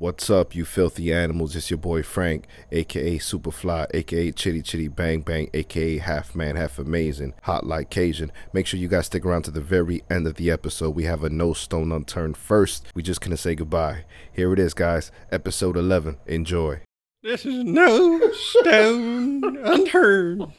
What's 0.00 0.30
up, 0.30 0.54
you 0.54 0.64
filthy 0.64 1.12
animals? 1.12 1.56
It's 1.56 1.70
your 1.70 1.78
boy 1.78 2.04
Frank, 2.04 2.46
aka 2.70 3.18
Superfly, 3.18 3.88
aka 3.92 4.30
Chitty 4.30 4.62
Chitty 4.62 4.86
Bang 4.86 5.22
Bang, 5.22 5.50
aka 5.52 5.98
Half 5.98 6.36
Man, 6.36 6.54
Half 6.54 6.78
Amazing, 6.78 7.34
Hot 7.42 7.66
Like 7.66 7.90
Cajun. 7.90 8.30
Make 8.52 8.68
sure 8.68 8.78
you 8.78 8.86
guys 8.86 9.06
stick 9.06 9.26
around 9.26 9.42
to 9.42 9.50
the 9.50 9.60
very 9.60 10.04
end 10.08 10.28
of 10.28 10.36
the 10.36 10.52
episode. 10.52 10.94
We 10.94 11.02
have 11.06 11.24
a 11.24 11.30
no 11.30 11.52
stone 11.52 11.90
unturned 11.90 12.36
first. 12.36 12.86
We 12.94 13.02
just 13.02 13.20
gonna 13.20 13.36
say 13.36 13.56
goodbye. 13.56 14.04
Here 14.32 14.52
it 14.52 14.60
is, 14.60 14.72
guys. 14.72 15.10
Episode 15.32 15.76
11. 15.76 16.18
Enjoy. 16.26 16.80
This 17.24 17.44
is 17.44 17.64
no 17.64 18.30
stone 18.30 19.56
unturned. 19.64 20.52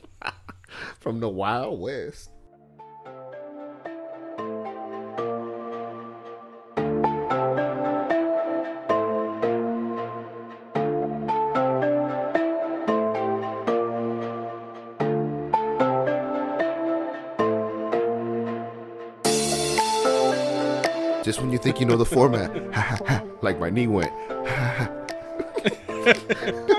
From 0.99 1.21
the 1.21 1.29
Wild 1.29 1.79
West. 1.79 2.29
You 21.59 21.63
think 21.63 21.81
you 21.81 21.85
know 21.85 21.97
the 21.97 22.05
format, 22.05 22.49
like 23.43 23.59
my 23.59 23.69
knee 23.69 23.87
went. 23.87 24.13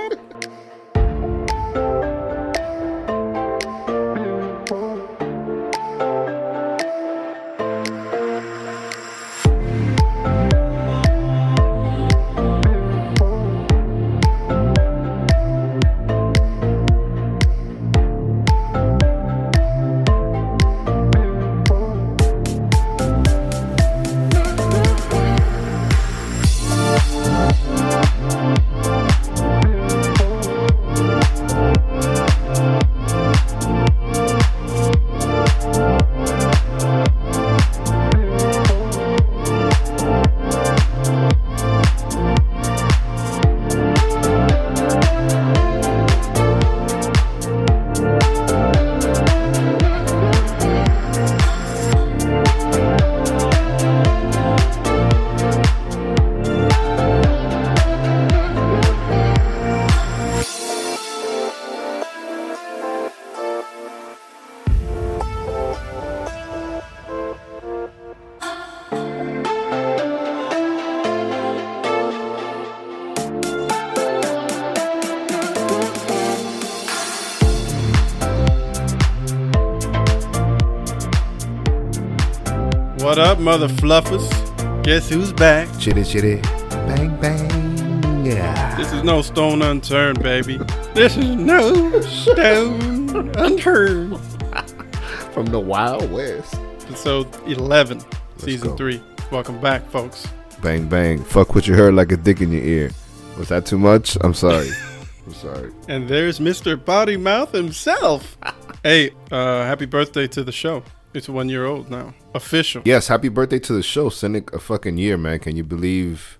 What 83.11 83.19
up, 83.19 83.41
mother 83.41 83.67
fluffers? 83.67 84.85
Guess 84.85 85.09
who's 85.09 85.33
back? 85.33 85.67
Chitty 85.81 86.05
Chitty 86.05 86.37
Bang 86.71 87.21
Bang. 87.21 88.25
Yeah. 88.25 88.77
This 88.77 88.93
is 88.93 89.03
no 89.03 89.21
stone 89.21 89.63
unturned, 89.63 90.23
baby. 90.23 90.59
This 90.95 91.17
is 91.17 91.35
no 91.35 92.01
stone 92.03 93.35
unturned. 93.37 94.17
From 95.33 95.47
the 95.47 95.59
Wild 95.59 96.09
West. 96.13 96.55
Episode 96.83 97.27
11, 97.49 98.01
season 98.37 98.69
go. 98.69 98.77
3. 98.77 99.03
Welcome 99.33 99.61
back, 99.61 99.91
folks. 99.91 100.29
Bang 100.63 100.87
bang. 100.89 101.25
Fuck 101.25 101.57
what 101.57 101.67
you 101.67 101.75
heard 101.75 101.95
like 101.95 102.13
a 102.13 102.17
dick 102.17 102.41
in 102.41 102.53
your 102.53 102.63
ear. 102.63 102.93
Was 103.37 103.49
that 103.49 103.67
too 103.67 103.79
much? 103.79 104.17
I'm 104.21 104.35
sorry. 104.35 104.71
I'm 105.27 105.35
sorry. 105.35 105.73
And 105.89 106.09
there's 106.09 106.39
Mr. 106.39 106.83
Body 106.83 107.17
Mouth 107.17 107.51
himself. 107.51 108.39
hey, 108.85 109.11
uh, 109.33 109.65
happy 109.65 109.87
birthday 109.87 110.29
to 110.29 110.45
the 110.45 110.53
show. 110.53 110.85
It's 111.13 111.29
one 111.29 111.49
year 111.49 111.65
old 111.67 111.91
now. 111.91 112.15
Official. 112.35 112.83
Yes, 112.85 113.09
happy 113.09 113.29
birthday 113.29 113.59
to 113.61 113.73
the 113.73 113.83
show. 113.83 114.09
Send 114.11 114.37
it 114.37 114.49
a 114.53 114.59
fucking 114.61 114.97
year, 114.99 115.17
man. 115.17 115.41
Can 115.41 115.57
you 115.57 115.65
believe 115.65 116.39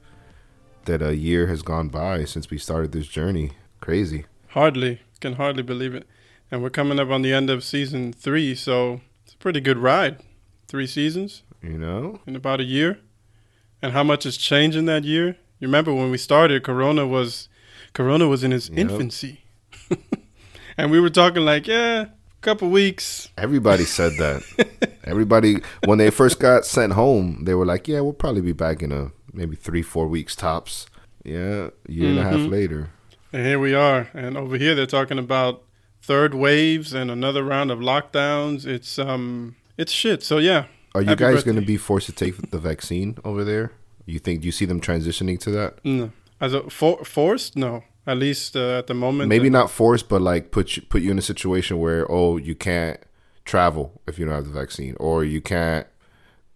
that 0.85 1.03
a 1.03 1.17
year 1.17 1.47
has 1.49 1.63
gone 1.63 1.89
by 1.89 2.25
since 2.25 2.51
we 2.51 2.59
started 2.59 2.93
this 2.93 3.09
journey? 3.09 3.53
Crazy. 3.81 4.27
Hardly. 4.49 5.01
Can 5.21 5.35
hardly 5.35 5.63
believe 5.63 5.95
it. 5.95 6.07
And 6.51 6.63
we're 6.63 6.71
coming 6.71 6.99
up 7.01 7.11
on 7.11 7.23
the 7.23 7.33
end 7.33 7.51
of 7.51 7.63
season 7.65 8.13
3, 8.13 8.55
so 8.55 9.01
it's 9.25 9.35
a 9.35 9.39
pretty 9.39 9.61
good 9.61 9.79
ride. 9.79 10.19
Three 10.69 10.87
seasons. 10.87 11.43
You 11.63 11.77
know? 11.79 12.21
in 12.27 12.35
about 12.37 12.61
a 12.61 12.65
year 12.65 13.01
and 13.83 13.93
how 13.93 14.03
much 14.03 14.25
has 14.25 14.37
changed 14.39 14.77
in 14.79 14.87
that 14.87 15.05
year 15.05 15.37
you 15.59 15.69
remember 15.69 15.93
when 15.93 16.11
we 16.11 16.17
started 16.17 16.63
corona 16.63 17.07
was 17.07 17.51
corona 17.93 18.27
was 18.29 18.43
in 18.43 18.51
its 18.51 18.71
Yep. 18.71 18.79
infancy 18.79 19.43
and 20.79 20.91
we 20.91 20.99
were 21.01 21.11
talking 21.11 21.45
like 21.45 21.67
yeah 21.67 22.07
couple 22.41 22.69
weeks 22.71 23.29
Everybody 23.37 23.85
said 23.85 24.13
that. 24.19 24.43
Everybody, 25.05 25.57
when 25.87 25.99
they 25.99 26.11
first 26.11 26.39
got 26.41 26.65
sent 26.65 26.93
home, 26.93 27.45
they 27.45 27.55
were 27.55 27.67
like, 27.67 27.89
yeah, 27.89 28.01
we'll 28.01 28.13
probably 28.13 28.43
be 28.43 28.53
back 28.53 28.83
in 28.83 28.93
a 28.93 29.11
maybe 29.33 29.57
three, 29.57 29.83
four 29.83 30.07
weeks 30.09 30.35
tops. 30.37 30.87
Yeah, 31.25 31.71
year 31.89 32.09
and 32.11 32.19
a 32.19 32.23
half 32.23 32.35
Mhm. 32.35 32.51
later. 32.51 32.91
and 33.33 33.47
here 33.47 33.59
we 33.61 33.75
are 33.75 34.09
and 34.15 34.37
over 34.37 34.57
here 34.57 34.75
they're 34.75 34.87
talking 34.87 35.19
about 35.19 35.63
third 36.03 36.35
waves 36.35 36.93
and 36.95 37.11
another 37.11 37.45
round 37.45 37.71
of 37.71 37.79
lockdowns 37.79 38.67
it's 38.67 38.99
um 38.99 39.55
it's 39.79 39.93
shit 39.93 40.23
so 40.23 40.39
yeah 40.39 40.65
Are 40.97 41.03
you 41.03 41.15
guys 41.15 41.45
going 41.45 41.55
to 41.61 41.63
be 41.65 41.77
forced 41.77 42.07
to 42.07 42.13
take 42.13 42.51
the 42.51 42.59
vaccine 42.59 43.17
over 43.25 43.45
there? 43.45 43.71
You 44.07 44.19
think, 44.19 44.41
do 44.41 44.47
you 44.47 44.53
see 44.53 44.65
them 44.65 44.81
transitioning 44.81 45.39
to 45.41 45.51
that? 45.53 45.79
no 45.85 46.11
as 46.41 46.55
a 46.55 46.69
for, 46.71 47.05
forced 47.05 47.55
no 47.57 47.85
at 48.07 48.17
least 48.19 48.57
uh, 48.57 48.79
at 48.79 48.87
the 48.87 48.95
moment 48.95 49.29
maybe 49.29 49.51
not 49.51 49.71
forced, 49.71 50.09
but 50.09 50.23
like 50.23 50.51
put 50.51 50.77
you, 50.77 50.83
put 50.83 51.03
you 51.03 51.11
in 51.11 51.19
a 51.19 51.23
situation 51.23 51.79
where 51.79 52.11
oh 52.11 52.37
you 52.37 52.55
can't 52.55 53.01
travel 53.45 54.01
if 54.07 54.19
you 54.19 54.25
don't 54.25 54.35
have 54.35 54.47
the 54.47 54.53
vaccine, 54.53 54.97
or 54.99 55.25
you 55.25 55.41
can't 55.41 55.87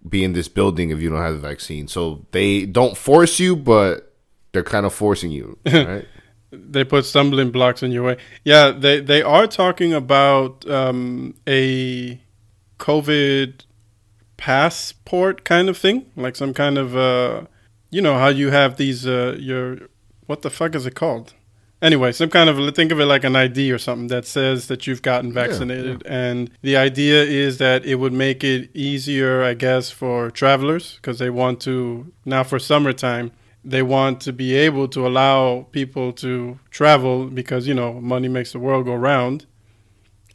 be 0.09 0.23
in 0.23 0.33
this 0.33 0.49
building 0.49 0.91
if 0.91 1.01
you 1.01 1.09
don't 1.11 1.23
have 1.23 1.35
the 1.35 1.49
vaccine. 1.49 1.89
So 1.89 2.27
they 2.33 2.67
don't 2.67 2.97
force 2.97 3.41
you, 3.41 3.57
but 3.57 4.15
they're 4.53 4.63
kind 4.63 4.87
of 4.87 4.93
forcing 4.93 5.31
you, 5.31 5.59
right? 5.67 6.07
they 6.51 6.85
put 6.85 7.05
stumbling 7.05 7.51
blocks 7.51 7.83
in 7.83 7.91
your 7.91 8.05
way. 8.05 8.17
Yeah, 8.45 8.71
they 8.71 9.01
they 9.01 9.23
are 9.23 9.47
talking 9.47 9.93
about 9.93 10.69
um, 10.69 11.35
a 11.47 12.21
COVID 12.79 13.65
passport 14.37 15.45
kind 15.45 15.69
of 15.69 15.77
thing, 15.77 16.07
like 16.17 16.37
some 16.37 16.55
kind 16.55 16.79
of 16.79 16.97
uh, 16.97 17.43
you 17.91 18.01
know 18.01 18.19
how 18.19 18.29
you 18.29 18.51
have 18.51 18.77
these 18.77 19.07
uh, 19.07 19.37
your 19.39 19.79
what 20.27 20.43
the 20.43 20.51
fuck 20.51 20.75
is 20.75 20.87
it 20.87 20.95
called? 20.95 21.35
Anyway, 21.83 22.13
some 22.13 22.31
kind 22.31 22.49
of 22.49 22.75
think 22.75 22.93
of 22.93 23.01
it 23.01 23.05
like 23.05 23.25
an 23.25 23.37
ID 23.37 23.71
or 23.71 23.79
something 23.79 24.07
that 24.07 24.25
says 24.27 24.69
that 24.69 24.87
you've 24.87 25.03
gotten 25.03 25.31
Yeah, 25.31 25.47
vaccinated, 25.47 26.03
and 26.07 26.51
the 26.63 26.77
idea 26.77 27.23
is 27.23 27.59
that 27.59 27.85
it 27.85 27.97
would 27.97 28.13
make 28.13 28.43
it 28.43 28.71
easier, 28.75 29.43
I 29.43 29.55
guess, 29.55 29.91
for 29.91 30.31
travelers 30.31 30.97
because 30.97 31.19
they 31.19 31.31
want 31.31 31.61
to 31.63 32.13
now 32.25 32.43
for 32.43 32.59
summertime 32.59 33.33
they 33.67 33.83
want 33.83 34.21
to 34.21 34.33
be 34.33 34.55
able 34.55 34.87
to 34.89 35.07
allow 35.07 35.67
people 35.73 36.13
to 36.13 36.59
travel 36.71 37.27
because 37.27 37.67
you 37.67 37.73
know 37.75 37.95
money 37.95 38.29
makes 38.29 38.53
the 38.53 38.59
world 38.59 38.85
go 38.85 38.95
round. 38.95 39.47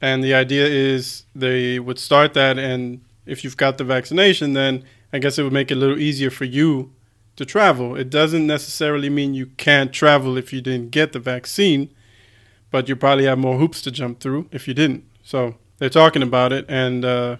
And 0.01 0.23
the 0.23 0.33
idea 0.33 0.65
is 0.65 1.25
they 1.35 1.77
would 1.79 1.99
start 1.99 2.33
that 2.33 2.57
and 2.57 3.01
if 3.25 3.43
you've 3.43 3.57
got 3.57 3.77
the 3.77 3.83
vaccination 3.83 4.53
then 4.53 4.83
i 5.13 5.19
guess 5.19 5.37
it 5.37 5.43
would 5.43 5.53
make 5.53 5.69
it 5.69 5.75
a 5.75 5.77
little 5.77 5.99
easier 5.99 6.31
for 6.31 6.45
you 6.45 6.91
to 7.39 7.45
travel 7.45 7.95
it 7.95 8.09
doesn't 8.09 8.45
necessarily 8.45 9.09
mean 9.09 9.33
you 9.33 9.45
can't 9.55 9.93
travel 9.93 10.37
if 10.37 10.51
you 10.51 10.59
didn't 10.59 10.91
get 10.91 11.13
the 11.13 11.19
vaccine 11.19 11.89
but 12.69 12.89
you 12.89 12.97
probably 12.97 13.23
have 13.23 13.39
more 13.39 13.57
hoops 13.57 13.81
to 13.81 13.89
jump 13.89 14.19
through 14.19 14.45
if 14.51 14.67
you 14.67 14.73
didn't 14.73 15.05
so 15.23 15.55
they're 15.77 15.89
talking 15.89 16.21
about 16.21 16.51
it 16.51 16.65
and 16.67 17.05
uh, 17.05 17.37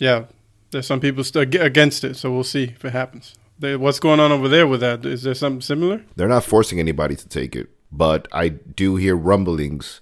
yeah 0.00 0.24
there's 0.72 0.88
some 0.88 0.98
people 0.98 1.22
still 1.22 1.42
against 1.42 2.02
it 2.02 2.16
so 2.16 2.32
we'll 2.32 2.42
see 2.42 2.64
if 2.64 2.84
it 2.84 2.90
happens 2.90 3.36
they, 3.58 3.76
what's 3.76 4.00
going 4.00 4.18
on 4.18 4.32
over 4.32 4.48
there 4.48 4.66
with 4.66 4.80
that? 4.80 5.06
Is 5.06 5.22
there 5.22 5.34
something 5.34 5.60
similar? 5.60 6.02
They're 6.16 6.28
not 6.28 6.44
forcing 6.44 6.80
anybody 6.80 7.14
to 7.16 7.28
take 7.28 7.54
it, 7.54 7.68
but 7.92 8.26
I 8.32 8.48
do 8.48 8.96
hear 8.96 9.16
rumblings 9.16 10.00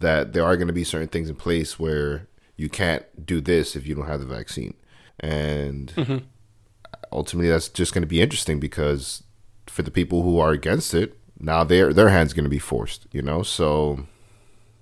that 0.00 0.32
there 0.32 0.44
are 0.44 0.56
going 0.56 0.66
to 0.66 0.72
be 0.72 0.84
certain 0.84 1.08
things 1.08 1.28
in 1.28 1.36
place 1.36 1.78
where 1.78 2.26
you 2.56 2.68
can't 2.68 3.04
do 3.24 3.40
this 3.40 3.76
if 3.76 3.86
you 3.86 3.94
don't 3.94 4.06
have 4.06 4.20
the 4.20 4.26
vaccine. 4.26 4.74
And 5.20 5.92
Mm-hmm. 5.96 6.24
Ultimately, 7.12 7.50
that's 7.50 7.68
just 7.68 7.92
going 7.92 8.02
to 8.02 8.08
be 8.08 8.20
interesting 8.20 8.60
because 8.60 9.22
for 9.66 9.82
the 9.82 9.90
people 9.90 10.22
who 10.22 10.38
are 10.38 10.50
against 10.50 10.94
it, 10.94 11.18
now 11.38 11.64
their 11.64 11.92
their 11.92 12.08
hands 12.08 12.32
going 12.32 12.44
to 12.44 12.50
be 12.50 12.58
forced. 12.58 13.06
You 13.12 13.22
know, 13.22 13.42
so 13.42 14.06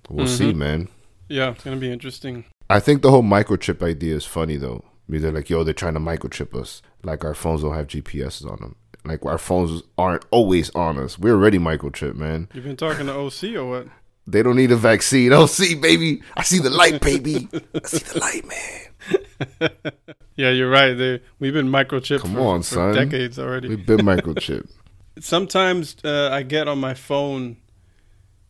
we'll 0.09 0.27
see, 0.27 0.49
mm-hmm. 0.49 0.59
man. 0.59 0.87
Yeah, 1.29 1.51
it's 1.51 1.63
gonna 1.63 1.75
be 1.77 1.91
interesting. 1.91 2.45
I 2.69 2.79
think 2.79 3.01
the 3.01 3.11
whole 3.11 3.23
microchip 3.23 3.83
idea 3.83 4.15
is 4.15 4.25
funny 4.25 4.57
though. 4.57 4.83
Because 5.09 5.23
they're 5.23 5.31
like, 5.31 5.49
yo, 5.49 5.63
they're 5.63 5.73
trying 5.73 5.93
to 5.93 5.99
microchip 5.99 6.53
us. 6.53 6.81
Like 7.03 7.23
our 7.23 7.33
phones 7.33 7.61
don't 7.61 7.75
have 7.75 7.87
GPSs 7.87 8.49
on 8.49 8.59
them. 8.59 8.75
Like 9.05 9.25
our 9.25 9.37
phones 9.37 9.83
aren't 9.97 10.25
always 10.31 10.69
on 10.71 10.97
us. 10.97 11.17
We're 11.17 11.33
already 11.33 11.59
microchip, 11.59 12.15
man. 12.15 12.49
You've 12.53 12.65
been 12.65 12.75
talking 12.75 13.05
to 13.05 13.13
OC 13.13 13.55
or 13.55 13.65
what? 13.65 13.87
They 14.25 14.43
don't 14.43 14.57
need 14.57 14.71
a 14.73 14.75
vaccine. 14.75 15.31
OC, 15.33 15.79
baby. 15.81 16.21
I 16.35 16.43
see 16.43 16.59
the 16.59 16.69
light, 16.69 16.99
baby. 16.99 17.47
I 17.53 17.87
see 17.87 17.99
the 17.99 18.19
light, 18.19 18.45
man. 18.45 18.86
Yeah, 20.37 20.51
you're 20.51 20.69
right. 20.69 20.93
They, 20.93 21.19
we've 21.39 21.53
been 21.53 21.67
microchipped 21.67 22.21
Come 22.21 22.35
for, 22.35 22.41
on, 22.41 22.61
for 22.61 22.75
son. 22.75 22.93
decades 22.93 23.39
already. 23.39 23.69
We've 23.69 23.85
been 23.85 23.99
microchip. 23.99 24.69
Sometimes 25.19 25.97
uh, 26.05 26.29
I 26.31 26.43
get 26.43 26.67
on 26.67 26.79
my 26.79 26.93
phone 26.93 27.57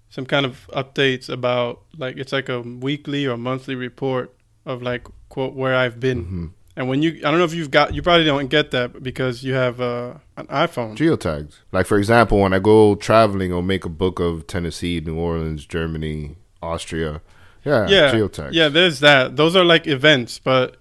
some 0.09 0.25
kind 0.25 0.45
of 0.45 0.69
updates 0.73 1.29
about 1.29 1.81
like 1.97 2.17
it's 2.17 2.33
like 2.33 2.49
a 2.49 2.61
weekly 2.61 3.25
or 3.25 3.37
monthly 3.37 3.75
report 3.75 4.35
of 4.65 4.81
like 4.81 5.07
quote 5.29 5.53
where 5.53 5.75
I've 5.75 5.99
been. 5.99 6.25
Mm-hmm. 6.25 6.45
And 6.75 6.89
when 6.89 7.01
you, 7.01 7.19
I 7.19 7.31
don't 7.31 7.39
know 7.39 7.45
if 7.45 7.55
you've 7.55 7.71
got, 7.71 7.95
you 7.95 8.01
probably 8.03 8.25
don't 8.25 8.49
get 8.49 8.71
that 8.71 9.01
because 9.01 9.43
you 9.43 9.53
have 9.53 9.81
uh, 9.81 10.15
an 10.35 10.45
iPhone. 10.47 10.95
Geotags. 10.95 11.59
Like 11.71 11.87
for 11.87 11.97
example, 11.97 12.39
when 12.39 12.53
I 12.53 12.59
go 12.59 12.95
traveling, 12.95 13.53
I'll 13.53 13.61
make 13.61 13.85
a 13.85 13.89
book 13.89 14.19
of 14.19 14.45
Tennessee, 14.45 14.99
New 14.99 15.17
Orleans, 15.17 15.65
Germany, 15.65 16.35
Austria. 16.61 17.21
Yeah, 17.65 17.87
yeah, 17.89 18.11
geotags. 18.13 18.53
yeah. 18.53 18.69
There's 18.69 18.99
that. 19.01 19.35
Those 19.35 19.55
are 19.55 19.65
like 19.65 19.87
events, 19.87 20.39
but 20.39 20.77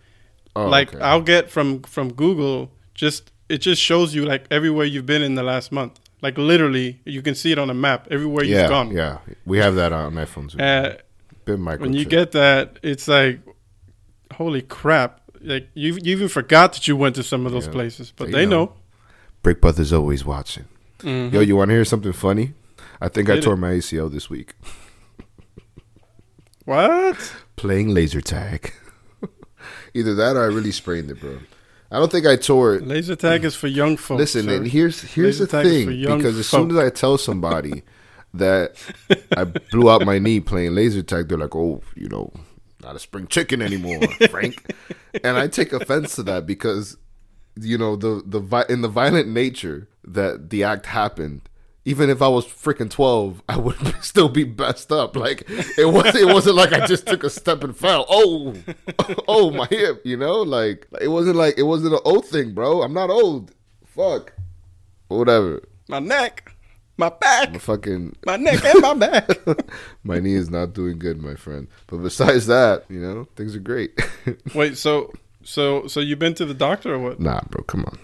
Oh, 0.55 0.69
like 0.69 0.94
okay. 0.94 1.02
I'll 1.05 1.20
get 1.23 1.50
from 1.50 1.82
from 1.82 2.12
Google 2.14 2.70
just 2.94 3.31
it 3.49 3.58
just 3.58 3.81
shows 3.82 4.14
you 4.14 4.25
like 4.25 4.46
everywhere 4.50 4.87
you've 4.87 5.05
been 5.06 5.23
in 5.23 5.34
the 5.34 5.43
last 5.43 5.70
month. 5.73 6.00
Like 6.23 6.38
literally, 6.38 7.00
you 7.05 7.20
can 7.23 7.34
see 7.34 7.52
it 7.52 7.58
on 7.58 7.69
a 7.70 7.75
map 7.75 8.08
everywhere 8.11 8.44
yeah, 8.44 8.61
you've 8.62 8.70
gone. 8.70 8.90
yeah. 8.90 9.19
We 9.44 9.58
have 9.58 9.75
that 9.75 9.93
on 9.93 10.14
iPhones. 10.14 10.58
Uh, 10.58 10.96
been 11.44 11.61
microchip. 11.61 11.81
when 11.81 11.93
you 11.93 12.05
get 12.06 12.32
that, 12.32 12.78
it's 12.82 13.06
like, 13.06 13.40
holy 14.32 14.62
crap! 14.62 15.20
Like 15.43 15.69
you, 15.75 15.93
you 15.94 16.12
even 16.17 16.28
forgot 16.28 16.73
that 16.73 16.88
you 16.88 16.96
went 16.96 17.14
to 17.17 17.23
some 17.23 17.44
of 17.46 17.52
those 17.52 17.67
Yeah, 17.67 17.73
places, 17.73 18.12
but 18.17 18.26
they 18.26 18.32
they 18.32 18.46
know. 18.46 18.64
know. 18.67 18.73
Brick 19.43 19.61
Brothers 19.61 19.93
always 19.93 20.25
watching. 20.25 20.64
Mhm. 21.00 21.32
Yo, 21.32 21.40
you 21.40 21.55
want 21.56 21.69
to 21.69 21.75
hear 21.75 21.84
something 21.84 22.12
funny? 22.12 22.55
I 23.00 23.08
think 23.08 23.28
I 23.28 23.38
tore 23.40 23.55
it. 23.55 23.58
my 23.58 23.73
ACL 23.73 24.11
this 24.11 24.31
week 24.31 24.55
What? 26.66 27.34
playing 27.56 27.88
laser 27.88 28.20
tag. 28.20 28.72
Either 29.94 30.14
that 30.14 30.36
or 30.36 30.42
I 30.42 30.46
really 30.46 30.72
sprained 30.72 31.10
it, 31.10 31.20
bro. 31.20 31.38
I 31.90 31.98
don't 31.98 32.10
think 32.10 32.26
I 32.26 32.36
tore 32.36 32.74
it. 32.74 32.86
Laser 32.86 33.16
tag 33.16 33.44
is 33.44 33.54
for 33.54 33.68
young 33.68 33.96
folks. 33.96 34.18
Listen, 34.18 34.44
sir. 34.44 34.56
and 34.56 34.66
here's 34.66 35.00
here's 35.00 35.40
Laser 35.40 35.46
the 35.46 35.50
tag 35.50 35.66
is 35.66 35.84
for 35.84 35.90
thing 35.90 36.16
because 36.18 36.38
as 36.38 36.48
soon 36.48 36.70
as 36.70 36.76
I 36.76 36.90
tell 36.90 37.16
somebody 37.16 37.82
that 38.34 38.76
I 39.36 39.44
blew 39.44 39.88
out 39.90 40.04
my 40.04 40.18
knee 40.18 40.40
playing 40.40 40.74
laser 40.74 41.02
tag, 41.02 41.28
they're 41.28 41.38
like, 41.38 41.54
"Oh, 41.54 41.80
you 41.94 42.08
know, 42.08 42.32
not 42.82 42.96
a 42.96 42.98
spring 42.98 43.26
chicken 43.28 43.62
anymore, 43.62 44.02
Frank." 44.30 44.74
and 45.24 45.38
I 45.38 45.46
take 45.46 45.72
offense 45.72 46.16
to 46.16 46.22
that 46.24 46.44
because 46.46 46.96
you 47.58 47.78
know 47.78 47.96
the 47.96 48.22
the 48.26 48.66
in 48.68 48.82
the 48.82 48.88
violent 48.88 49.28
nature 49.28 49.88
that 50.04 50.50
the 50.50 50.64
act 50.64 50.86
happened. 50.86 51.42
Even 51.86 52.10
if 52.10 52.20
I 52.20 52.26
was 52.26 52.44
freaking 52.44 52.90
twelve, 52.90 53.42
I 53.48 53.56
would 53.56 53.76
still 54.02 54.28
be 54.28 54.44
messed 54.44 54.90
up. 54.90 55.14
Like 55.14 55.48
it 55.48 55.86
was, 55.86 56.14
it 56.16 56.26
wasn't 56.26 56.56
like 56.56 56.72
I 56.72 56.84
just 56.84 57.06
took 57.06 57.22
a 57.22 57.30
step 57.30 57.62
and 57.62 57.76
fell. 57.76 58.04
Oh, 58.08 58.56
oh 59.28 59.52
my 59.52 59.66
hip, 59.66 60.02
you 60.04 60.16
know. 60.16 60.42
Like 60.42 60.88
it 61.00 61.08
wasn't 61.08 61.36
like 61.36 61.56
it 61.56 61.62
wasn't 61.62 61.94
an 61.94 62.00
old 62.04 62.26
thing, 62.26 62.54
bro. 62.54 62.82
I'm 62.82 62.92
not 62.92 63.08
old. 63.08 63.52
Fuck, 63.84 64.32
whatever. 65.06 65.62
my 65.88 66.00
neck, 66.00 66.52
my 66.96 67.08
back, 67.08 67.52
My 67.52 67.58
fucking 67.58 68.16
my 68.26 68.36
neck, 68.36 68.64
and 68.64 68.82
my 68.82 68.94
back. 68.94 69.28
my 70.02 70.18
knee 70.18 70.34
is 70.34 70.50
not 70.50 70.74
doing 70.74 70.98
good, 70.98 71.22
my 71.22 71.36
friend. 71.36 71.68
But 71.86 71.98
besides 71.98 72.46
that, 72.48 72.84
you 72.88 73.00
know, 73.00 73.28
things 73.36 73.54
are 73.54 73.60
great. 73.60 73.98
Wait, 74.54 74.76
so 74.76 75.12
so 75.44 75.86
so 75.86 76.00
you've 76.00 76.18
been 76.18 76.34
to 76.34 76.44
the 76.44 76.52
doctor 76.52 76.94
or 76.94 76.98
what? 76.98 77.20
nah, 77.20 77.42
bro, 77.48 77.62
come 77.62 77.84
on. 77.84 77.98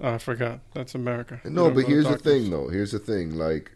Oh, 0.00 0.14
I 0.14 0.18
forgot. 0.18 0.60
That's 0.72 0.94
America. 0.94 1.40
No, 1.44 1.70
but 1.70 1.84
here's 1.84 2.08
the 2.08 2.16
thing, 2.16 2.50
though. 2.50 2.68
Here's 2.68 2.92
the 2.92 2.98
thing. 2.98 3.34
Like, 3.36 3.72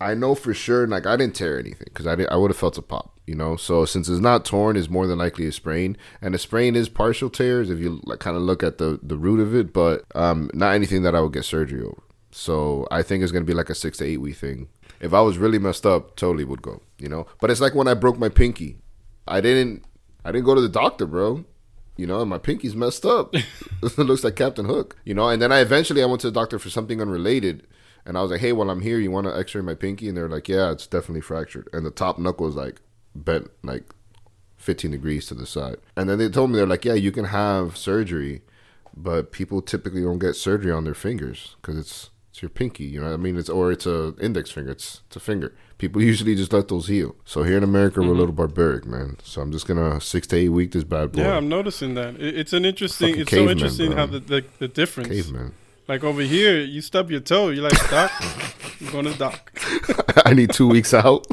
I 0.00 0.14
know 0.14 0.34
for 0.34 0.52
sure. 0.52 0.86
Like, 0.86 1.06
I 1.06 1.16
didn't 1.16 1.36
tear 1.36 1.58
anything 1.58 1.86
because 1.86 2.06
I 2.06 2.16
didn't, 2.16 2.32
I 2.32 2.36
would 2.36 2.50
have 2.50 2.58
felt 2.58 2.78
a 2.78 2.82
pop. 2.82 3.18
You 3.26 3.34
know. 3.34 3.56
So 3.56 3.84
since 3.84 4.08
it's 4.08 4.20
not 4.20 4.44
torn, 4.44 4.76
it's 4.76 4.88
more 4.88 5.06
than 5.06 5.18
likely 5.18 5.46
a 5.46 5.52
sprain, 5.52 5.96
and 6.22 6.34
a 6.34 6.38
sprain 6.38 6.74
is 6.74 6.88
partial 6.88 7.28
tears 7.28 7.68
if 7.70 7.78
you 7.78 8.00
like 8.04 8.20
kind 8.20 8.36
of 8.36 8.42
look 8.42 8.62
at 8.62 8.78
the 8.78 8.98
the 9.02 9.18
root 9.18 9.38
of 9.38 9.54
it, 9.54 9.72
but 9.72 10.04
um, 10.14 10.50
not 10.54 10.74
anything 10.74 11.02
that 11.02 11.14
I 11.14 11.20
would 11.20 11.34
get 11.34 11.44
surgery 11.44 11.82
over. 11.82 12.02
So 12.30 12.88
I 12.90 13.02
think 13.02 13.22
it's 13.22 13.32
gonna 13.32 13.44
be 13.44 13.52
like 13.52 13.68
a 13.68 13.74
six 13.74 13.98
to 13.98 14.06
eight 14.06 14.16
week 14.16 14.36
thing. 14.36 14.68
If 15.00 15.12
I 15.12 15.20
was 15.20 15.36
really 15.36 15.58
messed 15.58 15.84
up, 15.84 16.16
totally 16.16 16.44
would 16.44 16.62
go. 16.62 16.80
You 16.98 17.10
know. 17.10 17.26
But 17.38 17.50
it's 17.50 17.60
like 17.60 17.74
when 17.74 17.86
I 17.86 17.94
broke 17.94 18.18
my 18.18 18.30
pinky. 18.30 18.78
I 19.26 19.42
didn't. 19.42 19.84
I 20.24 20.32
didn't 20.32 20.46
go 20.46 20.54
to 20.54 20.60
the 20.62 20.68
doctor, 20.68 21.04
bro. 21.06 21.44
You 21.98 22.06
know, 22.06 22.20
and 22.20 22.30
my 22.30 22.38
pinky's 22.38 22.76
messed 22.76 23.04
up. 23.04 23.34
it 23.34 23.44
looks 23.98 24.24
like 24.24 24.36
Captain 24.36 24.64
Hook. 24.64 24.96
You 25.04 25.14
know, 25.14 25.28
and 25.28 25.42
then 25.42 25.52
I 25.52 25.58
eventually 25.60 26.02
I 26.02 26.06
went 26.06 26.20
to 26.22 26.28
the 26.28 26.40
doctor 26.40 26.58
for 26.58 26.70
something 26.70 27.02
unrelated, 27.02 27.66
and 28.06 28.16
I 28.16 28.22
was 28.22 28.30
like, 28.30 28.40
"Hey, 28.40 28.52
while 28.52 28.70
I'm 28.70 28.80
here, 28.82 28.98
you 28.98 29.10
want 29.10 29.26
to 29.26 29.36
X-ray 29.36 29.62
my 29.62 29.74
pinky?" 29.74 30.08
And 30.08 30.16
they're 30.16 30.28
like, 30.28 30.48
"Yeah, 30.48 30.70
it's 30.70 30.86
definitely 30.86 31.22
fractured." 31.22 31.68
And 31.72 31.84
the 31.84 31.90
top 31.90 32.18
knuckle 32.18 32.48
is 32.48 32.54
like 32.54 32.80
bent 33.14 33.50
like 33.62 33.92
15 34.58 34.92
degrees 34.92 35.26
to 35.26 35.34
the 35.34 35.46
side. 35.46 35.78
And 35.96 36.08
then 36.08 36.18
they 36.18 36.28
told 36.28 36.50
me 36.50 36.56
they're 36.56 36.66
like, 36.66 36.84
"Yeah, 36.84 36.94
you 36.94 37.10
can 37.10 37.26
have 37.26 37.76
surgery, 37.76 38.42
but 38.96 39.32
people 39.32 39.60
typically 39.60 40.02
don't 40.02 40.20
get 40.20 40.36
surgery 40.36 40.70
on 40.70 40.84
their 40.84 40.94
fingers 40.94 41.56
because 41.60 41.76
it's 41.76 42.10
it's 42.30 42.42
your 42.42 42.48
pinky. 42.50 42.84
You 42.84 43.00
know, 43.00 43.08
what 43.08 43.14
I 43.14 43.16
mean, 43.16 43.36
it's 43.36 43.48
or 43.48 43.72
it's 43.72 43.86
a 43.86 44.14
index 44.20 44.52
finger. 44.52 44.70
It's 44.70 45.02
it's 45.08 45.16
a 45.16 45.20
finger. 45.20 45.56
People 45.78 46.02
usually 46.02 46.34
just 46.34 46.52
let 46.52 46.66
those 46.68 46.88
heal. 46.88 47.14
So 47.24 47.44
here 47.44 47.56
in 47.56 47.62
America, 47.62 48.00
we're 48.00 48.08
a 48.08 48.18
little 48.18 48.32
barbaric, 48.34 48.84
man. 48.84 49.16
So 49.22 49.40
I'm 49.40 49.52
just 49.52 49.66
gonna 49.66 50.00
six 50.00 50.26
to 50.28 50.36
eight 50.36 50.48
week 50.48 50.72
this 50.72 50.84
bad 50.84 51.12
boy. 51.12 51.22
Yeah, 51.22 51.36
I'm 51.36 51.48
noticing 51.48 51.94
that. 51.94 52.16
It's 52.20 52.52
an 52.52 52.64
interesting. 52.64 53.10
Fucking 53.10 53.22
It's 53.22 53.30
so 53.30 53.48
interesting 53.48 53.86
bro. 53.92 53.96
how 53.96 54.06
the, 54.06 54.18
the 54.18 54.44
the 54.58 54.68
difference. 54.68 55.08
caveman. 55.08 55.52
Like 55.86 56.04
over 56.04 56.20
here, 56.20 56.58
you 56.60 56.80
stub 56.82 57.10
your 57.10 57.20
toe. 57.20 57.48
You're 57.48 57.62
like, 57.64 57.90
doc, 57.90 58.10
I'm 58.80 58.90
going 58.90 59.06
to 59.06 59.14
doc. 59.16 59.52
I 60.26 60.34
need 60.34 60.52
two 60.52 60.68
weeks 60.68 60.92
out. 60.92 61.26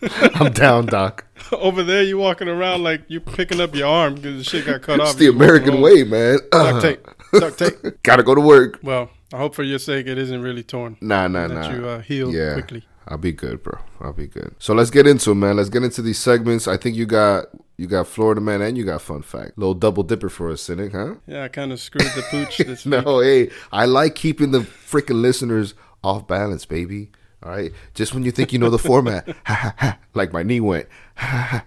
I'm 0.36 0.52
down, 0.52 0.86
doc. 0.86 1.24
over 1.50 1.82
there, 1.82 2.04
you 2.04 2.18
walking 2.18 2.46
around 2.48 2.84
like 2.84 3.02
you're 3.08 3.20
picking 3.20 3.60
up 3.60 3.74
your 3.74 3.88
arm 3.88 4.14
because 4.14 4.36
the 4.38 4.44
shit 4.44 4.64
got 4.66 4.82
cut 4.82 5.00
off. 5.00 5.08
It's 5.10 5.18
the 5.18 5.26
American 5.28 5.80
way, 5.80 6.04
man. 6.04 6.38
Duct 6.52 6.82
tape. 6.82 7.06
Duct 7.32 7.58
tape. 7.82 8.02
Gotta 8.04 8.22
go 8.22 8.34
to 8.36 8.40
work. 8.40 8.78
Well, 8.82 9.10
I 9.32 9.38
hope 9.38 9.54
for 9.56 9.62
your 9.64 9.78
sake 9.80 10.06
it 10.06 10.18
isn't 10.18 10.40
really 10.40 10.62
torn. 10.62 10.96
Nah, 11.00 11.26
nah, 11.26 11.44
and 11.46 11.54
nah. 11.54 11.62
that 11.62 11.74
you 11.76 11.86
uh, 11.88 12.00
heal 12.00 12.32
Yeah. 12.32 12.52
quickly. 12.54 12.84
I'll 13.08 13.18
be 13.18 13.32
good, 13.32 13.62
bro. 13.62 13.78
I'll 14.00 14.12
be 14.12 14.26
good. 14.26 14.54
So 14.58 14.74
let's 14.74 14.90
get 14.90 15.06
into 15.06 15.30
it, 15.30 15.34
man. 15.36 15.56
Let's 15.56 15.70
get 15.70 15.82
into 15.82 16.02
these 16.02 16.18
segments. 16.18 16.68
I 16.68 16.76
think 16.76 16.94
you 16.94 17.06
got 17.06 17.46
you 17.78 17.86
got 17.86 18.06
Florida 18.06 18.40
man 18.40 18.60
and 18.60 18.76
you 18.76 18.84
got 18.84 19.00
fun 19.00 19.22
fact. 19.22 19.56
Little 19.56 19.74
double 19.74 20.02
dipper 20.02 20.28
for 20.28 20.50
us, 20.50 20.60
cynic, 20.60 20.92
huh? 20.92 21.14
Yeah, 21.26 21.44
I 21.44 21.48
kind 21.48 21.72
of 21.72 21.80
screwed 21.80 22.10
the 22.14 22.22
pooch 22.30 22.58
this. 22.66 22.84
No, 22.84 23.20
hey, 23.20 23.50
I 23.72 23.86
like 23.86 24.14
keeping 24.14 24.50
the 24.50 24.60
freaking 24.60 25.22
listeners 25.22 25.74
off 26.04 26.28
balance, 26.28 26.66
baby. 26.66 27.10
All 27.42 27.50
right, 27.52 27.72
just 27.94 28.14
when 28.14 28.24
you 28.24 28.30
think 28.30 28.52
you 28.52 28.58
know 28.58 28.70
the 28.70 28.78
format, 28.78 29.26
ha 29.44 29.54
ha 29.54 29.74
ha, 29.78 29.98
like 30.14 30.32
my 30.32 30.42
knee 30.42 30.60
went. 30.60 30.86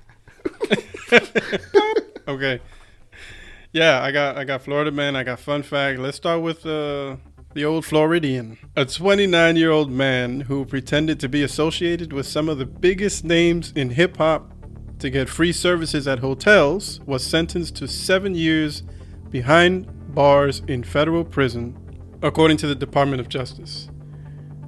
Okay. 2.27 2.61
Yeah, 3.73 4.01
I 4.01 4.11
got 4.11 4.37
I 4.37 4.43
got 4.43 4.61
Florida 4.61 4.91
man. 4.91 5.15
I 5.15 5.23
got 5.23 5.39
fun 5.39 5.63
fact. 5.63 5.99
Let's 5.99 6.17
start 6.17 6.41
with 6.41 6.65
uh, 6.65 7.17
the 7.53 7.65
old 7.65 7.85
Floridian. 7.85 8.57
A 8.75 8.85
29 8.85 9.55
year 9.55 9.71
old 9.71 9.91
man 9.91 10.41
who 10.41 10.65
pretended 10.65 11.19
to 11.19 11.29
be 11.29 11.43
associated 11.43 12.13
with 12.13 12.25
some 12.25 12.49
of 12.49 12.57
the 12.57 12.65
biggest 12.65 13.23
names 13.23 13.71
in 13.75 13.91
hip 13.91 14.17
hop 14.17 14.53
to 14.99 15.09
get 15.09 15.29
free 15.29 15.51
services 15.51 16.07
at 16.07 16.19
hotels 16.19 16.99
was 17.05 17.23
sentenced 17.23 17.75
to 17.77 17.87
seven 17.87 18.35
years 18.35 18.83
behind 19.29 19.87
bars 20.13 20.61
in 20.67 20.83
federal 20.83 21.23
prison, 21.23 21.77
according 22.21 22.57
to 22.57 22.67
the 22.67 22.75
Department 22.75 23.19
of 23.19 23.29
Justice. 23.29 23.89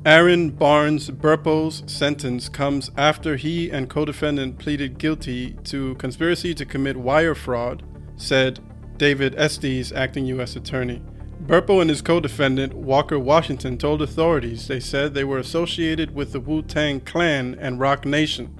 Aaron 0.05 0.49
Barnes 0.49 1.09
Burpo's 1.09 1.89
sentence 1.91 2.49
comes 2.49 2.91
after 2.97 3.37
he 3.37 3.69
and 3.69 3.89
co 3.89 4.03
defendant 4.03 4.59
pleaded 4.59 4.97
guilty 4.97 5.53
to 5.63 5.95
conspiracy 5.95 6.53
to 6.55 6.65
commit 6.65 6.97
wire 6.97 7.35
fraud, 7.35 7.83
said 8.17 8.59
David 8.97 9.33
Estes, 9.37 9.93
acting 9.93 10.25
U.S. 10.25 10.55
Attorney. 10.55 11.01
Burpo 11.45 11.81
and 11.81 11.89
his 11.89 12.01
co 12.01 12.21
defendant, 12.21 12.73
Walker 12.73 13.19
Washington, 13.19 13.77
told 13.77 14.01
authorities 14.01 14.67
they 14.67 14.79
said 14.79 15.13
they 15.13 15.25
were 15.25 15.39
associated 15.39 16.15
with 16.15 16.31
the 16.31 16.39
Wu 16.39 16.61
Tang 16.61 17.01
Clan 17.01 17.57
and 17.59 17.81
Roc 17.81 18.05
Nation, 18.05 18.57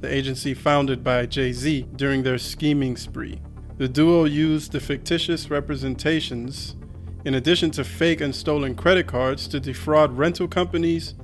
the 0.00 0.12
agency 0.12 0.54
founded 0.54 1.02
by 1.02 1.26
Jay 1.26 1.52
Z, 1.52 1.88
during 1.96 2.22
their 2.22 2.38
scheming 2.38 2.96
spree. 2.96 3.40
The 3.78 3.88
duo 3.88 4.24
used 4.24 4.70
the 4.70 4.78
fictitious 4.78 5.50
representations 5.50 6.76
in 7.24 7.34
addition 7.34 7.72
to 7.72 7.82
fake 7.82 8.20
and 8.20 8.34
stolen 8.34 8.76
credit 8.76 9.08
cards 9.08 9.48
to 9.48 9.58
defraud 9.58 10.16
rental 10.16 10.46
companies 10.46 11.14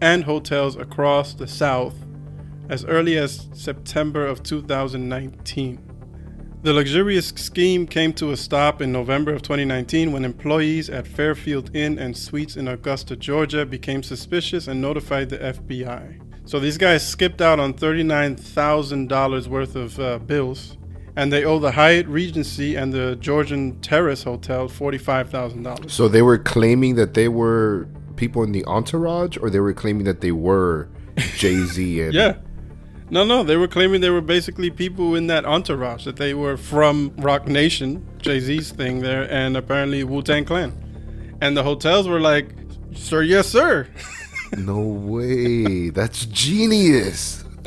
and 0.00 0.24
hotels 0.24 0.76
across 0.76 1.34
the 1.34 1.48
South 1.48 1.94
as 2.68 2.84
early 2.84 3.18
as 3.18 3.48
September 3.52 4.24
of 4.24 4.42
2019. 4.42 5.91
The 6.62 6.72
luxurious 6.72 7.30
scheme 7.30 7.88
came 7.88 8.12
to 8.12 8.30
a 8.30 8.36
stop 8.36 8.80
in 8.80 8.92
November 8.92 9.32
of 9.32 9.42
2019 9.42 10.12
when 10.12 10.24
employees 10.24 10.88
at 10.88 11.08
Fairfield 11.08 11.74
Inn 11.74 11.98
and 11.98 12.16
Suites 12.16 12.56
in 12.56 12.68
Augusta, 12.68 13.16
Georgia 13.16 13.66
became 13.66 14.04
suspicious 14.04 14.68
and 14.68 14.80
notified 14.80 15.28
the 15.28 15.38
FBI. 15.38 16.20
So 16.44 16.60
these 16.60 16.78
guys 16.78 17.04
skipped 17.04 17.40
out 17.40 17.58
on 17.58 17.74
$39,000 17.74 19.48
worth 19.48 19.74
of 19.74 19.98
uh, 19.98 20.18
bills, 20.20 20.76
and 21.16 21.32
they 21.32 21.44
owe 21.44 21.58
the 21.58 21.72
Hyatt 21.72 22.06
Regency 22.06 22.76
and 22.76 22.92
the 22.92 23.16
Georgian 23.16 23.80
Terrace 23.80 24.22
Hotel 24.22 24.68
$45,000. 24.68 25.90
So 25.90 26.06
they 26.06 26.22
were 26.22 26.38
claiming 26.38 26.94
that 26.94 27.14
they 27.14 27.26
were 27.26 27.88
people 28.14 28.44
in 28.44 28.52
the 28.52 28.64
entourage, 28.66 29.36
or 29.36 29.50
they 29.50 29.58
were 29.58 29.74
claiming 29.74 30.04
that 30.04 30.20
they 30.20 30.30
were 30.30 30.88
Jay 31.36 31.56
Z 31.56 32.02
and 32.02 32.14
Yeah. 32.14 32.36
No, 33.12 33.24
no, 33.24 33.42
they 33.42 33.58
were 33.58 33.68
claiming 33.68 34.00
they 34.00 34.08
were 34.08 34.22
basically 34.22 34.70
people 34.70 35.14
in 35.14 35.26
that 35.26 35.44
entourage, 35.44 36.06
that 36.06 36.16
they 36.16 36.32
were 36.32 36.56
from 36.56 37.12
Roc 37.18 37.46
Nation, 37.46 38.08
Jay 38.16 38.40
Z's 38.40 38.70
thing 38.70 39.00
there, 39.00 39.30
and 39.30 39.54
apparently 39.54 40.02
Wu 40.02 40.22
Tang 40.22 40.46
Clan. 40.46 41.36
And 41.42 41.54
the 41.54 41.62
hotels 41.62 42.08
were 42.08 42.20
like, 42.20 42.48
Sir, 42.94 43.20
yes, 43.22 43.48
sir. 43.48 43.86
No 44.56 44.80
way. 44.80 45.90
That's 45.90 46.24
genius. 46.26 47.44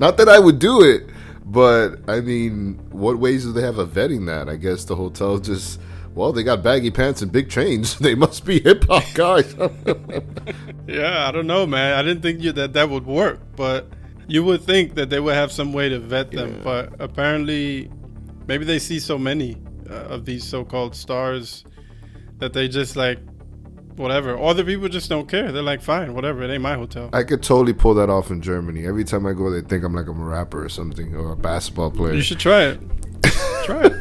Not 0.00 0.16
that 0.16 0.28
I 0.28 0.38
would 0.38 0.58
do 0.58 0.82
it, 0.82 1.10
but 1.44 1.96
I 2.08 2.20
mean, 2.20 2.78
what 2.90 3.18
ways 3.18 3.44
do 3.44 3.52
they 3.52 3.62
have 3.62 3.76
of 3.76 3.90
vetting 3.90 4.26
that? 4.26 4.48
I 4.48 4.56
guess 4.56 4.84
the 4.84 4.96
hotel 4.96 5.38
just, 5.38 5.80
well, 6.14 6.32
they 6.32 6.42
got 6.42 6.62
baggy 6.62 6.90
pants 6.90 7.20
and 7.20 7.30
big 7.30 7.50
chains. 7.50 7.94
They 8.00 8.14
must 8.14 8.46
be 8.46 8.60
hip 8.60 8.84
hop 8.88 9.04
guys. 9.14 9.54
Yeah, 10.86 11.28
I 11.28 11.30
don't 11.30 11.46
know, 11.46 11.66
man. 11.66 11.98
I 11.98 12.02
didn't 12.02 12.22
think 12.22 12.42
you, 12.42 12.52
that 12.52 12.72
that 12.72 12.88
would 12.88 13.06
work, 13.06 13.40
but 13.56 13.86
you 14.28 14.44
would 14.44 14.62
think 14.62 14.94
that 14.94 15.10
they 15.10 15.18
would 15.18 15.34
have 15.34 15.50
some 15.50 15.72
way 15.72 15.88
to 15.88 15.98
vet 15.98 16.30
them. 16.30 16.56
Yeah. 16.56 16.62
But 16.62 17.00
apparently, 17.00 17.90
maybe 18.46 18.64
they 18.64 18.78
see 18.78 19.00
so 19.00 19.18
many 19.18 19.56
uh, 19.90 19.94
of 19.94 20.24
these 20.24 20.44
so-called 20.44 20.94
stars 20.94 21.64
that 22.38 22.52
they 22.52 22.68
just 22.68 22.94
like 22.94 23.18
whatever. 23.96 24.38
Other 24.38 24.64
people 24.64 24.88
just 24.88 25.08
don't 25.08 25.28
care. 25.28 25.50
They're 25.50 25.62
like, 25.62 25.82
fine, 25.82 26.14
whatever. 26.14 26.42
It 26.42 26.50
ain't 26.50 26.62
my 26.62 26.74
hotel. 26.74 27.10
I 27.12 27.24
could 27.24 27.42
totally 27.42 27.72
pull 27.72 27.94
that 27.94 28.10
off 28.10 28.30
in 28.30 28.40
Germany. 28.40 28.86
Every 28.86 29.04
time 29.04 29.26
I 29.26 29.32
go, 29.32 29.50
they 29.50 29.66
think 29.66 29.82
I'm 29.82 29.94
like 29.94 30.06
I'm 30.06 30.20
a 30.20 30.24
rapper 30.24 30.64
or 30.64 30.68
something 30.68 31.16
or 31.16 31.32
a 31.32 31.36
basketball 31.36 31.90
player. 31.90 32.14
You 32.14 32.22
should 32.22 32.38
try 32.38 32.64
it. 32.64 32.80
try 33.64 33.86
it. 33.86 33.92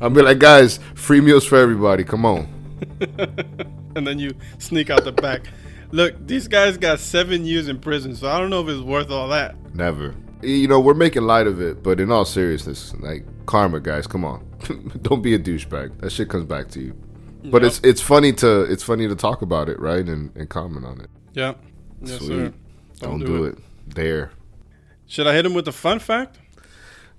I'll 0.00 0.10
be 0.10 0.22
like, 0.22 0.38
guys, 0.38 0.78
free 0.94 1.20
meals 1.20 1.44
for 1.44 1.56
everybody. 1.56 2.04
Come 2.04 2.24
on. 2.24 2.46
and 3.96 4.06
then 4.06 4.18
you 4.18 4.34
sneak 4.58 4.90
out 4.90 5.04
the 5.04 5.12
back. 5.12 5.42
Look, 5.90 6.26
these 6.26 6.48
guys 6.48 6.76
got 6.76 7.00
seven 7.00 7.44
years 7.44 7.68
in 7.68 7.78
prison, 7.78 8.14
so 8.14 8.28
I 8.28 8.38
don't 8.38 8.50
know 8.50 8.60
if 8.60 8.68
it's 8.68 8.82
worth 8.82 9.10
all 9.10 9.28
that. 9.28 9.56
Never. 9.74 10.14
You 10.42 10.68
know, 10.68 10.78
we're 10.80 10.94
making 10.94 11.22
light 11.22 11.46
of 11.46 11.60
it, 11.60 11.82
but 11.82 11.98
in 11.98 12.12
all 12.12 12.24
seriousness, 12.24 12.94
like 13.00 13.24
karma, 13.46 13.80
guys, 13.80 14.06
come 14.06 14.24
on. 14.24 14.46
Don't 15.02 15.22
be 15.22 15.34
a 15.34 15.38
douchebag. 15.38 16.00
That 16.00 16.10
shit 16.10 16.28
comes 16.28 16.44
back 16.44 16.68
to 16.70 16.80
you. 16.80 16.94
But 17.44 17.62
Yep. 17.62 17.68
it's 17.68 17.80
it's 17.84 18.00
funny 18.00 18.32
to 18.34 18.62
it's 18.62 18.82
funny 18.82 19.08
to 19.08 19.14
talk 19.16 19.42
about 19.42 19.68
it, 19.68 19.80
right? 19.80 20.04
And, 20.06 20.34
and 20.36 20.48
comment 20.48 20.84
on 20.84 21.00
it. 21.00 21.08
Yeah. 21.32 21.54
Yes, 22.02 22.18
Sweet. 22.18 22.28
sir. 22.28 22.52
Don't, 23.00 23.24
do, 23.24 23.44
it. 23.44 23.58
There. 23.86 24.30
Should 25.06 25.26
I 25.26 25.34
hit 25.34 25.46
him 25.46 25.54
with 25.54 25.66
a 25.68 25.72
fun 25.72 26.00
fact? 26.00 26.38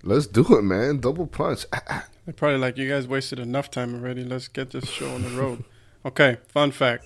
Let's 0.03 0.27
do 0.27 0.45
it, 0.57 0.61
man. 0.61 0.99
Double 0.99 1.25
punch. 1.25 1.65
They're 2.25 2.33
probably 2.35 2.57
like, 2.59 2.77
you 2.77 2.88
guys 2.88 3.07
wasted 3.07 3.39
enough 3.39 3.71
time 3.71 3.95
already. 3.95 4.23
Let's 4.23 4.47
get 4.47 4.71
this 4.71 4.85
show 4.85 5.09
on 5.09 5.23
the 5.23 5.29
road. 5.31 5.63
Okay, 6.05 6.38
fun 6.47 6.71
fact. 6.71 7.03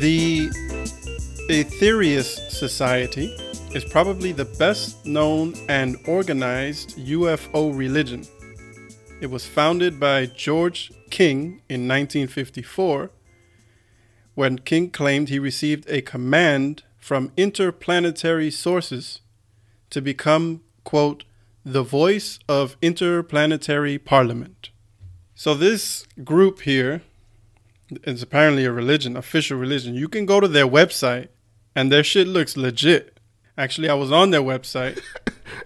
The 0.00 0.48
Aetherius 1.48 2.50
Society 2.50 3.34
is 3.74 3.82
probably 3.82 4.32
the 4.32 4.44
best 4.44 5.06
known 5.06 5.54
and 5.70 5.96
organized 6.06 6.98
UFO 6.98 7.74
religion. 7.74 8.26
It 9.22 9.28
was 9.28 9.46
founded 9.46 9.98
by 9.98 10.26
George 10.26 10.92
King 11.08 11.62
in 11.70 11.88
1954 11.88 13.10
when 14.34 14.58
King 14.58 14.90
claimed 14.90 15.30
he 15.30 15.38
received 15.38 15.88
a 15.88 16.02
command 16.02 16.82
from 16.98 17.32
interplanetary 17.38 18.50
sources 18.50 19.20
to 19.88 20.02
become, 20.02 20.60
quote, 20.84 21.24
the 21.64 21.82
voice 21.82 22.38
of 22.46 22.76
interplanetary 22.82 23.96
parliament. 23.96 24.68
So, 25.34 25.54
this 25.54 26.06
group 26.22 26.60
here 26.60 27.00
is 28.04 28.22
apparently 28.22 28.64
a 28.64 28.72
religion, 28.72 29.16
official 29.16 29.58
religion. 29.58 29.94
You 29.94 30.08
can 30.08 30.26
go 30.26 30.40
to 30.40 30.48
their 30.48 30.66
website 30.66 31.28
and 31.74 31.90
their 31.90 32.04
shit 32.04 32.26
looks 32.26 32.56
legit. 32.56 33.18
Actually, 33.58 33.88
I 33.88 33.94
was 33.94 34.12
on 34.12 34.30
their 34.30 34.42
website. 34.42 35.00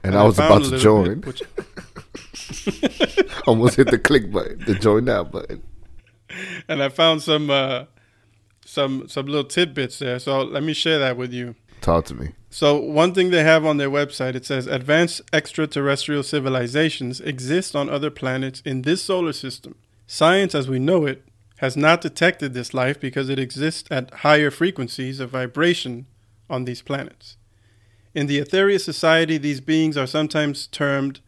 And 0.04 0.14
I 0.14 0.24
was 0.24 0.36
found 0.36 0.66
about 0.66 0.76
to 0.76 0.78
join. 0.78 1.20
bit, 1.20 1.26
which- 1.26 1.42
Almost 3.46 3.76
hit 3.76 3.90
the 3.90 3.98
click 3.98 4.30
button, 4.30 4.62
the 4.66 4.74
join 4.74 5.06
now 5.06 5.24
button. 5.24 5.62
and 6.68 6.82
I 6.82 6.88
found 6.88 7.22
some 7.22 7.50
uh, 7.50 7.84
some 8.64 9.08
some 9.08 9.26
little 9.26 9.44
tidbits 9.44 9.98
there. 9.98 10.18
So 10.18 10.42
let 10.42 10.62
me 10.62 10.72
share 10.72 10.98
that 10.98 11.16
with 11.16 11.32
you. 11.32 11.54
Talk 11.80 12.04
to 12.06 12.14
me. 12.14 12.30
So 12.50 12.76
one 12.76 13.14
thing 13.14 13.30
they 13.30 13.42
have 13.44 13.64
on 13.64 13.78
their 13.78 13.90
website 13.90 14.34
it 14.34 14.44
says 14.44 14.66
advanced 14.66 15.22
extraterrestrial 15.32 16.22
civilizations 16.22 17.20
exist 17.20 17.74
on 17.74 17.88
other 17.88 18.10
planets 18.10 18.60
in 18.64 18.82
this 18.82 19.02
solar 19.02 19.32
system. 19.32 19.76
Science 20.06 20.54
as 20.54 20.68
we 20.68 20.78
know 20.78 21.06
it 21.06 21.24
has 21.60 21.76
not 21.76 22.00
detected 22.00 22.54
this 22.54 22.72
life 22.72 22.98
because 22.98 23.28
it 23.28 23.38
exists 23.38 23.86
at 23.90 24.10
higher 24.24 24.50
frequencies 24.50 25.20
of 25.20 25.28
vibration 25.28 26.06
on 26.48 26.64
these 26.64 26.80
planets. 26.80 27.36
In 28.14 28.26
the 28.26 28.40
Aetherius 28.40 28.80
society 28.80 29.36
these 29.36 29.60
beings 29.60 29.94
are 29.98 30.06
sometimes 30.06 30.66
termed 30.66 31.20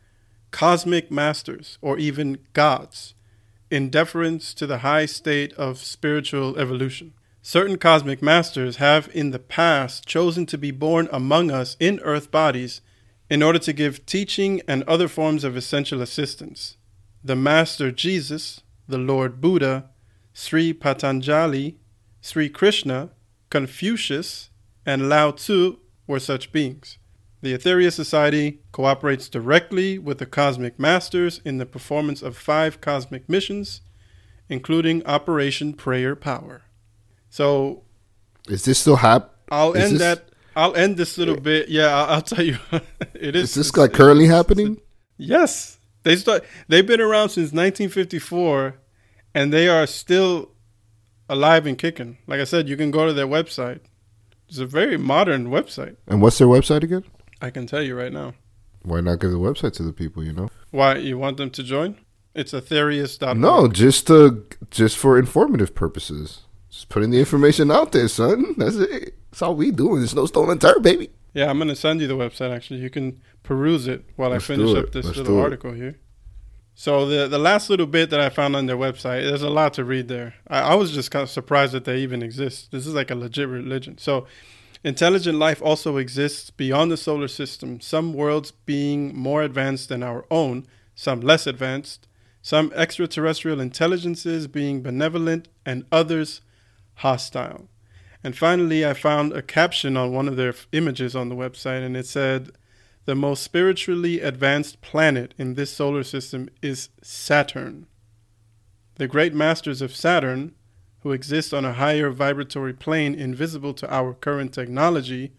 cosmic 0.50 1.10
masters 1.10 1.76
or 1.82 1.98
even 1.98 2.38
gods 2.54 3.12
in 3.70 3.90
deference 3.90 4.54
to 4.54 4.66
the 4.66 4.78
high 4.78 5.04
state 5.04 5.52
of 5.52 5.76
spiritual 5.76 6.58
evolution. 6.58 7.12
Certain 7.42 7.76
cosmic 7.76 8.22
masters 8.22 8.76
have 8.76 9.10
in 9.12 9.32
the 9.32 9.38
past 9.38 10.06
chosen 10.06 10.46
to 10.46 10.56
be 10.56 10.70
born 10.70 11.10
among 11.12 11.50
us 11.50 11.76
in 11.78 12.00
earth 12.00 12.30
bodies 12.30 12.80
in 13.28 13.42
order 13.42 13.58
to 13.58 13.72
give 13.74 14.06
teaching 14.06 14.62
and 14.66 14.82
other 14.84 15.08
forms 15.08 15.44
of 15.44 15.58
essential 15.58 16.00
assistance. 16.00 16.78
The 17.22 17.36
Master 17.36 17.90
Jesus, 17.90 18.62
the 18.88 18.98
Lord 18.98 19.38
Buddha, 19.38 19.90
Sri 20.32 20.72
Patanjali, 20.72 21.78
Sri 22.20 22.48
Krishna, 22.48 23.10
Confucius, 23.50 24.50
and 24.86 25.08
Lao 25.08 25.30
Tzu 25.32 25.76
were 26.06 26.20
such 26.20 26.52
beings. 26.52 26.98
The 27.42 27.52
Aetherius 27.56 27.92
Society 27.94 28.60
cooperates 28.70 29.28
directly 29.28 29.98
with 29.98 30.18
the 30.18 30.26
Cosmic 30.26 30.78
Masters 30.78 31.40
in 31.44 31.58
the 31.58 31.66
performance 31.66 32.22
of 32.22 32.36
five 32.36 32.80
cosmic 32.80 33.28
missions, 33.28 33.80
including 34.48 35.04
Operation 35.06 35.72
Prayer 35.74 36.14
Power. 36.14 36.62
So 37.30 37.82
Is 38.48 38.64
this 38.64 38.78
still 38.78 38.96
hap? 38.96 39.34
I'll 39.50 39.72
Is 39.72 39.84
end 39.84 39.92
this- 39.94 40.00
that. 40.00 40.28
I'll 40.54 40.74
end 40.76 40.98
this 40.98 41.16
little 41.16 41.40
bit. 41.40 41.70
Yeah, 41.70 41.86
I'll, 41.96 42.16
I'll 42.16 42.22
tell 42.22 42.44
you. 42.44 42.58
it 43.14 43.34
is. 43.34 43.50
Is 43.50 43.54
this 43.54 43.76
like 43.76 43.94
currently 43.94 44.26
happening? 44.26 44.78
Yes, 45.16 45.78
they 46.02 46.14
start. 46.16 46.44
They've 46.68 46.86
been 46.86 47.00
around 47.00 47.30
since 47.30 47.52
1954, 47.52 48.74
and 49.34 49.52
they 49.52 49.68
are 49.68 49.86
still 49.86 50.50
alive 51.28 51.66
and 51.66 51.78
kicking. 51.78 52.18
Like 52.26 52.40
I 52.40 52.44
said, 52.44 52.68
you 52.68 52.76
can 52.76 52.90
go 52.90 53.06
to 53.06 53.12
their 53.12 53.26
website. 53.26 53.80
It's 54.48 54.58
a 54.58 54.66
very 54.66 54.96
modern 54.96 55.46
website. 55.46 55.96
And 56.06 56.20
what's 56.20 56.38
their 56.38 56.46
website 56.46 56.82
again? 56.82 57.04
I 57.40 57.50
can 57.50 57.66
tell 57.66 57.82
you 57.82 57.96
right 57.96 58.12
now. 58.12 58.34
Why 58.82 59.00
not 59.00 59.20
give 59.20 59.30
the 59.30 59.38
website 59.38 59.72
to 59.74 59.82
the 59.82 59.92
people? 59.92 60.24
You 60.24 60.32
know. 60.32 60.50
Why 60.70 60.96
you 60.96 61.18
want 61.18 61.36
them 61.36 61.50
to 61.50 61.62
join? 61.62 61.96
It's 62.34 62.52
aetherius.org. 62.52 63.36
No, 63.36 63.68
just 63.68 64.06
to 64.08 64.44
just 64.70 64.96
for 64.96 65.18
informative 65.18 65.74
purposes. 65.74 66.42
Just 66.70 66.88
putting 66.88 67.10
the 67.10 67.18
information 67.18 67.70
out 67.70 67.92
there, 67.92 68.08
son. 68.08 68.54
That's 68.56 68.76
it. 68.76 69.14
That's 69.30 69.42
all 69.42 69.54
we 69.54 69.70
doing. 69.70 69.98
There's 69.98 70.14
no 70.14 70.26
stolen 70.26 70.58
turd, 70.58 70.82
baby. 70.82 71.10
Yeah, 71.34 71.48
I'm 71.48 71.58
gonna 71.58 71.76
send 71.76 72.00
you 72.00 72.06
the 72.06 72.16
website. 72.16 72.54
Actually, 72.54 72.80
you 72.80 72.90
can 72.90 73.20
peruse 73.42 73.86
it 73.86 74.04
while 74.16 74.30
Let's 74.30 74.44
I 74.44 74.54
finish 74.54 74.74
up 74.74 74.92
this 74.92 75.06
Let's 75.06 75.18
little 75.18 75.40
article 75.40 75.72
here. 75.72 75.98
So 76.74 77.06
the 77.06 77.28
the 77.28 77.38
last 77.38 77.70
little 77.70 77.86
bit 77.86 78.10
that 78.10 78.20
I 78.20 78.28
found 78.28 78.56
on 78.56 78.66
their 78.66 78.76
website, 78.76 79.22
there's 79.28 79.42
a 79.42 79.50
lot 79.50 79.74
to 79.74 79.84
read 79.84 80.08
there. 80.08 80.34
I, 80.48 80.60
I 80.60 80.74
was 80.74 80.92
just 80.92 81.10
kind 81.10 81.22
of 81.22 81.30
surprised 81.30 81.72
that 81.72 81.84
they 81.84 81.98
even 81.98 82.22
exist. 82.22 82.70
This 82.70 82.86
is 82.86 82.94
like 82.94 83.10
a 83.10 83.14
legit 83.14 83.48
religion. 83.48 83.98
So 83.98 84.26
intelligent 84.82 85.38
life 85.38 85.62
also 85.62 85.98
exists 85.98 86.50
beyond 86.50 86.90
the 86.90 86.96
solar 86.96 87.28
system. 87.28 87.80
Some 87.80 88.14
worlds 88.14 88.50
being 88.50 89.14
more 89.14 89.42
advanced 89.42 89.90
than 89.90 90.02
our 90.02 90.24
own, 90.30 90.66
some 90.94 91.20
less 91.20 91.46
advanced. 91.46 92.08
Some 92.44 92.72
extraterrestrial 92.74 93.60
intelligences 93.60 94.48
being 94.48 94.82
benevolent, 94.82 95.46
and 95.64 95.84
others 95.92 96.40
hostile. 96.96 97.68
And 98.24 98.36
finally, 98.36 98.84
I 98.84 98.94
found 98.94 99.32
a 99.32 99.42
caption 99.42 99.96
on 99.96 100.12
one 100.12 100.26
of 100.26 100.36
their 100.36 100.52
images 100.72 101.14
on 101.14 101.28
the 101.28 101.36
website, 101.36 101.86
and 101.86 101.96
it 101.96 102.06
said, 102.06 102.50
the 103.04 103.14
most 103.14 103.42
spiritually 103.42 104.20
advanced 104.20 104.80
planet 104.80 105.34
in 105.38 105.54
this 105.54 105.72
solar 105.72 106.04
system 106.04 106.48
is 106.62 106.88
Saturn. 107.02 107.86
The 108.96 109.08
great 109.08 109.34
masters 109.34 109.82
of 109.82 109.94
Saturn, 109.94 110.54
who 111.00 111.12
exist 111.12 111.52
on 111.52 111.64
a 111.64 111.72
higher 111.72 112.10
vibratory 112.10 112.72
plane 112.72 113.14
invisible 113.14 113.74
to 113.74 113.92
our 113.92 114.14
current 114.14 114.52
technology, 114.52 115.32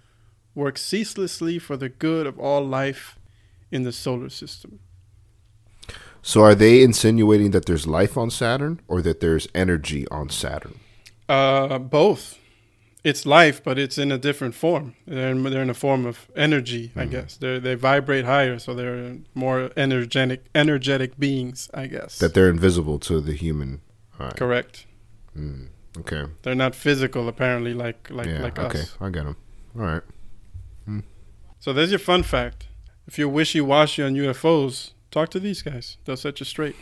work 0.56 0.78
ceaselessly 0.78 1.58
for 1.60 1.78
the 1.78 1.90
good 1.90 2.28
of 2.28 2.38
all 2.38 2.66
life 2.66 3.18
in 3.72 3.84
the 3.84 3.92
solar 3.92 4.30
system. 4.30 4.80
So 6.22 6.42
are 6.42 6.56
they 6.56 6.84
insinuating 6.84 7.52
that 7.52 7.66
there's 7.66 7.88
life 7.88 8.18
on 8.18 8.30
Saturn 8.30 8.82
or 8.88 9.02
that 9.02 9.20
there's 9.20 9.48
energy 9.54 10.08
on 10.10 10.30
Saturn? 10.30 10.80
Uh, 11.28 11.80
both. 11.80 12.38
It's 13.04 13.26
life, 13.26 13.62
but 13.62 13.78
it's 13.78 13.98
in 13.98 14.12
a 14.12 14.18
different 14.18 14.56
form. 14.56 14.96
They're 15.06 15.32
in, 15.32 15.44
they're 15.44 15.62
in 15.62 15.70
a 15.70 15.74
form 15.74 16.06
of 16.06 16.32
energy, 16.38 16.92
I 16.96 17.06
guess. 17.06 17.36
They 17.36 17.60
they 17.60 17.76
vibrate 17.76 18.24
higher, 18.24 18.60
so 18.60 18.74
they're 18.74 19.18
more 19.34 19.72
energetic 19.76 20.46
energetic 20.56 21.20
beings, 21.20 21.70
I 21.74 21.88
guess. 21.88 22.18
That 22.20 22.34
they're 22.34 22.50
invisible 22.50 23.00
to 23.00 23.20
the 23.20 23.34
human. 23.34 23.82
All 24.20 24.28
right. 24.28 24.38
Correct. 24.38 24.86
Mm, 25.38 25.68
okay. 26.00 26.26
They're 26.44 26.56
not 26.56 26.76
physical, 26.76 27.28
apparently, 27.28 27.74
like 27.74 28.10
like 28.10 28.28
yeah. 28.28 28.42
like 28.42 28.58
okay. 28.58 28.82
us. 28.82 28.96
I 29.02 29.10
get 29.10 29.26
them. 29.26 29.36
All 29.76 29.82
right. 29.82 30.04
So 31.64 31.72
there's 31.72 31.92
your 31.92 32.00
fun 32.00 32.24
fact. 32.24 32.68
If 33.08 33.18
you're 33.18 33.30
wishy 33.30 33.62
washy 33.62 34.04
on 34.04 34.16
UFOs, 34.16 34.92
talk 35.12 35.30
to 35.30 35.40
these 35.40 35.62
guys. 35.62 35.96
They'll 36.04 36.18
set 36.18 36.42
you 36.42 36.46
straight. 36.46 36.76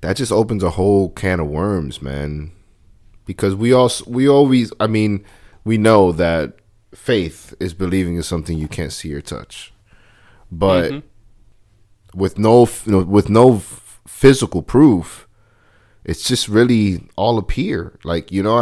That 0.00 0.16
just 0.16 0.30
opens 0.30 0.62
a 0.62 0.70
whole 0.70 1.08
can 1.08 1.40
of 1.40 1.48
worms, 1.48 2.00
man. 2.00 2.52
Because 3.26 3.56
we 3.56 3.72
also 3.72 4.08
we 4.08 4.28
always, 4.28 4.72
I 4.78 4.86
mean, 4.86 5.24
we 5.64 5.78
know 5.78 6.12
that 6.12 6.54
faith 6.94 7.54
is 7.60 7.74
believing 7.74 8.16
in 8.16 8.22
something 8.22 8.58
you 8.58 8.68
can't 8.68 8.92
see 8.92 9.12
or 9.14 9.20
touch, 9.20 9.72
but 10.50 10.90
Mhm. 10.90 11.02
with 12.14 12.38
no 12.38 12.66
you 12.84 12.92
know, 12.92 12.98
with 13.04 13.28
no 13.30 13.58
physical 14.06 14.62
proof, 14.62 15.26
it's 16.04 16.26
just 16.26 16.48
really 16.48 17.08
all 17.16 17.38
up 17.38 17.50
here. 17.52 17.98
Like 18.04 18.30
you 18.32 18.42
know, 18.42 18.56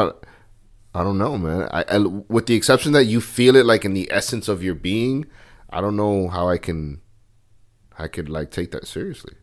I, 0.95 1.01
I 1.01 1.03
don't 1.03 1.19
know, 1.19 1.37
man. 1.39 1.69
I, 1.73 1.85
I 1.89 1.99
with 1.99 2.47
the 2.47 2.55
exception 2.55 2.93
that 2.93 3.05
you 3.05 3.21
feel 3.21 3.57
it 3.57 3.67
like 3.67 3.85
in 3.85 3.95
the 3.95 4.09
essence 4.13 4.49
of 4.49 4.63
your 4.63 4.75
being, 4.75 5.27
I 5.71 5.81
don't 5.81 5.97
know 5.97 6.29
how 6.29 6.49
I 6.49 6.59
can, 6.59 7.01
I 7.99 8.07
could 8.09 8.29
like 8.29 8.51
take 8.51 8.71
that 8.73 8.87
seriously. 8.87 9.35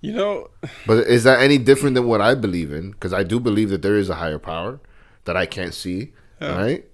You 0.00 0.12
know, 0.12 0.48
But 0.84 1.06
is 1.06 1.22
that 1.24 1.40
any 1.40 1.58
different 1.58 1.94
than 1.96 2.06
what 2.06 2.20
I 2.20 2.34
believe 2.34 2.72
in? 2.72 2.90
Because 2.90 3.12
I 3.12 3.22
do 3.22 3.38
believe 3.38 3.70
that 3.70 3.82
there 3.82 3.96
is 3.96 4.08
a 4.10 4.16
higher 4.16 4.38
power 4.38 4.80
that 5.24 5.36
I 5.36 5.46
can't 5.46 5.72
see. 5.74 6.12
Yeah. 6.42 6.56
Right? 6.62 6.84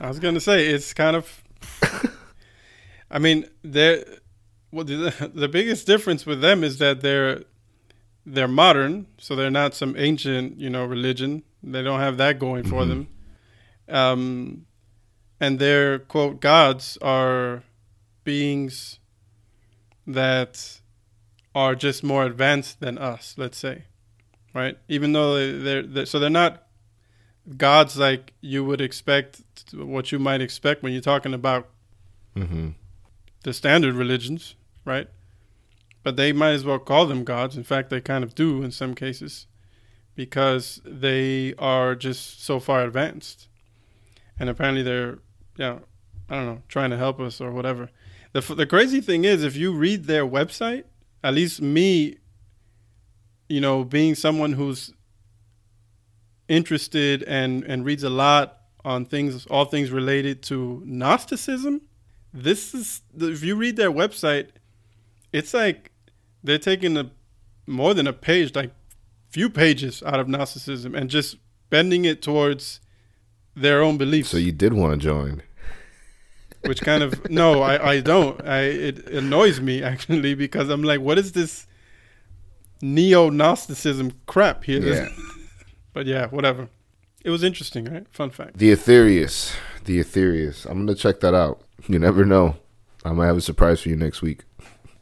I 0.00 0.08
was 0.08 0.18
gonna 0.20 0.40
say 0.40 0.66
it's 0.68 0.92
kind 0.94 1.16
of. 1.16 1.42
I 3.10 3.18
mean, 3.18 3.46
they're 3.62 4.04
well, 4.70 4.84
the, 4.84 5.30
the 5.34 5.48
biggest 5.48 5.86
difference 5.86 6.26
with 6.26 6.40
them 6.40 6.62
is 6.62 6.78
that 6.78 7.00
they're 7.00 7.44
they're 8.26 8.48
modern, 8.48 9.06
so 9.18 9.34
they're 9.34 9.50
not 9.50 9.74
some 9.74 9.94
ancient, 9.96 10.60
you 10.60 10.68
know, 10.68 10.84
religion. 10.84 11.42
They 11.62 11.82
don't 11.82 12.00
have 12.00 12.18
that 12.18 12.38
going 12.38 12.64
for 12.64 12.82
Mhm. 12.84 12.88
them. 12.88 13.08
Um, 13.88 14.66
and 15.40 15.58
their 15.58 15.98
quote 15.98 16.40
gods 16.40 16.98
are 17.00 17.62
beings 18.24 18.98
that 20.06 20.80
are 21.54 21.74
just 21.74 22.04
more 22.04 22.24
advanced 22.26 22.80
than 22.80 22.98
us. 22.98 23.34
Let's 23.38 23.56
say, 23.58 23.84
right? 24.54 24.76
Even 24.88 25.12
though 25.12 25.34
they're, 25.58 25.82
they're 25.82 26.06
so 26.06 26.18
they're 26.18 26.28
not 26.30 26.66
gods 27.56 27.96
like 27.96 28.32
you 28.40 28.64
would 28.64 28.80
expect 28.80 29.42
what 29.72 30.12
you 30.12 30.18
might 30.18 30.40
expect 30.40 30.82
when 30.82 30.92
you're 30.92 31.02
talking 31.02 31.34
about 31.34 31.68
Mm-hmm. 32.36 32.68
the 33.42 33.52
standard 33.52 33.94
religions, 33.96 34.54
right? 34.84 35.08
But 36.04 36.16
they 36.16 36.32
might 36.32 36.52
as 36.52 36.64
well 36.64 36.78
call 36.78 37.06
them 37.06 37.24
gods. 37.24 37.56
In 37.56 37.64
fact, 37.64 37.90
they 37.90 38.00
kind 38.00 38.22
of 38.22 38.34
do 38.36 38.62
in 38.62 38.70
some 38.70 38.94
cases 38.94 39.46
because 40.14 40.80
they 40.84 41.54
are 41.58 41.96
just 41.96 42.44
so 42.44 42.60
far 42.60 42.82
advanced. 42.84 43.48
And 44.38 44.48
apparently 44.48 44.84
they're, 44.84 45.18
yeah, 45.56 45.78
I 46.28 46.36
don't 46.36 46.46
know, 46.46 46.62
trying 46.68 46.90
to 46.90 46.96
help 46.96 47.18
us 47.18 47.40
or 47.40 47.50
whatever. 47.50 47.90
The, 48.34 48.40
the 48.54 48.66
crazy 48.66 49.00
thing 49.00 49.24
is, 49.24 49.42
if 49.42 49.56
you 49.56 49.72
read 49.72 50.04
their 50.04 50.24
website, 50.26 50.84
at 51.24 51.34
least 51.34 51.60
me, 51.60 52.18
you 53.48 53.60
know, 53.60 53.82
being 53.82 54.14
someone 54.14 54.52
who's 54.52 54.92
interested 56.48 57.22
and, 57.24 57.62
and 57.64 57.84
reads 57.84 58.02
a 58.02 58.10
lot 58.10 58.58
on 58.84 59.04
things, 59.04 59.46
all 59.46 59.64
things 59.66 59.90
related 59.90 60.42
to 60.44 60.82
Gnosticism, 60.84 61.82
this 62.32 62.74
is 62.74 63.00
if 63.18 63.42
you 63.42 63.56
read 63.56 63.76
their 63.76 63.90
website 63.90 64.48
it's 65.32 65.54
like 65.54 65.90
they're 66.44 66.58
taking 66.58 66.96
a 66.98 67.10
more 67.66 67.94
than 67.94 68.06
a 68.06 68.12
page 68.12 68.54
like 68.54 68.70
few 69.30 69.48
pages 69.48 70.02
out 70.04 70.20
of 70.20 70.28
gnosticism 70.28 70.94
and 70.94 71.08
just 71.08 71.36
bending 71.70 72.04
it 72.04 72.20
towards 72.20 72.80
their 73.56 73.82
own 73.82 73.96
beliefs 73.96 74.28
So 74.28 74.36
you 74.36 74.52
did 74.52 74.74
want 74.74 74.92
to 75.00 75.06
join. 75.08 75.42
which 76.66 76.82
kind 76.82 77.02
of 77.02 77.28
no 77.30 77.62
i 77.62 77.92
i 77.92 78.00
don't 78.00 78.46
i 78.46 78.60
it 78.60 79.06
annoys 79.08 79.58
me 79.60 79.82
actually 79.82 80.34
because 80.34 80.68
i'm 80.68 80.82
like 80.82 81.00
what 81.00 81.18
is 81.18 81.32
this 81.32 81.66
neo-gnosticism 82.82 84.12
crap 84.26 84.64
here 84.64 84.80
Yeah. 84.82 85.08
but 85.98 86.06
yeah 86.06 86.26
whatever 86.28 86.68
it 87.24 87.30
was 87.30 87.42
interesting 87.42 87.84
right 87.94 88.06
fun 88.18 88.30
fact 88.30 88.52
The 88.62 88.70
Aetherius. 88.76 89.36
The 89.88 89.96
Aetherius. 90.02 90.58
I'm 90.68 90.78
gonna 90.86 90.94
check 90.94 91.16
that 91.24 91.34
out. 91.34 91.56
You 91.92 91.98
never 91.98 92.24
know. 92.24 92.46
I 93.04 93.10
might 93.16 93.26
have 93.30 93.36
a 93.42 93.46
surprise 93.50 93.78
for 93.82 93.88
you 93.92 93.96
next 94.06 94.20
week. 94.28 94.40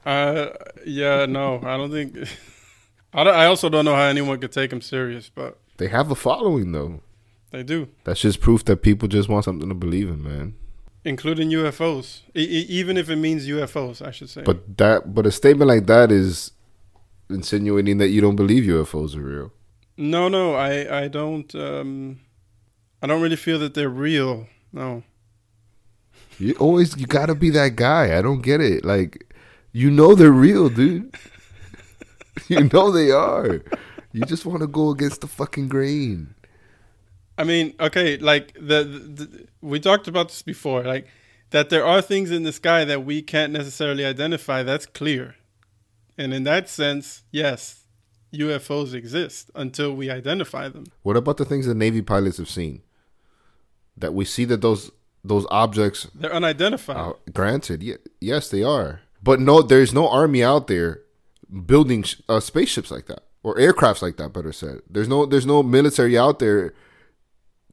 uh 0.06 0.46
yeah 1.00 1.26
no 1.38 1.46
i 1.72 1.74
don't 1.78 1.92
think 1.98 2.10
I, 3.18 3.24
don't, 3.24 3.36
I 3.42 3.46
also 3.52 3.68
don't 3.74 3.84
know 3.88 3.94
how 4.00 4.08
anyone 4.16 4.38
could 4.42 4.52
take 4.60 4.70
him 4.74 4.80
serious 4.94 5.26
but 5.40 5.50
They 5.80 5.88
have 5.98 6.08
a 6.10 6.14
following 6.28 6.68
though. 6.76 6.92
they 7.54 7.62
do 7.74 7.78
That's 8.04 8.20
just 8.26 8.40
proof 8.46 8.60
that 8.68 8.78
people 8.88 9.06
just 9.18 9.28
want 9.32 9.44
something 9.48 9.68
to 9.74 9.78
believe 9.86 10.08
in, 10.14 10.20
man. 10.30 10.46
including 11.12 11.46
UFOs, 11.60 12.06
e- 12.42 12.50
e- 12.58 12.66
even 12.80 12.94
if 13.02 13.06
it 13.14 13.18
means 13.26 13.40
UFOs, 13.56 13.98
I 14.08 14.12
should 14.16 14.30
say. 14.34 14.42
But 14.50 14.58
that 14.82 14.98
but 15.16 15.24
a 15.30 15.32
statement 15.40 15.68
like 15.74 15.86
that 15.94 16.08
is 16.20 16.32
insinuating 17.38 17.98
that 17.98 18.08
you 18.14 18.20
don't 18.24 18.36
believe 18.42 18.64
UFOs 18.64 19.12
are 19.18 19.26
real. 19.34 19.50
No, 19.96 20.28
no, 20.28 20.54
I, 20.54 21.04
I 21.04 21.08
don't, 21.08 21.54
um, 21.54 22.20
I 23.02 23.06
don't 23.06 23.22
really 23.22 23.36
feel 23.36 23.58
that 23.60 23.74
they're 23.74 23.88
real. 23.88 24.48
No, 24.72 25.04
You 26.38 26.54
always 26.54 26.96
you 26.96 27.06
gotta 27.06 27.34
be 27.34 27.50
that 27.50 27.76
guy. 27.76 28.16
I 28.18 28.22
don't 28.22 28.42
get 28.42 28.60
it. 28.60 28.84
Like 28.84 29.34
you 29.72 29.90
know 29.90 30.14
they're 30.14 30.32
real, 30.32 30.68
dude. 30.68 31.14
you 32.48 32.68
know 32.72 32.90
they 32.90 33.10
are. 33.10 33.62
You 34.12 34.24
just 34.24 34.46
want 34.46 34.60
to 34.60 34.66
go 34.66 34.90
against 34.90 35.20
the 35.22 35.28
fucking 35.28 35.68
grain. 35.68 36.34
I 37.38 37.44
mean, 37.44 37.74
okay, 37.80 38.16
like 38.18 38.54
the, 38.54 38.84
the, 38.84 38.98
the 39.26 39.48
we 39.60 39.80
talked 39.80 40.08
about 40.08 40.28
this 40.28 40.42
before, 40.42 40.82
like 40.84 41.06
that 41.50 41.70
there 41.70 41.86
are 41.86 42.00
things 42.02 42.30
in 42.30 42.42
the 42.44 42.52
sky 42.52 42.84
that 42.84 43.04
we 43.04 43.22
can't 43.22 43.52
necessarily 43.52 44.04
identify. 44.04 44.62
That's 44.62 44.86
clear, 44.86 45.36
and 46.18 46.32
in 46.34 46.44
that 46.44 46.68
sense, 46.68 47.24
yes, 47.30 47.85
UFOs 48.36 48.94
exist 48.94 49.50
until 49.54 49.94
we 49.94 50.10
identify 50.10 50.68
them. 50.68 50.84
What 51.02 51.16
about 51.16 51.36
the 51.36 51.44
things 51.44 51.66
that 51.66 51.74
Navy 51.76 52.02
pilots 52.02 52.38
have 52.38 52.48
seen? 52.50 52.82
That 53.96 54.14
we 54.14 54.24
see 54.24 54.44
that 54.46 54.60
those 54.60 54.90
those 55.24 55.46
objects 55.50 56.06
They're 56.14 56.32
unidentified. 56.32 56.96
Uh, 56.96 57.12
granted, 57.32 57.82
ye- 57.82 57.96
yes, 58.20 58.48
they 58.48 58.62
are. 58.62 59.00
But 59.22 59.40
no, 59.40 59.60
there's 59.62 59.92
no 59.92 60.08
army 60.08 60.44
out 60.44 60.66
there 60.68 61.00
building 61.66 62.02
sh- 62.04 62.16
uh, 62.28 62.38
spaceships 62.40 62.90
like 62.90 63.06
that 63.06 63.22
or 63.42 63.56
aircrafts 63.56 64.02
like 64.02 64.16
that. 64.18 64.32
Better 64.32 64.52
said, 64.52 64.82
there's 64.88 65.08
no 65.08 65.26
there's 65.26 65.46
no 65.46 65.62
military 65.62 66.16
out 66.18 66.38
there 66.38 66.74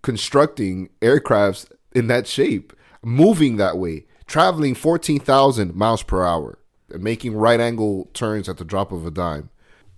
constructing 0.01 0.89
aircrafts 1.01 1.67
in 1.93 2.07
that 2.07 2.27
shape, 2.27 2.73
moving 3.03 3.57
that 3.57 3.77
way, 3.77 4.05
traveling 4.25 4.75
fourteen 4.75 5.19
thousand 5.19 5.75
miles 5.75 6.03
per 6.03 6.23
hour, 6.25 6.57
and 6.89 7.03
making 7.03 7.35
right 7.35 7.59
angle 7.59 8.09
turns 8.13 8.47
at 8.49 8.57
the 8.57 8.65
drop 8.65 8.91
of 8.91 9.05
a 9.05 9.11
dime. 9.11 9.49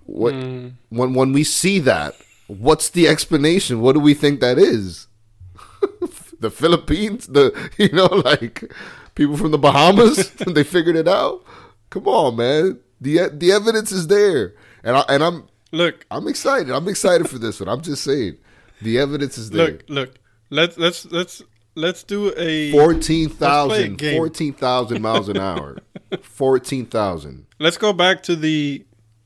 What 0.06 0.34
Mm. 0.34 0.74
when 0.90 1.14
when 1.14 1.34
we 1.34 1.44
see 1.44 1.80
that, 1.80 2.16
what's 2.48 2.90
the 2.90 3.08
explanation? 3.08 3.82
What 3.82 3.94
do 3.94 4.00
we 4.00 4.14
think 4.14 4.40
that 4.40 4.58
is? 4.58 5.08
the 6.40 6.50
Philippines, 6.52 7.28
the 7.28 7.52
you 7.78 7.90
know, 7.92 8.06
like 8.06 8.72
people 9.16 9.38
from 9.38 9.52
the 9.52 9.58
Bahamas, 9.58 10.30
they 10.48 10.64
figured 10.64 10.96
it 10.96 11.08
out. 11.08 11.44
Come 11.90 12.08
on, 12.08 12.36
man. 12.36 12.80
the 13.02 13.30
The 13.34 13.52
evidence 13.52 13.92
is 13.92 14.08
there, 14.08 14.54
and 14.84 14.98
I 14.98 15.04
and 15.10 15.24
I'm 15.24 15.48
Look, 15.72 16.06
I'm 16.10 16.28
excited. 16.28 16.70
I'm 16.72 16.88
excited 16.88 17.30
for 17.30 17.38
this 17.38 17.60
one. 17.60 17.68
I'm 17.68 17.82
just 17.82 18.04
saying, 18.04 18.38
the 18.82 18.98
evidence 19.00 19.38
is 19.38 19.50
there. 19.50 19.68
look, 19.72 19.84
look. 19.90 20.16
Let's 20.50 20.78
let's 20.78 21.06
let's 21.12 21.42
let's 21.76 22.04
do 22.04 22.32
a 22.38 22.72
14,000 22.72 23.98
game. 23.98 24.16
14,000 24.18 25.02
miles 25.02 25.28
an 25.28 25.38
hour. 25.38 25.78
14,000. 26.22 27.46
Let's 27.60 27.78
go 27.78 27.92
back 27.94 28.24
to 28.24 28.36
the 28.36 28.86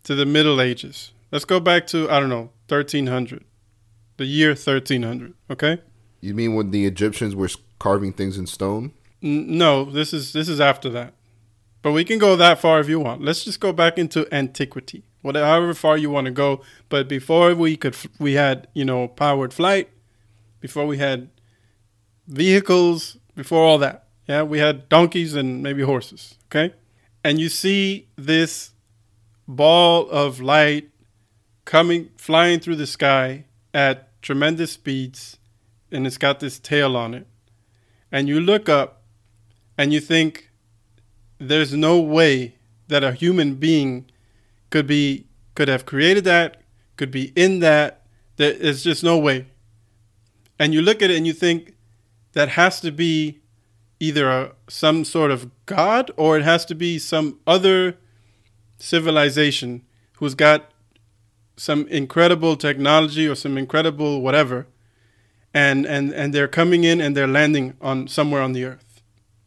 to 0.10 0.16
the 0.16 0.26
Middle 0.26 0.60
Ages. 0.60 1.12
Let's 1.32 1.46
go 1.46 1.60
back 1.60 1.86
to 1.88 2.10
I 2.10 2.20
don't 2.20 2.30
know, 2.30 2.50
1300. 2.68 3.46
The 4.18 4.26
year 4.26 4.50
1300, 4.50 5.36
okay? 5.52 5.84
You 6.20 6.34
mean 6.34 6.56
when 6.56 6.72
the 6.72 6.88
Egyptians 6.88 7.36
were 7.36 7.48
carving 7.78 8.14
things 8.14 8.36
in 8.36 8.48
stone? 8.48 8.92
N- 9.22 9.60
no, 9.60 9.86
this 9.86 10.12
is 10.12 10.34
this 10.34 10.50
is 10.50 10.60
after 10.60 10.90
that. 10.90 11.14
But 11.84 11.92
we 11.92 12.04
can 12.04 12.18
go 12.18 12.36
that 12.36 12.60
far 12.60 12.80
if 12.80 12.90
you 12.90 13.00
want. 13.00 13.22
Let's 13.22 13.46
just 13.46 13.60
go 13.60 13.72
back 13.72 14.00
into 14.00 14.28
antiquity, 14.34 15.04
whatever 15.22 15.76
far 15.76 15.96
you 15.96 16.10
want 16.10 16.26
to 16.26 16.32
go. 16.32 16.64
But 16.90 17.08
before 17.08 17.54
we 17.54 17.78
could, 17.78 17.96
we 18.18 18.34
had 18.34 18.68
you 18.74 18.86
know 18.86 19.10
powered 19.10 19.54
flight, 19.54 19.90
before 20.60 20.88
we 20.88 20.98
had 20.98 21.30
vehicles, 22.28 23.18
before 23.36 23.64
all 23.64 23.78
that. 23.78 24.08
Yeah, 24.28 24.42
we 24.42 24.58
had 24.58 24.90
donkeys 24.90 25.36
and 25.36 25.62
maybe 25.62 25.84
horses. 25.84 26.34
Okay, 26.48 26.74
and 27.24 27.40
you 27.40 27.48
see 27.48 28.08
this 28.16 28.69
ball 29.50 30.08
of 30.10 30.40
light 30.40 30.90
coming 31.66 32.10
flying 32.18 32.60
through 32.60 32.76
the 32.76 32.88
sky 32.88 33.46
at 33.74 34.22
tremendous 34.22 34.74
speeds, 34.74 35.38
and 35.92 36.06
it's 36.06 36.18
got 36.18 36.40
this 36.40 36.60
tail 36.60 36.96
on 36.96 37.14
it, 37.14 37.28
and 38.12 38.28
you 38.28 38.40
look 38.40 38.70
up, 38.70 39.02
and 39.78 39.92
you 39.92 40.00
think 40.00 40.52
there's 41.40 41.74
no 41.74 42.00
way 42.00 42.56
that 42.88 43.04
a 43.04 43.12
human 43.12 43.56
being 43.56 44.10
could 44.70 44.86
be 44.86 45.26
could 45.56 45.68
have 45.68 45.86
created 45.86 46.24
that, 46.24 46.62
could 46.96 47.12
be 47.12 47.34
in 47.36 47.60
that. 47.60 48.06
There's 48.38 48.84
just 48.84 49.04
no 49.04 49.18
way. 49.18 49.48
And 50.58 50.74
you 50.74 50.82
look 50.82 51.02
at 51.02 51.10
it 51.10 51.18
and 51.18 51.28
you 51.28 51.34
think 51.34 51.76
that 52.34 52.50
has 52.50 52.80
to 52.82 52.92
be 52.92 53.42
either 54.00 54.30
a, 54.30 54.52
some 54.70 55.04
sort 55.04 55.32
of 55.32 55.50
god 55.66 56.12
or 56.16 56.38
it 56.38 56.44
has 56.44 56.64
to 56.66 56.76
be 56.76 56.98
some 56.98 57.40
other 57.46 57.98
civilization 58.80 59.84
who's 60.14 60.36
got 60.36 60.72
some 61.56 61.88
incredible 61.88 62.56
technology 62.56 63.28
or 63.28 63.36
some 63.36 63.58
incredible 63.58 64.22
whatever 64.22 64.66
and 65.54 65.86
and 65.86 66.12
and 66.14 66.34
they're 66.34 66.48
coming 66.48 66.84
in 66.84 67.00
and 67.02 67.16
they're 67.16 67.28
landing 67.28 67.76
on 67.82 68.08
somewhere 68.08 68.42
on 68.42 68.54
the 68.54 68.66
earth 68.66 68.90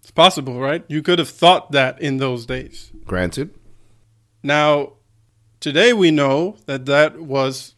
it's 0.02 0.10
possible, 0.10 0.58
right? 0.58 0.84
You 0.88 1.00
could 1.00 1.20
have 1.20 1.28
thought 1.28 1.70
that 1.70 2.00
in 2.02 2.16
those 2.16 2.44
days. 2.44 2.90
Granted. 3.04 3.54
Now, 4.42 4.94
today 5.60 5.92
we 5.92 6.10
know 6.10 6.56
that 6.66 6.86
that 6.86 7.20
was 7.20 7.76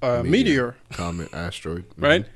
a 0.00 0.22
meteor, 0.22 0.30
meteor. 0.30 0.76
comet, 0.92 1.28
asteroid. 1.34 1.88
Mm-hmm. 1.90 2.04
Right? 2.04 2.26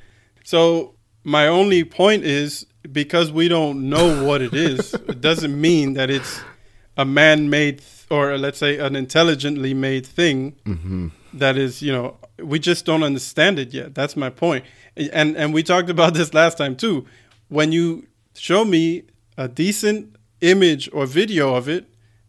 So, 0.42 0.96
my 1.22 1.46
only 1.46 1.84
point 1.84 2.24
is 2.24 2.66
because 2.90 3.30
we 3.30 3.46
don't 3.46 3.88
know 3.88 4.24
what 4.24 4.42
it 4.42 4.54
is, 4.54 4.92
it 5.08 5.20
doesn't 5.20 5.58
mean 5.58 5.92
that 5.92 6.10
it's 6.10 6.40
a 6.96 7.04
man 7.04 7.48
made 7.48 7.78
th- 7.78 8.01
or 8.12 8.36
let's 8.36 8.58
say 8.58 8.78
an 8.78 8.94
intelligently 8.94 9.72
made 9.72 10.04
thing 10.04 10.52
mm-hmm. 10.66 11.08
that 11.32 11.56
is, 11.56 11.80
you 11.80 11.90
know, 11.90 12.18
we 12.38 12.58
just 12.58 12.84
don't 12.84 13.02
understand 13.02 13.58
it 13.58 13.72
yet. 13.72 13.94
That's 13.94 14.16
my 14.16 14.28
point. 14.28 14.64
And 14.96 15.36
and 15.36 15.54
we 15.54 15.62
talked 15.62 15.88
about 15.88 16.12
this 16.14 16.34
last 16.34 16.58
time 16.58 16.76
too. 16.76 17.06
When 17.48 17.72
you 17.72 18.06
show 18.34 18.64
me 18.64 19.04
a 19.38 19.48
decent 19.48 20.16
image 20.42 20.90
or 20.92 21.06
video 21.06 21.54
of 21.54 21.68
it, 21.68 21.86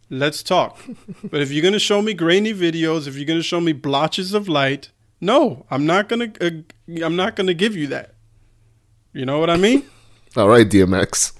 let's 0.09 0.41
talk. 0.41 0.79
but 1.29 1.41
if 1.41 1.51
you're 1.51 1.61
going 1.61 1.73
to 1.73 1.79
show 1.79 2.01
me 2.01 2.13
grainy 2.13 2.53
videos, 2.53 3.05
if 3.05 3.17
you're 3.17 3.25
going 3.25 3.39
to 3.39 3.43
show 3.43 3.59
me 3.59 3.73
blotches 3.73 4.33
of 4.33 4.47
light, 4.47 4.91
no, 5.19 5.65
I'm 5.69 5.85
not 5.85 6.07
going 6.07 6.31
to 6.31 6.47
uh, 6.47 7.05
I'm 7.05 7.17
not 7.17 7.35
going 7.35 7.47
to 7.47 7.53
give 7.53 7.75
you 7.75 7.87
that. 7.87 8.13
You 9.11 9.25
know 9.25 9.39
what 9.39 9.49
I 9.49 9.57
mean? 9.57 9.83
All 10.37 10.47
right, 10.47 10.67
DMX. 10.67 11.33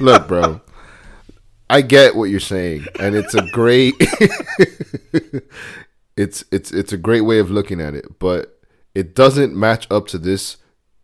Look, 0.00 0.26
bro. 0.26 0.60
I 1.68 1.80
get 1.80 2.14
what 2.16 2.30
you're 2.30 2.40
saying 2.40 2.86
and 3.00 3.14
it's 3.14 3.34
a 3.34 3.46
great 3.50 3.94
it's 6.16 6.44
it's 6.50 6.72
it's 6.72 6.92
a 6.92 6.98
great 6.98 7.22
way 7.22 7.38
of 7.38 7.50
looking 7.50 7.80
at 7.80 7.94
it, 7.94 8.18
but 8.18 8.60
it 8.94 9.14
doesn't 9.14 9.54
match 9.54 9.86
up 9.90 10.06
to 10.08 10.18
this 10.18 10.56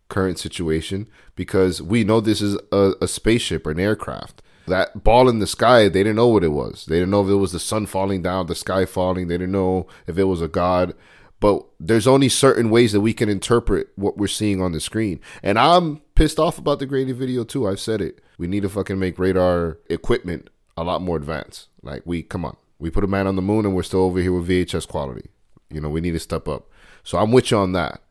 current 0.09 0.39
situation 0.39 1.07
because 1.35 1.81
we 1.81 2.03
know 2.03 2.19
this 2.19 2.41
is 2.41 2.57
a, 2.71 2.93
a 3.01 3.07
spaceship 3.07 3.65
or 3.67 3.71
an 3.71 3.79
aircraft. 3.79 4.41
That 4.67 5.03
ball 5.03 5.27
in 5.27 5.39
the 5.39 5.47
sky, 5.47 5.83
they 5.89 6.03
didn't 6.03 6.15
know 6.15 6.27
what 6.27 6.43
it 6.43 6.49
was. 6.49 6.85
They 6.85 6.95
didn't 6.95 7.11
know 7.11 7.23
if 7.23 7.29
it 7.29 7.35
was 7.35 7.51
the 7.51 7.59
sun 7.59 7.85
falling 7.85 8.21
down, 8.21 8.47
the 8.47 8.55
sky 8.55 8.85
falling. 8.85 9.27
They 9.27 9.37
didn't 9.37 9.51
know 9.51 9.87
if 10.07 10.17
it 10.17 10.23
was 10.23 10.41
a 10.41 10.47
god. 10.47 10.93
But 11.39 11.65
there's 11.77 12.07
only 12.07 12.29
certain 12.29 12.69
ways 12.69 12.93
that 12.93 13.01
we 13.01 13.13
can 13.13 13.27
interpret 13.27 13.89
what 13.95 14.17
we're 14.17 14.27
seeing 14.27 14.61
on 14.61 14.71
the 14.71 14.79
screen. 14.79 15.19
And 15.41 15.59
I'm 15.59 15.97
pissed 16.15 16.39
off 16.39 16.57
about 16.57 16.79
the 16.79 16.85
grainy 16.85 17.11
video 17.11 17.43
too. 17.43 17.67
I've 17.67 17.81
said 17.81 17.99
it. 17.99 18.21
We 18.37 18.47
need 18.47 18.63
to 18.63 18.69
fucking 18.69 18.97
make 18.97 19.19
radar 19.19 19.79
equipment 19.89 20.49
a 20.77 20.83
lot 20.83 21.01
more 21.01 21.17
advanced. 21.17 21.67
Like 21.81 22.03
we 22.05 22.23
come 22.23 22.45
on. 22.45 22.57
We 22.79 22.89
put 22.89 23.03
a 23.03 23.07
man 23.07 23.27
on 23.27 23.35
the 23.35 23.41
moon 23.41 23.65
and 23.65 23.75
we're 23.75 23.83
still 23.83 24.01
over 24.01 24.19
here 24.19 24.33
with 24.33 24.47
VHS 24.47 24.87
quality. 24.87 25.29
You 25.69 25.79
know, 25.81 25.89
we 25.89 26.01
need 26.01 26.11
to 26.11 26.19
step 26.19 26.47
up. 26.47 26.69
So 27.03 27.17
I'm 27.17 27.31
with 27.31 27.51
you 27.51 27.57
on 27.57 27.71
that. 27.73 28.01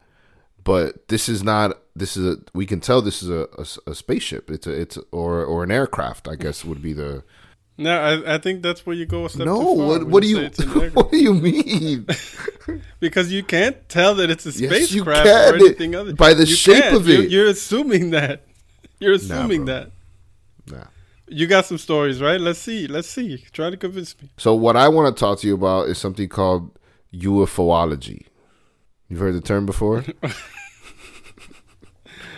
But 0.64 1.08
this 1.08 1.28
is 1.28 1.42
not 1.42 1.78
this 1.96 2.16
is 2.16 2.34
a 2.34 2.38
we 2.54 2.66
can 2.66 2.80
tell 2.80 3.02
this 3.02 3.22
is 3.22 3.28
a, 3.28 3.48
a, 3.58 3.90
a, 3.90 3.94
spaceship. 3.94 4.50
It's 4.50 4.66
a 4.66 4.72
it's 4.72 4.98
or 5.10 5.44
or 5.44 5.64
an 5.64 5.70
aircraft 5.70 6.28
i 6.28 6.36
guess 6.36 6.64
would 6.64 6.80
be 6.80 6.92
the 6.92 7.24
no 7.76 8.00
i, 8.00 8.34
I 8.34 8.38
think 8.38 8.62
that's 8.62 8.86
where 8.86 8.94
you 8.94 9.04
go 9.04 9.24
a 9.24 9.28
step 9.28 9.44
no 9.44 9.58
what, 9.58 10.04
what 10.04 10.22
do 10.22 10.28
you 10.28 10.48
what 10.94 11.10
do 11.10 11.18
you 11.18 11.34
mean? 11.34 12.06
Because 13.00 13.32
you 13.32 13.42
can't 13.42 13.88
tell 13.88 14.14
that 14.14 14.30
it's 14.30 14.46
a 14.46 14.52
spacecraft 14.52 15.26
yes, 15.26 15.50
or 15.50 15.56
anything 15.56 15.96
other. 15.96 16.14
by 16.14 16.32
the 16.32 16.46
you 16.46 16.54
shape 16.54 16.84
can. 16.84 16.94
of 16.94 17.08
it. 17.08 17.12
you're, 17.12 17.22
you're, 17.24 17.46
assuming 17.48 18.10
that. 18.10 18.44
You're 19.00 19.14
assuming 19.14 19.64
nah, 19.64 19.72
that. 19.72 19.90
Nah 20.70 20.84
you 21.28 21.46
got 21.46 21.64
some 21.64 21.78
stories 21.78 22.20
right 22.20 22.40
let's 22.40 22.58
see 22.58 22.86
let's 22.86 23.08
see 23.08 23.38
try 23.52 23.70
to 23.70 23.76
convince 23.76 24.20
me 24.20 24.28
so 24.36 24.54
what 24.54 24.76
i 24.76 24.88
want 24.88 25.14
to 25.14 25.18
talk 25.18 25.38
to 25.38 25.46
you 25.46 25.54
about 25.54 25.88
is 25.88 25.98
something 25.98 26.28
called 26.28 26.78
ufoology 27.14 28.26
You've 29.12 29.20
heard 29.20 29.34
the 29.34 29.42
term 29.42 29.66
before? 29.66 30.06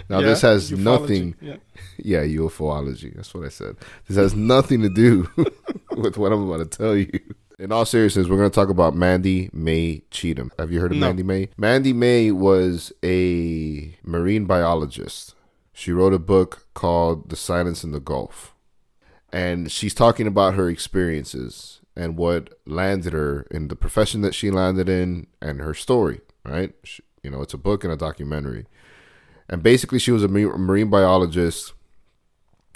now, 0.08 0.18
yeah, 0.18 0.26
this 0.26 0.40
has 0.42 0.72
ufology. 0.72 0.78
nothing. 0.78 1.36
Yeah. 1.40 1.56
yeah, 1.98 2.24
UFOlogy. 2.24 3.14
That's 3.14 3.32
what 3.32 3.46
I 3.46 3.48
said. 3.48 3.76
This 4.08 4.16
has 4.16 4.34
nothing 4.34 4.82
to 4.82 4.88
do 4.88 5.30
with 5.96 6.18
what 6.18 6.32
I'm 6.32 6.50
about 6.50 6.68
to 6.68 6.76
tell 6.76 6.96
you. 6.96 7.12
In 7.60 7.70
all 7.70 7.84
seriousness, 7.84 8.26
we're 8.26 8.38
going 8.38 8.50
to 8.50 8.54
talk 8.54 8.70
about 8.70 8.96
Mandy 8.96 9.50
May 9.52 10.02
Cheatham. 10.10 10.50
Have 10.58 10.72
you 10.72 10.80
heard 10.80 10.90
of 10.90 10.98
no. 10.98 11.06
Mandy 11.06 11.22
May? 11.22 11.48
Mandy 11.56 11.92
May 11.92 12.32
was 12.32 12.92
a 13.04 13.96
marine 14.02 14.44
biologist. 14.46 15.36
She 15.72 15.92
wrote 15.92 16.12
a 16.12 16.18
book 16.18 16.66
called 16.74 17.30
The 17.30 17.36
Silence 17.36 17.84
in 17.84 17.92
the 17.92 18.00
Gulf. 18.00 18.53
And 19.34 19.70
she's 19.70 19.94
talking 19.94 20.26
about 20.26 20.54
her 20.54 20.70
experiences 20.70 21.80
and 21.96 22.16
what 22.16 22.58
landed 22.66 23.12
her 23.12 23.46
in 23.50 23.68
the 23.68 23.76
profession 23.76 24.20
that 24.22 24.34
she 24.34 24.50
landed 24.50 24.88
in 24.88 25.26
and 25.40 25.60
her 25.60 25.74
story 25.74 26.20
right? 26.44 26.72
She, 26.84 27.02
you 27.22 27.30
know, 27.30 27.42
it's 27.42 27.54
a 27.54 27.58
book 27.58 27.84
and 27.84 27.92
a 27.92 27.96
documentary. 27.96 28.66
And 29.48 29.62
basically, 29.62 29.98
she 29.98 30.10
was 30.10 30.22
a 30.22 30.28
marine 30.28 30.90
biologist 30.90 31.72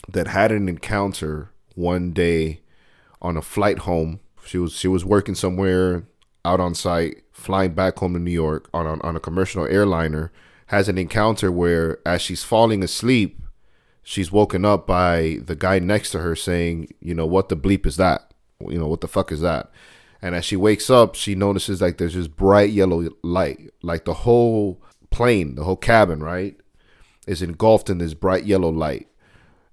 that 0.08 0.28
had 0.28 0.52
an 0.52 0.68
encounter 0.68 1.50
one 1.74 2.12
day 2.12 2.60
on 3.22 3.36
a 3.36 3.42
flight 3.42 3.80
home. 3.80 4.20
She 4.44 4.58
was 4.58 4.72
she 4.74 4.88
was 4.88 5.04
working 5.04 5.34
somewhere 5.34 6.04
out 6.44 6.60
on 6.60 6.74
site, 6.74 7.22
flying 7.32 7.72
back 7.72 7.98
home 7.98 8.14
to 8.14 8.18
New 8.18 8.30
York 8.30 8.68
on 8.72 8.86
on, 8.86 9.00
on 9.02 9.16
a 9.16 9.20
commercial 9.20 9.66
airliner. 9.66 10.32
Has 10.66 10.88
an 10.88 10.98
encounter 10.98 11.50
where, 11.50 11.98
as 12.04 12.20
she's 12.20 12.44
falling 12.44 12.82
asleep, 12.82 13.40
she's 14.08 14.32
woken 14.32 14.64
up 14.64 14.86
by 14.86 15.38
the 15.44 15.54
guy 15.54 15.78
next 15.78 16.12
to 16.12 16.20
her 16.20 16.34
saying, 16.34 16.88
"You 16.98 17.14
know 17.14 17.26
what 17.26 17.50
the 17.50 17.56
bleep 17.56 17.84
is 17.84 17.98
that? 17.98 18.32
You 18.58 18.78
know 18.78 18.88
what 18.88 19.02
the 19.02 19.08
fuck 19.08 19.30
is 19.30 19.42
that?" 19.42 19.70
And 20.22 20.34
as 20.34 20.46
she 20.46 20.56
wakes 20.56 20.88
up, 20.88 21.14
she 21.14 21.34
notices 21.34 21.82
like 21.82 21.98
there's 21.98 22.14
this 22.14 22.26
bright 22.26 22.70
yellow 22.70 23.10
light, 23.22 23.70
like 23.82 24.06
the 24.06 24.14
whole 24.14 24.82
plane, 25.10 25.56
the 25.56 25.64
whole 25.64 25.76
cabin, 25.76 26.20
right, 26.22 26.56
is 27.26 27.42
engulfed 27.42 27.90
in 27.90 27.98
this 27.98 28.14
bright 28.14 28.46
yellow 28.46 28.70
light. 28.70 29.08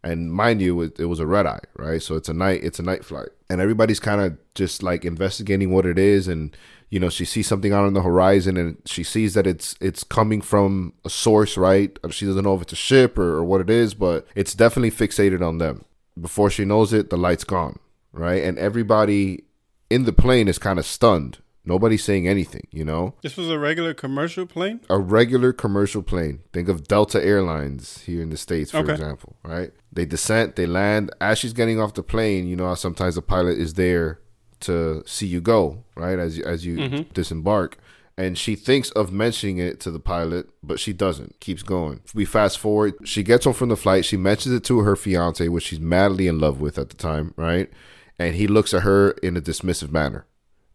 And 0.04 0.32
mind 0.34 0.62
you, 0.62 0.82
it, 0.82 1.00
it 1.00 1.06
was 1.06 1.22
a 1.22 1.26
red 1.26 1.48
eye, 1.48 1.62
right? 1.78 2.04
So 2.04 2.16
it's 2.16 2.30
a 2.30 2.34
night, 2.34 2.62
it's 2.62 2.78
a 2.78 2.84
night 2.84 3.06
flight, 3.06 3.30
and 3.50 3.62
everybody's 3.62 4.02
kind 4.02 4.20
of 4.20 4.38
just 4.54 4.84
like 4.84 5.06
investigating 5.06 5.72
what 5.72 5.86
it 5.86 5.98
is, 5.98 6.28
and 6.28 6.56
you 6.96 7.02
know, 7.02 7.10
she 7.10 7.26
sees 7.26 7.46
something 7.46 7.74
out 7.74 7.84
on 7.84 7.92
the 7.92 8.04
horizon, 8.04 8.56
and 8.56 8.78
she 8.86 9.04
sees 9.04 9.34
that 9.34 9.46
it's 9.46 9.76
it's 9.82 10.02
coming 10.02 10.40
from 10.40 10.94
a 11.04 11.10
source, 11.10 11.58
right? 11.58 12.00
Uh, 12.06 12.08
she 12.08 12.26
doesn't 12.26 12.46
know 12.46 12.56
if 12.56 12.62
it's 12.62 12.72
a 12.72 12.78
ship 12.78 13.18
or, 13.18 13.36
or 13.36 13.44
what 13.44 13.60
it 13.60 13.70
is, 13.70 13.94
but 13.94 14.26
it's 14.34 14.54
definitely 14.54 14.92
fixated 14.92 15.46
on 15.46 15.58
them. 15.58 15.84
Before 16.18 16.50
she 16.50 16.64
knows 16.64 16.94
it, 16.94 17.10
the 17.10 17.18
light's 17.18 17.44
gone, 17.44 17.80
right? 18.14 18.42
And 18.42 18.58
everybody 18.58 19.44
in 19.90 20.06
the 20.06 20.14
plane 20.14 20.48
is 20.48 20.58
kind 20.58 20.80
of 20.80 20.86
stunned. 20.86 21.40
Nobody's 21.66 22.06
saying 22.06 22.30
anything, 22.30 22.66
you 22.72 22.86
know? 22.86 23.16
This 23.24 23.36
was 23.36 23.50
a 23.50 23.60
regular 23.60 23.94
commercial 23.94 24.46
plane? 24.46 24.80
A 24.90 24.98
regular 24.98 25.52
commercial 25.52 26.02
plane. 26.02 26.44
Think 26.54 26.70
of 26.70 26.88
Delta 26.88 27.22
Airlines 27.22 28.04
here 28.04 28.22
in 28.22 28.30
the 28.30 28.38
States, 28.38 28.72
for 28.72 28.78
okay. 28.78 28.94
example, 28.94 29.36
right? 29.44 29.72
They 29.92 30.06
descent, 30.06 30.56
they 30.56 30.66
land. 30.66 31.12
As 31.20 31.40
she's 31.40 31.52
getting 31.52 31.78
off 31.78 31.94
the 31.94 32.04
plane, 32.04 32.48
you 32.48 32.56
know 32.56 32.74
sometimes 32.76 33.16
the 33.16 33.22
pilot 33.22 33.58
is 33.58 33.74
there 33.74 34.22
to 34.62 35.04
see 35.06 35.28
you 35.28 35.42
go, 35.42 35.84
right? 35.96 36.20
As 36.20 36.38
you, 36.38 36.44
as 36.44 36.66
you 36.66 36.78
mm-hmm. 36.78 37.14
disembark. 37.14 37.78
And 38.18 38.38
she 38.38 38.56
thinks 38.56 38.92
of 38.92 39.12
mentioning 39.12 39.58
it 39.58 39.82
to 39.82 39.92
the 39.92 40.00
pilot, 40.00 40.50
but 40.64 40.80
she 40.80 40.94
doesn't. 40.94 41.40
Keeps 41.42 41.64
going. 41.64 42.00
We 42.14 42.24
fast 42.24 42.58
forward. 42.58 42.94
She 43.04 43.24
gets 43.24 43.44
home 43.44 43.54
from 43.54 43.68
the 43.68 43.76
flight. 43.76 44.06
She 44.06 44.16
mentions 44.16 44.56
it 44.56 44.64
to 44.66 44.80
her 44.80 44.96
fiance, 44.96 45.46
which 45.50 45.66
she's 45.66 45.82
madly 45.82 46.28
in 46.28 46.40
love 46.40 46.62
with 46.62 46.78
at 46.78 46.90
the 46.90 46.96
time, 46.96 47.34
right? 47.36 47.70
and 48.18 48.36
he 48.36 48.48
looks 48.48 48.74
at 48.74 48.84
her 48.84 49.12
in 49.12 49.36
a 49.36 49.42
dismissive 49.42 49.92
manner 49.92 50.26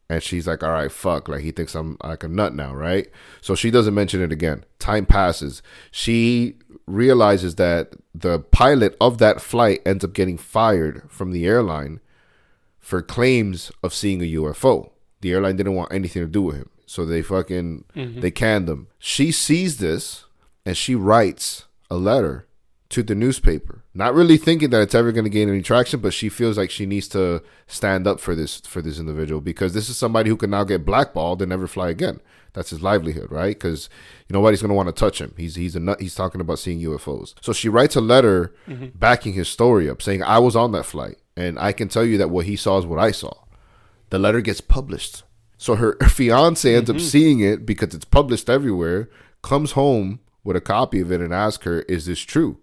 And 0.09 0.23
she's 0.23 0.47
like, 0.47 0.63
all 0.63 0.73
right, 0.73 0.93
fuck. 0.93 1.29
Like, 1.29 1.43
he 1.43 1.53
thinks 1.53 1.75
I'm 1.75 1.97
like 2.03 2.25
a 2.25 2.29
nut 2.29 2.55
now, 2.55 2.75
right? 2.75 3.09
So 3.41 3.55
she 3.55 3.71
doesn't 3.71 3.95
mention 3.95 4.23
it 4.23 4.33
again. 4.33 4.65
Time 4.79 5.07
passes. 5.07 5.63
She 5.91 6.57
realizes 6.87 7.55
that 7.57 7.95
the 8.15 8.41
pilot 8.41 8.97
of 9.01 9.19
that 9.19 9.41
flight 9.41 9.81
ends 9.87 10.05
up 10.05 10.13
getting 10.13 10.37
fired 10.37 11.09
from 11.09 11.31
the 11.31 11.47
airline 11.47 12.01
for 12.91 13.01
claims 13.03 13.71
of 13.85 13.95
seeing 13.95 14.21
a 14.21 14.33
UFO. 14.35 14.91
The 15.21 15.33
airline 15.33 15.57
didn't 15.57 15.77
want 15.77 15.93
anything 15.93 16.23
to 16.23 16.29
do 16.29 16.43
with 16.43 16.57
him. 16.57 16.71
So 16.87 17.07
they 17.07 17.23
fucking, 17.23 17.85
mm-hmm. 17.95 18.21
they 18.21 18.33
canned 18.33 18.69
him. 18.69 18.89
She 18.99 19.31
sees 19.31 19.79
this 19.79 20.25
and 20.67 20.77
she 20.77 20.97
writes 20.97 21.67
a 21.89 21.95
letter 21.97 22.49
to 22.89 23.05
the 23.05 23.15
newspaper 23.15 23.85
not 23.95 24.15
really 24.15 24.37
thinking 24.37 24.71
that 24.71 24.83
it's 24.83 24.97
ever 24.97 25.13
going 25.13 25.25
to 25.25 25.31
gain 25.31 25.49
any 25.49 25.63
traction 25.63 26.01
but 26.01 26.13
she 26.13 26.29
feels 26.29 26.59
like 26.59 26.73
she 26.73 26.87
needs 26.87 27.07
to 27.07 27.41
stand 27.69 28.05
up 28.05 28.19
for 28.19 28.35
this 28.35 28.59
for 28.63 28.83
this 28.83 28.99
individual 28.99 29.41
because 29.41 29.75
this 29.75 29.89
is 29.89 29.97
somebody 29.97 30.29
who 30.29 30.37
can 30.37 30.51
now 30.51 30.65
get 30.65 30.85
blackballed 30.85 31.41
and 31.41 31.51
never 31.51 31.69
fly 31.69 31.89
again. 31.89 32.21
That's 32.53 32.71
his 32.71 32.83
livelihood 32.83 33.31
right? 33.31 33.57
Because 33.57 33.89
you 34.29 34.33
know 34.33 34.41
nobody's 34.41 34.61
going 34.61 34.71
to 34.71 34.75
want 34.75 34.89
to 34.89 34.93
touch 34.93 35.21
him. 35.21 35.35
He's 35.37 35.55
he's 35.55 35.77
a 35.77 35.81
nut 35.81 36.01
he's 36.01 36.17
talking 36.17 36.41
about 36.41 36.59
seeing 36.59 36.81
ufos 36.81 37.35
so 37.41 37.53
she 37.53 37.69
writes 37.69 37.95
a 37.95 38.01
letter 38.01 38.53
mm-hmm. 38.67 38.87
backing 38.97 39.35
his 39.35 39.49
story 39.49 39.89
up 39.89 40.03
saying 40.03 40.25
i 40.25 40.41
was 40.41 40.57
on 40.57 40.73
that 40.73 40.85
flight 40.85 41.20
and 41.37 41.59
i 41.59 41.73
can 41.73 41.89
tell 41.89 42.05
you 42.05 42.19
that 42.19 42.31
what 42.31 42.47
he 42.47 42.57
saw 42.57 42.79
is 42.79 42.87
what 42.87 42.99
i 42.99 43.11
saw 43.11 43.33
the 44.11 44.19
letter 44.19 44.41
gets 44.41 44.61
published 44.61 45.23
so 45.57 45.75
her, 45.77 45.97
fiance 46.09 46.75
ends 46.75 46.89
up 46.89 46.97
mm-hmm. 46.97 47.05
seeing 47.05 47.41
it 47.41 47.67
because 47.67 47.95
it's 47.95 48.05
published 48.05 48.49
everywhere 48.49 49.09
comes 49.43 49.73
home 49.73 50.21
with 50.43 50.57
a 50.57 50.61
copy 50.61 51.01
of 51.01 51.13
it 51.13 51.21
and 51.21 51.35
asks 51.35 51.65
her 51.65 51.81
is 51.83 52.07
this 52.07 52.21
true 52.21 52.59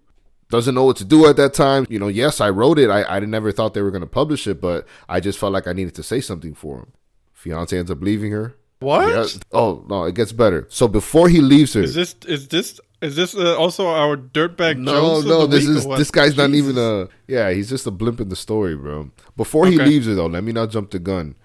doesn't 0.50 0.74
know 0.74 0.84
what 0.84 0.96
to 0.96 1.04
do 1.04 1.26
at 1.26 1.36
that 1.36 1.54
time. 1.54 1.86
You 1.88 1.98
know, 1.98 2.08
yes, 2.08 2.40
I 2.40 2.50
wrote 2.50 2.78
it. 2.78 2.90
I, 2.90 3.02
I 3.04 3.20
never 3.20 3.52
thought 3.52 3.74
they 3.74 3.82
were 3.82 3.90
going 3.90 4.00
to 4.00 4.06
publish 4.06 4.46
it, 4.46 4.60
but 4.60 4.86
I 5.08 5.20
just 5.20 5.38
felt 5.38 5.52
like 5.52 5.66
I 5.66 5.72
needed 5.72 5.94
to 5.96 6.02
say 6.02 6.20
something 6.20 6.54
for 6.54 6.78
him. 6.78 6.92
Fiance 7.34 7.76
ends 7.76 7.90
up 7.90 8.00
leaving 8.00 8.32
her. 8.32 8.56
What? 8.80 9.08
Yeah. 9.08 9.40
Oh 9.52 9.84
no, 9.88 10.04
it 10.04 10.14
gets 10.14 10.32
better. 10.32 10.66
So 10.70 10.88
before 10.88 11.28
he 11.28 11.40
leaves 11.40 11.74
her, 11.74 11.82
Is 11.82 11.94
this 11.94 12.14
is 12.26 12.48
this 12.48 12.80
is 13.00 13.14
this 13.16 13.34
uh, 13.34 13.56
also 13.56 13.86
our 13.88 14.16
dirtbag 14.16 14.76
no, 14.78 15.20
no, 15.20 15.46
this 15.46 15.66
is 15.66 15.86
this 15.86 16.10
guy's 16.10 16.36
not 16.36 16.50
even 16.50 16.76
a 16.78 17.08
yeah. 17.26 17.50
He's 17.50 17.68
just 17.68 17.86
a 17.86 17.90
blimp 17.90 18.20
in 18.20 18.28
the 18.28 18.36
story, 18.36 18.76
bro. 18.76 19.10
Before 19.36 19.66
he 19.66 19.76
Okay. 19.76 19.86
leaves 19.86 20.06
her 20.06 20.14
though, 20.14 20.26
let 20.26 20.44
me 20.44 20.52
not 20.52 20.70
jump 20.70 20.90
the 20.90 20.98
gun. 20.98 21.36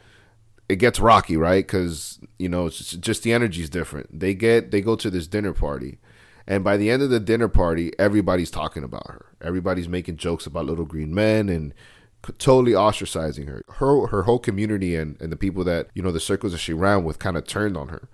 It 0.69 0.77
gets 0.77 0.99
rocky, 0.99 1.37
right? 1.37 1.65
Because 1.65 2.19
you 2.39 2.49
know, 2.49 2.67
it's 2.67 2.77
just, 2.77 2.99
just 3.01 3.23
the 3.23 3.33
energy's 3.33 3.69
different. 3.69 4.19
They 4.19 4.33
get 4.33 4.71
they 4.71 4.81
go 4.81 4.95
to 4.95 5.09
this 5.09 5.27
dinner 5.27 5.53
party, 5.53 5.99
and 6.47 6.63
by 6.63 6.77
the 6.77 6.89
end 6.89 7.03
of 7.03 7.09
the 7.09 7.19
dinner 7.19 7.47
party, 7.49 7.91
everybody's 7.99 8.49
talking 8.49 8.83
about 8.83 9.07
her. 9.07 9.25
Everybody's 9.41 9.89
making 9.89 10.17
jokes 10.17 10.45
about 10.47 10.65
little 10.65 10.85
green 10.85 11.13
men 11.13 11.49
and 11.49 11.73
totally 12.39 12.71
ostracizing 12.71 13.47
her. 13.47 13.61
Her 13.73 14.07
her 14.07 14.23
whole 14.23 14.39
community 14.39 14.95
and 14.95 15.19
and 15.21 15.31
the 15.31 15.35
people 15.35 15.63
that 15.65 15.89
you 15.93 16.01
know 16.01 16.11
the 16.11 16.19
circles 16.21 16.53
that 16.53 16.59
she 16.59 16.73
ran 16.73 17.03
with 17.03 17.19
kind 17.19 17.37
of 17.37 17.45
turned 17.45 17.77
on 17.77 17.89
her. 17.89 18.07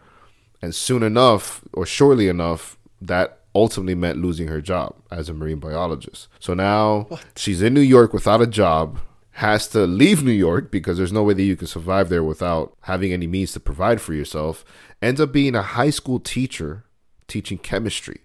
And 0.61 0.75
soon 0.75 1.03
enough, 1.03 1.61
or 1.71 1.85
shortly 1.85 2.27
enough, 2.27 2.77
that 3.01 3.39
ultimately 3.55 3.95
meant 3.95 4.19
losing 4.19 4.47
her 4.47 4.61
job 4.61 4.95
as 5.11 5.29
a 5.29 5.33
marine 5.33 5.59
biologist. 5.59 6.27
So 6.39 6.53
now 6.53 7.07
she's 7.35 7.61
in 7.61 7.73
New 7.73 7.81
York 7.81 8.13
without 8.13 8.41
a 8.41 8.47
job, 8.47 8.99
has 9.31 9.67
to 9.69 9.85
leave 9.87 10.23
New 10.23 10.31
York 10.31 10.71
because 10.71 10.97
there's 10.97 11.13
no 11.13 11.23
way 11.23 11.33
that 11.33 11.43
you 11.43 11.55
can 11.55 11.67
survive 11.67 12.09
there 12.09 12.23
without 12.23 12.75
having 12.81 13.13
any 13.13 13.27
means 13.27 13.53
to 13.53 13.59
provide 13.59 14.01
for 14.01 14.13
yourself. 14.13 14.65
Ends 15.01 15.21
up 15.21 15.31
being 15.31 15.55
a 15.55 15.61
high 15.61 15.89
school 15.89 16.19
teacher 16.19 16.83
teaching 17.27 17.57
chemistry. 17.57 18.19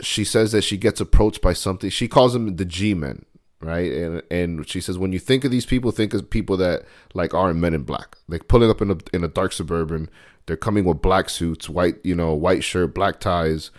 She 0.00 0.24
says 0.24 0.52
that 0.52 0.62
she 0.62 0.76
gets 0.76 1.00
approached 1.00 1.40
by 1.40 1.52
something. 1.52 1.90
She 1.90 2.06
calls 2.06 2.32
them 2.32 2.56
the 2.56 2.64
G 2.64 2.94
men, 2.94 3.24
right? 3.60 3.90
And 3.90 4.22
and 4.30 4.68
she 4.68 4.80
says 4.80 4.98
when 4.98 5.12
you 5.12 5.18
think 5.18 5.44
of 5.44 5.50
these 5.50 5.66
people, 5.66 5.90
think 5.90 6.14
of 6.14 6.28
people 6.30 6.56
that 6.58 6.84
like 7.14 7.34
are 7.34 7.50
in 7.50 7.60
Men 7.60 7.74
in 7.74 7.82
Black, 7.82 8.16
like 8.28 8.46
pulling 8.46 8.70
up 8.70 8.82
in 8.82 8.90
a 8.90 8.96
in 9.12 9.24
a 9.24 9.28
dark 9.28 9.52
suburban. 9.52 10.08
They're 10.46 10.56
coming 10.56 10.84
with 10.84 11.02
black 11.02 11.28
suits, 11.28 11.68
white 11.68 11.96
you 12.04 12.14
know 12.14 12.32
white 12.34 12.64
shirt, 12.64 12.94
black 12.94 13.20
ties, 13.20 13.70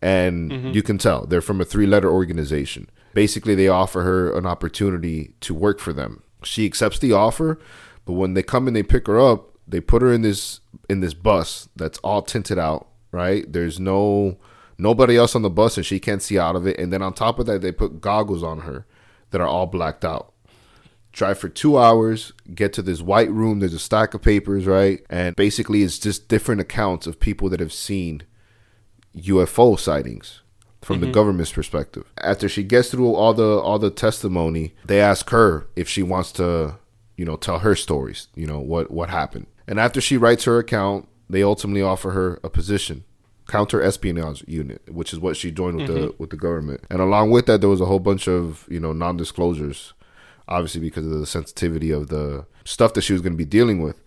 and 0.00 0.50
mm-hmm. 0.50 0.70
you 0.70 0.82
can 0.82 0.98
tell 0.98 1.26
they're 1.26 1.40
from 1.40 1.60
a 1.60 1.64
three 1.64 1.86
letter 1.86 2.10
organization. 2.10 2.90
Basically, 3.14 3.54
they 3.54 3.68
offer 3.68 4.02
her 4.02 4.36
an 4.36 4.46
opportunity 4.46 5.34
to 5.40 5.54
work 5.54 5.78
for 5.78 5.92
them. 5.92 6.22
She 6.42 6.64
accepts 6.66 6.98
the 6.98 7.12
offer, 7.12 7.58
but 8.04 8.14
when 8.14 8.34
they 8.34 8.42
come 8.42 8.66
and 8.66 8.74
they 8.74 8.82
pick 8.82 9.06
her 9.06 9.20
up, 9.20 9.56
they 9.66 9.80
put 9.80 10.02
her 10.02 10.12
in 10.12 10.22
this 10.22 10.60
in 10.88 11.00
this 11.00 11.14
bus 11.14 11.68
that's 11.76 11.98
all 11.98 12.22
tinted 12.22 12.58
out, 12.58 12.88
right? 13.10 13.50
There's 13.50 13.80
no 13.80 14.38
nobody 14.78 15.16
else 15.16 15.34
on 15.34 15.42
the 15.42 15.50
bus 15.50 15.76
and 15.76 15.86
she 15.86 16.00
can't 16.00 16.22
see 16.22 16.38
out 16.38 16.56
of 16.56 16.66
it. 16.66 16.78
And 16.78 16.92
then 16.92 17.02
on 17.02 17.12
top 17.14 17.38
of 17.38 17.46
that, 17.46 17.60
they 17.62 17.72
put 17.72 18.00
goggles 18.00 18.42
on 18.42 18.60
her 18.60 18.86
that 19.30 19.40
are 19.40 19.46
all 19.46 19.66
blacked 19.66 20.04
out 20.04 20.31
drive 21.12 21.38
for 21.38 21.48
two 21.48 21.78
hours, 21.78 22.32
get 22.54 22.72
to 22.74 22.82
this 22.82 23.00
white 23.00 23.30
room. 23.30 23.60
There's 23.60 23.74
a 23.74 23.78
stack 23.78 24.14
of 24.14 24.22
papers, 24.22 24.66
right? 24.66 25.04
And 25.10 25.36
basically, 25.36 25.82
it's 25.82 25.98
just 25.98 26.28
different 26.28 26.60
accounts 26.60 27.06
of 27.06 27.20
people 27.20 27.48
that 27.50 27.60
have 27.60 27.72
seen 27.72 28.22
UFO 29.16 29.78
sightings 29.78 30.40
from 30.80 31.00
the 31.00 31.06
mm-hmm. 31.06 31.14
government's 31.14 31.52
perspective. 31.52 32.04
After 32.18 32.48
she 32.48 32.62
gets 32.62 32.90
through 32.90 33.14
all 33.14 33.34
the 33.34 33.58
all 33.58 33.78
the 33.78 33.90
testimony, 33.90 34.74
they 34.84 35.00
ask 35.00 35.30
her 35.30 35.68
if 35.76 35.88
she 35.88 36.02
wants 36.02 36.32
to, 36.32 36.76
you 37.16 37.24
know, 37.24 37.36
tell 37.36 37.60
her 37.60 37.76
stories. 37.76 38.28
You 38.34 38.46
know 38.46 38.60
what 38.60 38.90
what 38.90 39.10
happened. 39.10 39.46
And 39.68 39.78
after 39.78 40.00
she 40.00 40.16
writes 40.16 40.44
her 40.44 40.58
account, 40.58 41.08
they 41.30 41.42
ultimately 41.42 41.82
offer 41.82 42.10
her 42.10 42.40
a 42.42 42.50
position 42.50 43.04
counter 43.48 43.82
espionage 43.82 44.44
unit, 44.46 44.82
which 44.88 45.12
is 45.12 45.18
what 45.18 45.36
she 45.36 45.50
joined 45.50 45.76
with 45.76 45.86
the 45.86 45.94
mm-hmm. 45.94 46.16
with 46.18 46.30
the 46.30 46.36
government. 46.36 46.80
And 46.90 47.00
along 47.00 47.30
with 47.30 47.46
that, 47.46 47.60
there 47.60 47.70
was 47.70 47.80
a 47.80 47.86
whole 47.86 47.98
bunch 47.98 48.28
of 48.28 48.66
you 48.70 48.80
know 48.80 48.92
non 48.92 49.16
disclosures, 49.16 49.92
obviously 50.48 50.80
because 50.80 51.06
of 51.06 51.18
the 51.18 51.26
sensitivity 51.26 51.90
of 51.90 52.08
the 52.08 52.46
stuff 52.64 52.94
that 52.94 53.02
she 53.02 53.12
was 53.12 53.22
going 53.22 53.32
to 53.32 53.38
be 53.38 53.44
dealing 53.44 53.82
with. 53.82 54.00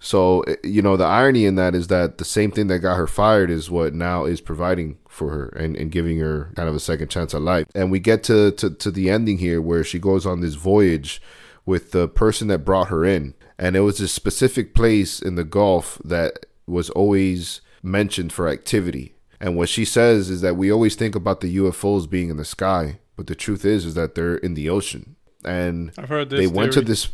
So 0.00 0.42
eh, 0.42 0.56
you 0.62 0.82
know 0.82 0.96
the 0.96 1.04
irony 1.04 1.44
in 1.44 1.56
that 1.56 1.74
is 1.74 1.88
that 1.88 2.18
the 2.18 2.24
same 2.24 2.50
thing 2.50 2.68
that 2.68 2.80
got 2.80 2.96
her 2.96 3.06
fired 3.06 3.50
is 3.50 3.70
what 3.70 3.94
now 3.94 4.24
is 4.24 4.40
providing 4.40 4.98
for 5.08 5.30
her 5.30 5.48
and, 5.48 5.76
and 5.76 5.90
giving 5.90 6.18
her 6.18 6.52
kind 6.56 6.68
of 6.68 6.74
a 6.74 6.80
second 6.80 7.08
chance 7.08 7.34
at 7.34 7.42
life. 7.42 7.66
And 7.74 7.90
we 7.90 7.98
get 7.98 8.22
to, 8.24 8.52
to 8.52 8.70
to 8.70 8.90
the 8.90 9.10
ending 9.10 9.38
here 9.38 9.60
where 9.60 9.84
she 9.84 9.98
goes 9.98 10.26
on 10.26 10.40
this 10.40 10.54
voyage 10.54 11.20
with 11.66 11.90
the 11.90 12.08
person 12.08 12.48
that 12.48 12.60
brought 12.60 12.88
her 12.88 13.04
in, 13.04 13.34
and 13.58 13.76
it 13.76 13.80
was 13.80 14.00
a 14.00 14.08
specific 14.08 14.74
place 14.74 15.20
in 15.20 15.34
the 15.34 15.44
Gulf 15.44 16.00
that 16.04 16.46
was 16.66 16.90
always 16.90 17.60
mentioned 17.82 18.32
for 18.32 18.48
activity. 18.48 19.14
And 19.40 19.56
what 19.56 19.68
she 19.68 19.84
says 19.84 20.30
is 20.30 20.40
that 20.40 20.56
we 20.56 20.72
always 20.72 20.96
think 20.96 21.14
about 21.14 21.40
the 21.40 21.56
UFOs 21.58 22.08
being 22.08 22.28
in 22.30 22.36
the 22.36 22.44
sky, 22.44 22.98
but 23.16 23.26
the 23.26 23.34
truth 23.34 23.64
is 23.64 23.84
is 23.84 23.94
that 23.94 24.14
they're 24.14 24.36
in 24.36 24.54
the 24.54 24.68
ocean. 24.68 25.16
And 25.44 25.92
I've 25.98 26.08
heard 26.08 26.30
this. 26.30 26.40
they 26.40 26.46
went 26.46 26.72
to 26.72 26.80
this 26.80 27.08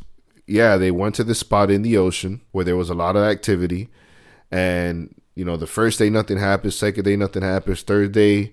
yeah 0.46 0.76
they 0.76 0.90
went 0.90 1.14
to 1.14 1.24
this 1.24 1.38
spot 1.38 1.70
in 1.70 1.82
the 1.82 1.96
ocean 1.96 2.42
where 2.52 2.64
there 2.64 2.76
was 2.76 2.90
a 2.90 2.94
lot 2.94 3.16
of 3.16 3.22
activity. 3.24 3.88
And 4.50 5.14
you 5.34 5.44
know 5.44 5.56
the 5.56 5.66
first 5.66 5.98
day 5.98 6.10
nothing 6.10 6.38
happens 6.38 6.76
second 6.76 7.04
day 7.04 7.16
nothing 7.16 7.42
happens 7.42 7.82
third 7.82 8.12
day 8.12 8.52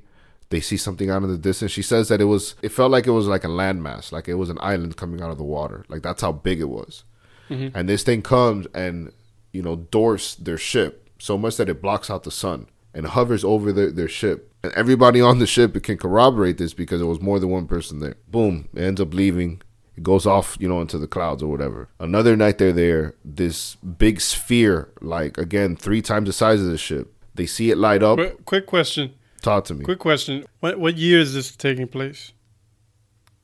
they 0.49 0.59
see 0.59 0.77
something 0.77 1.09
out 1.09 1.23
in 1.23 1.29
the 1.29 1.37
distance. 1.37 1.71
She 1.71 1.81
says 1.81 2.09
that 2.09 2.19
it 2.19 2.25
was 2.25 2.55
it 2.61 2.69
felt 2.69 2.91
like 2.91 3.07
it 3.07 3.11
was 3.11 3.27
like 3.27 3.43
a 3.43 3.47
landmass 3.47 4.11
like 4.11 4.27
it 4.27 4.35
was 4.35 4.49
an 4.49 4.57
island 4.61 4.97
coming 4.97 5.21
out 5.21 5.31
of 5.31 5.37
the 5.37 5.43
water. 5.43 5.85
Like 5.87 6.01
that's 6.03 6.21
how 6.21 6.31
big 6.31 6.59
it 6.59 6.69
was. 6.69 7.03
Mm-hmm. 7.49 7.75
And 7.77 7.89
this 7.89 8.03
thing 8.03 8.21
comes 8.21 8.67
and 8.73 9.13
you 9.51 9.61
know 9.61 9.75
dwarfs 9.75 10.35
their 10.35 10.57
ship 10.57 11.09
so 11.19 11.37
much 11.37 11.57
that 11.57 11.69
it 11.69 11.81
blocks 11.81 12.09
out 12.09 12.23
the 12.23 12.31
sun 12.31 12.67
and 12.93 13.07
hovers 13.07 13.43
over 13.43 13.71
their, 13.71 13.91
their 13.91 14.07
ship 14.07 14.53
and 14.63 14.73
everybody 14.73 15.21
on 15.21 15.39
the 15.39 15.47
ship 15.47 15.81
can 15.83 15.97
corroborate 15.97 16.57
this 16.57 16.73
because 16.73 16.99
there 16.99 17.07
was 17.07 17.21
more 17.21 17.39
than 17.39 17.49
one 17.49 17.67
person 17.67 17.99
there 17.99 18.15
boom 18.27 18.67
it 18.73 18.81
ends 18.81 19.01
up 19.01 19.13
leaving 19.13 19.61
it 19.95 20.03
goes 20.03 20.25
off, 20.25 20.57
you 20.59 20.67
know, 20.67 20.81
into 20.81 20.97
the 20.97 21.07
clouds 21.07 21.43
or 21.43 21.47
whatever. 21.47 21.89
Another 21.99 22.35
night 22.35 22.57
they're 22.57 22.71
there, 22.71 23.15
this 23.25 23.75
big 23.75 24.21
sphere, 24.21 24.89
like 25.01 25.37
again, 25.37 25.75
three 25.75 26.01
times 26.01 26.27
the 26.27 26.33
size 26.33 26.61
of 26.61 26.67
the 26.67 26.77
ship. 26.77 27.13
They 27.35 27.45
see 27.45 27.71
it 27.71 27.77
light 27.77 28.03
up. 28.03 28.17
Quick, 28.17 28.45
quick 28.45 28.65
question. 28.67 29.13
Talk 29.41 29.65
to 29.65 29.73
me. 29.73 29.83
Quick 29.83 29.99
question. 29.99 30.45
What 30.59 30.79
what 30.79 30.97
year 30.97 31.19
is 31.19 31.33
this 31.33 31.55
taking 31.55 31.87
place? 31.87 32.33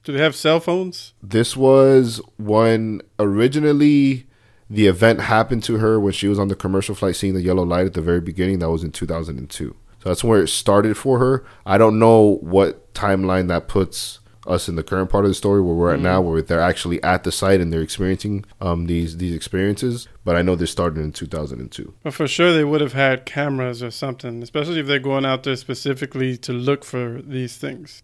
Do 0.03 0.13
they 0.13 0.23
have 0.23 0.35
cell 0.35 0.59
phones? 0.59 1.13
This 1.21 1.57
was 1.57 2.21
when 2.37 3.01
originally 3.19 4.25
the 4.69 4.87
event 4.87 5.21
happened 5.21 5.63
to 5.63 5.77
her 5.77 5.99
when 5.99 6.13
she 6.13 6.27
was 6.27 6.39
on 6.39 6.47
the 6.47 6.55
commercial 6.55 6.95
flight 6.95 7.15
seeing 7.15 7.33
the 7.33 7.41
yellow 7.41 7.63
light 7.63 7.85
at 7.85 7.93
the 7.93 8.01
very 8.01 8.21
beginning. 8.21 8.59
That 8.59 8.69
was 8.69 8.83
in 8.83 8.91
2002. 8.91 9.75
So 10.03 10.09
that's 10.09 10.23
where 10.23 10.41
it 10.43 10.49
started 10.49 10.97
for 10.97 11.19
her. 11.19 11.45
I 11.65 11.77
don't 11.77 11.99
know 11.99 12.37
what 12.41 12.93
timeline 12.93 13.47
that 13.47 13.67
puts 13.67 14.19
us 14.45 14.69
in 14.69 14.75
the 14.75 14.83
current 14.83 15.09
part 15.09 15.25
of 15.25 15.29
the 15.29 15.35
story 15.35 15.61
where 15.61 15.75
we're 15.75 15.93
at 15.93 15.99
now, 15.99 16.21
where 16.21 16.41
they're 16.41 16.61
actually 16.61 17.03
at 17.03 17.23
the 17.23 17.31
site 17.31 17.59
and 17.59 17.71
they're 17.71 17.81
experiencing 17.81 18.45
um, 18.61 18.85
these 18.85 19.17
these 19.17 19.35
experiences. 19.35 20.07
But 20.23 20.35
I 20.35 20.41
know 20.41 20.55
this 20.55 20.71
started 20.71 21.03
in 21.03 21.11
2002. 21.11 21.93
But 22.03 22.13
for 22.13 22.27
sure 22.27 22.53
they 22.53 22.63
would 22.63 22.81
have 22.81 22.93
had 22.93 23.25
cameras 23.25 23.83
or 23.83 23.91
something, 23.91 24.41
especially 24.41 24.79
if 24.79 24.87
they're 24.87 24.99
going 24.99 25.25
out 25.25 25.43
there 25.43 25.55
specifically 25.57 26.37
to 26.37 26.53
look 26.53 26.85
for 26.85 27.21
these 27.21 27.57
things. 27.57 28.03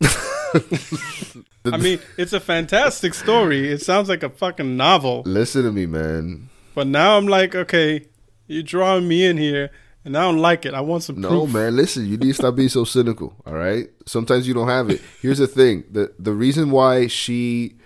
I 1.74 1.76
mean, 1.78 2.00
it's 2.16 2.32
a 2.32 2.40
fantastic 2.40 3.14
story. 3.14 3.70
It 3.70 3.80
sounds 3.82 4.08
like 4.08 4.22
a 4.22 4.30
fucking 4.30 4.76
novel. 4.76 5.22
Listen 5.26 5.62
to 5.64 5.72
me, 5.72 5.86
man. 5.86 6.48
But 6.74 6.86
now 6.86 7.16
I'm 7.16 7.26
like, 7.26 7.54
okay, 7.54 8.06
you're 8.46 8.62
drawing 8.62 9.08
me 9.08 9.26
in 9.26 9.36
here, 9.36 9.70
and 10.04 10.16
I 10.16 10.22
don't 10.22 10.38
like 10.38 10.64
it. 10.64 10.74
I 10.74 10.80
want 10.80 11.02
some 11.02 11.20
No, 11.20 11.28
proof. 11.28 11.52
man. 11.54 11.76
Listen, 11.76 12.06
you 12.06 12.16
need 12.16 12.28
to 12.28 12.34
stop 12.34 12.54
being 12.56 12.68
so 12.68 12.84
cynical. 12.84 13.34
All 13.46 13.54
right. 13.54 13.88
Sometimes 14.06 14.46
you 14.46 14.54
don't 14.54 14.68
have 14.68 14.88
it. 14.90 15.00
Here's 15.20 15.38
the 15.38 15.46
thing: 15.46 15.84
the 15.90 16.12
the 16.18 16.32
reason 16.32 16.70
why 16.70 17.06
she 17.08 17.76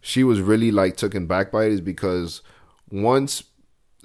she 0.00 0.24
was 0.24 0.40
really 0.40 0.70
like 0.70 0.96
taken 0.96 1.26
back 1.26 1.50
by 1.52 1.64
it 1.66 1.72
is 1.72 1.80
because 1.80 2.40
once 2.90 3.42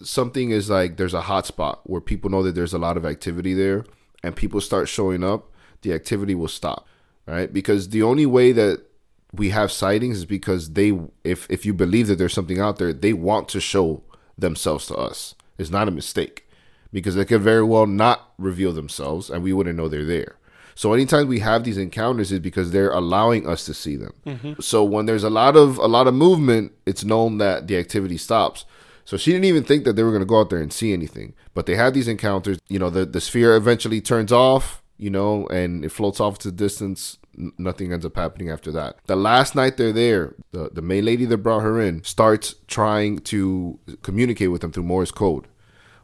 something 0.01 0.49
is 0.51 0.69
like 0.69 0.97
there's 0.97 1.13
a 1.13 1.21
hot 1.21 1.45
spot 1.45 1.81
where 1.85 2.01
people 2.01 2.29
know 2.29 2.43
that 2.43 2.55
there's 2.55 2.73
a 2.73 2.77
lot 2.79 2.97
of 2.97 3.05
activity 3.05 3.53
there 3.53 3.85
and 4.23 4.35
people 4.35 4.59
start 4.59 4.89
showing 4.89 5.23
up, 5.23 5.51
the 5.83 5.93
activity 5.93 6.35
will 6.35 6.47
stop, 6.47 6.87
right? 7.27 7.53
Because 7.53 7.89
the 7.89 8.03
only 8.03 8.25
way 8.25 8.51
that 8.51 8.83
we 9.33 9.49
have 9.49 9.71
sightings 9.71 10.19
is 10.19 10.25
because 10.25 10.73
they 10.73 10.97
if 11.23 11.49
if 11.49 11.65
you 11.65 11.73
believe 11.73 12.07
that 12.07 12.17
there's 12.17 12.33
something 12.33 12.59
out 12.59 12.77
there, 12.77 12.93
they 12.93 13.13
want 13.13 13.49
to 13.49 13.59
show 13.59 14.03
themselves 14.37 14.85
to 14.87 14.95
us. 14.95 15.35
It's 15.57 15.71
not 15.71 15.87
a 15.87 15.91
mistake 15.91 16.47
because 16.91 17.15
they 17.15 17.25
could 17.25 17.41
very 17.41 17.63
well 17.63 17.87
not 17.87 18.33
reveal 18.37 18.71
themselves 18.71 19.29
and 19.29 19.43
we 19.43 19.53
wouldn't 19.53 19.77
know 19.77 19.89
they're 19.89 20.05
there. 20.05 20.35
So 20.75 20.93
anytime 20.93 21.27
we 21.27 21.39
have 21.39 21.63
these 21.63 21.77
encounters 21.77 22.31
is 22.31 22.39
because 22.39 22.71
they're 22.71 22.91
allowing 22.91 23.47
us 23.47 23.65
to 23.65 23.73
see 23.73 23.95
them. 23.95 24.13
Mm-hmm. 24.25 24.53
So 24.59 24.83
when 24.83 25.05
there's 25.05 25.23
a 25.23 25.29
lot 25.29 25.55
of 25.55 25.77
a 25.77 25.87
lot 25.87 26.07
of 26.07 26.13
movement, 26.13 26.73
it's 26.85 27.03
known 27.03 27.39
that 27.39 27.67
the 27.67 27.77
activity 27.77 28.17
stops. 28.17 28.65
So 29.05 29.17
she 29.17 29.31
didn't 29.31 29.45
even 29.45 29.63
think 29.63 29.83
that 29.83 29.95
they 29.95 30.03
were 30.03 30.11
going 30.11 30.21
to 30.21 30.25
go 30.27 30.39
out 30.39 30.49
there 30.49 30.61
and 30.61 30.71
see 30.71 30.93
anything. 30.93 31.33
But 31.53 31.65
they 31.65 31.75
had 31.75 31.93
these 31.93 32.07
encounters. 32.07 32.59
You 32.69 32.79
know, 32.79 32.89
the 32.89 33.05
the 33.05 33.21
sphere 33.21 33.55
eventually 33.55 34.01
turns 34.01 34.31
off. 34.31 34.81
You 34.97 35.09
know, 35.09 35.47
and 35.47 35.83
it 35.83 35.89
floats 35.89 36.19
off 36.19 36.37
to 36.39 36.49
the 36.49 36.55
distance. 36.55 37.17
Nothing 37.35 37.91
ends 37.91 38.05
up 38.05 38.15
happening 38.15 38.49
after 38.49 38.71
that. 38.71 38.97
The 39.05 39.15
last 39.15 39.55
night 39.55 39.77
they're 39.77 39.91
there, 39.91 40.35
the 40.51 40.69
the 40.71 40.81
main 40.81 41.05
lady 41.05 41.25
that 41.25 41.37
brought 41.37 41.61
her 41.61 41.81
in 41.81 42.03
starts 42.03 42.55
trying 42.67 43.19
to 43.19 43.79
communicate 44.01 44.51
with 44.51 44.61
them 44.61 44.71
through 44.71 44.83
Morse 44.83 45.11
code. 45.11 45.47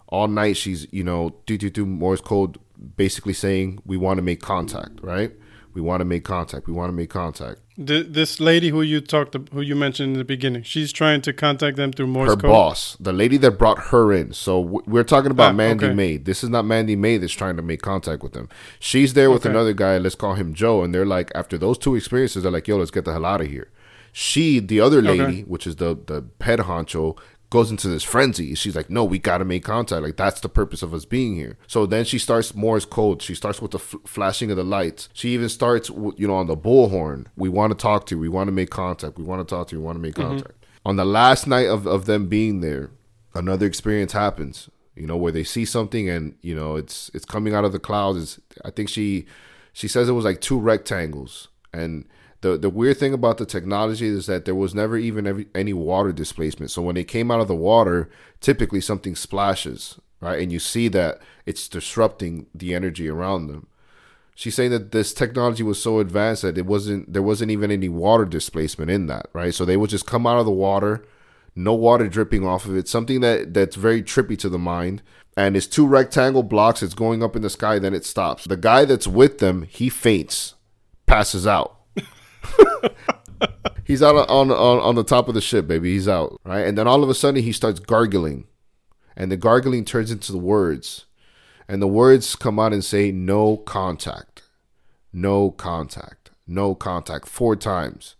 All 0.07 0.27
night 0.27 0.57
she's 0.57 0.91
you 0.91 1.03
know 1.03 1.35
do 1.45 1.57
do 1.57 1.69
do 1.69 1.85
Morse 1.85 2.21
code, 2.21 2.57
basically 2.95 3.33
saying 3.33 3.79
we 3.85 3.97
want 3.97 4.17
to 4.17 4.23
make 4.23 4.41
contact, 4.41 5.01
right? 5.01 5.31
We 5.73 5.82
want 5.82 6.01
to 6.01 6.05
make 6.05 6.23
contact. 6.23 6.67
We 6.67 6.73
want 6.73 6.89
to 6.89 6.93
make 6.95 7.10
contact. 7.10 7.62
Th- 7.86 8.05
this 8.10 8.39
lady 8.39 8.69
who 8.69 8.82
you 8.82 8.99
talked, 9.01 9.32
to, 9.34 9.45
who 9.53 9.62
you 9.62 9.75
mentioned 9.75 10.13
in 10.13 10.17
the 10.17 10.25
beginning, 10.25 10.63
she's 10.63 10.91
trying 10.91 11.21
to 11.21 11.32
contact 11.32 11.77
them 11.77 11.93
through 11.93 12.08
Morse 12.08 12.29
her 12.32 12.36
code. 12.36 12.49
boss, 12.51 12.97
the 12.99 13.13
lady 13.13 13.38
that 13.38 13.51
brought 13.51 13.79
her 13.91 14.12
in. 14.12 14.34
So 14.34 14.60
we're 14.60 15.03
talking 15.03 15.32
about 15.32 15.51
Ah, 15.51 15.58
Mandy 15.58 15.86
okay. 15.86 15.93
May. 15.93 16.17
This 16.17 16.43
is 16.43 16.49
not 16.49 16.65
Mandy 16.65 16.95
May 16.95 17.17
that's 17.17 17.34
trying 17.34 17.55
to 17.55 17.62
make 17.62 17.82
contact 17.82 18.21
with 18.23 18.34
them. 18.34 18.49
She's 18.79 19.13
there 19.13 19.29
with 19.32 19.43
Okay. 19.45 19.49
another 19.51 19.73
guy. 19.73 19.97
Let's 19.97 20.15
call 20.15 20.34
him 20.34 20.53
Joe. 20.53 20.84
And 20.84 20.93
they're 20.93 21.05
like, 21.05 21.32
after 21.36 21.58
those 21.58 21.77
two 21.77 21.95
experiences, 21.95 22.43
they're 22.43 22.51
like, 22.51 22.67
yo, 22.67 22.77
let's 22.77 22.91
get 22.91 23.05
the 23.05 23.13
hell 23.13 23.25
out 23.25 23.41
of 23.41 23.47
here. 23.47 23.69
She, 24.12 24.60
the 24.60 24.82
other 24.82 25.01
lady, 25.01 25.21
Okay. 25.23 25.41
which 25.43 25.67
is 25.67 25.75
the 25.77 25.95
the 26.08 26.25
head 26.43 26.60
honcho, 26.60 27.15
goes 27.49 27.71
into 27.71 27.88
this 27.88 28.03
frenzy. 28.03 28.53
She's 28.53 28.75
like, 28.75 28.89
no, 28.89 29.03
we 29.03 29.17
got 29.17 29.39
to 29.39 29.45
make 29.45 29.63
contact. 29.63 30.03
Like 30.03 30.17
that's 30.17 30.41
the 30.41 30.49
purpose 30.49 30.83
of 30.83 30.93
us 30.93 31.05
being 31.05 31.35
here. 31.35 31.57
So 31.67 31.85
then 31.85 32.05
she 32.05 32.19
starts 32.19 32.53
Morse 32.53 32.85
code. 32.85 33.21
She 33.21 33.33
starts 33.33 33.62
with 33.62 33.71
the 33.71 33.79
f- 33.79 33.95
flashing 34.05 34.51
of 34.51 34.57
the 34.57 34.63
lights. 34.63 35.09
She 35.13 35.29
even 35.29 35.49
starts, 35.49 35.89
you 35.89 36.27
know, 36.27 36.35
on 36.35 36.47
the 36.47 36.57
bullhorn. 36.57 37.25
We 37.35 37.49
want 37.49 37.71
to 37.71 37.77
talk 37.77 38.05
to 38.07 38.15
you. 38.15 38.21
We 38.21 38.29
want 38.29 38.47
to 38.47 38.51
make 38.51 38.69
contact. 38.69 39.17
We 39.17 39.23
want 39.23 39.47
to 39.47 39.55
talk 39.55 39.67
to 39.69 39.75
you. 39.75 39.79
We 39.79 39.85
want 39.85 39.95
to 39.95 40.01
make 40.01 40.15
mm-hmm. 40.15 40.29
contact. 40.29 40.65
On 40.85 40.95
the 40.95 41.05
last 41.05 41.47
night 41.47 41.67
of, 41.67 41.88
of 41.88 42.05
them 42.05 42.27
being 42.27 42.62
there, 42.62 42.91
another 43.33 43.65
experience 43.65 44.13
happens. 44.13 44.69
You 44.95 45.07
know, 45.07 45.17
where 45.17 45.31
they 45.31 45.45
see 45.45 45.63
something 45.63 46.09
and 46.09 46.35
you 46.41 46.53
know 46.53 46.75
it's 46.75 47.09
it's 47.13 47.23
coming 47.23 47.53
out 47.53 47.63
of 47.63 47.71
the 47.71 47.79
clouds. 47.79 48.21
It's, 48.21 48.39
I 48.65 48.69
think 48.69 48.89
she 48.89 49.25
she 49.71 49.88
says 49.88 50.09
it 50.09 50.13
was 50.13 50.25
like 50.25 50.41
two 50.41 50.59
rectangles 50.59 51.47
and 51.73 52.05
the 52.41 52.58
the 52.58 52.69
weird 52.69 52.97
thing 52.97 53.13
about 53.13 53.38
the 53.38 53.45
technology 53.45 54.08
is 54.08 54.25
that 54.28 54.45
there 54.45 54.56
was 54.56 54.73
never 54.73 54.97
even 54.97 55.28
every, 55.28 55.47
any 55.54 55.73
water 55.73 56.12
displacement. 56.12 56.71
So 56.71 56.82
when 56.82 56.95
they 56.95 57.04
came 57.04 57.32
out 57.32 57.41
of 57.41 57.47
the 57.47 57.56
water, 57.56 58.10
typically 58.39 58.82
something 58.82 59.15
splashes, 59.15 59.99
right? 60.21 60.41
And 60.41 60.52
you 60.52 60.60
see 60.60 60.88
that 60.89 61.19
it's 61.45 61.67
disrupting 61.67 62.47
the 62.54 62.73
energy 62.73 63.10
around 63.10 63.47
them. 63.47 63.67
She's 64.36 64.56
saying 64.56 64.71
that 64.71 64.93
this 64.93 65.13
technology 65.13 65.63
was 65.63 65.82
so 65.82 65.99
advanced 65.99 66.43
that 66.43 66.58
it 66.58 66.65
wasn't 66.65 67.12
there 67.12 67.21
wasn't 67.21 67.52
even 67.52 67.71
any 67.71 67.89
water 67.89 68.23
displacement 68.23 68.89
in 68.89 69.08
that, 69.08 69.28
right? 69.34 69.54
So 69.54 69.65
they 69.65 69.75
would 69.75 69.89
just 69.89 70.08
come 70.08 70.25
out 70.25 70.39
of 70.39 70.45
the 70.45 70.52
water, 70.52 71.06
no 71.56 71.73
water 71.73 72.08
dripping 72.08 72.47
off 72.47 72.65
of 72.65 72.78
it, 72.78 72.88
something 72.88 73.19
that 73.19 73.54
that's 73.54 73.75
very 73.75 74.02
trippy 74.02 74.38
to 74.39 74.47
the 74.47 74.58
mind. 74.58 75.02
And 75.36 75.58
it's 75.58 75.67
two 75.67 75.88
rectangle 75.88 76.43
blocks, 76.43 76.82
it's 76.82 76.93
going 76.93 77.21
up 77.21 77.36
in 77.36 77.41
the 77.41 77.49
sky, 77.49 77.80
then 77.80 77.93
it 77.93 78.06
stops. 78.06 78.45
The 78.45 78.58
guy 78.58 78.86
that's 78.86 79.08
with 79.08 79.39
them, 79.39 79.63
he 79.63 79.89
faints, 79.89 80.56
passes 81.06 81.45
out. 81.45 81.78
He's 83.86 84.04
out 84.04 84.15
on, 84.30 84.52
on 84.52 84.80
on 84.80 84.95
the 84.95 85.04
top 85.04 85.28
of 85.28 85.34
the 85.34 85.41
ship, 85.41 85.67
baby. 85.67 85.93
He's 85.93 86.08
out, 86.08 86.39
right? 86.43 86.67
And 86.67 86.78
then 86.78 86.88
all 86.88 87.04
of 87.04 87.10
a 87.10 87.15
sudden 87.15 87.41
he 87.41 87.52
starts 87.52 87.80
gargling. 87.80 88.45
And 89.15 89.32
the 89.32 89.38
gargling 89.38 89.84
turns 89.84 90.12
into 90.12 90.32
the 90.32 90.38
words. 90.38 91.06
And 91.67 91.82
the 91.82 91.88
words 91.88 92.36
come 92.36 92.60
out 92.60 92.73
and 92.73 92.84
say 92.84 93.12
no 93.12 93.58
contact. 93.58 94.43
No 95.12 95.52
contact. 95.52 96.32
No 96.47 96.73
contact 96.73 97.28
four 97.28 97.56
times. 97.56 98.15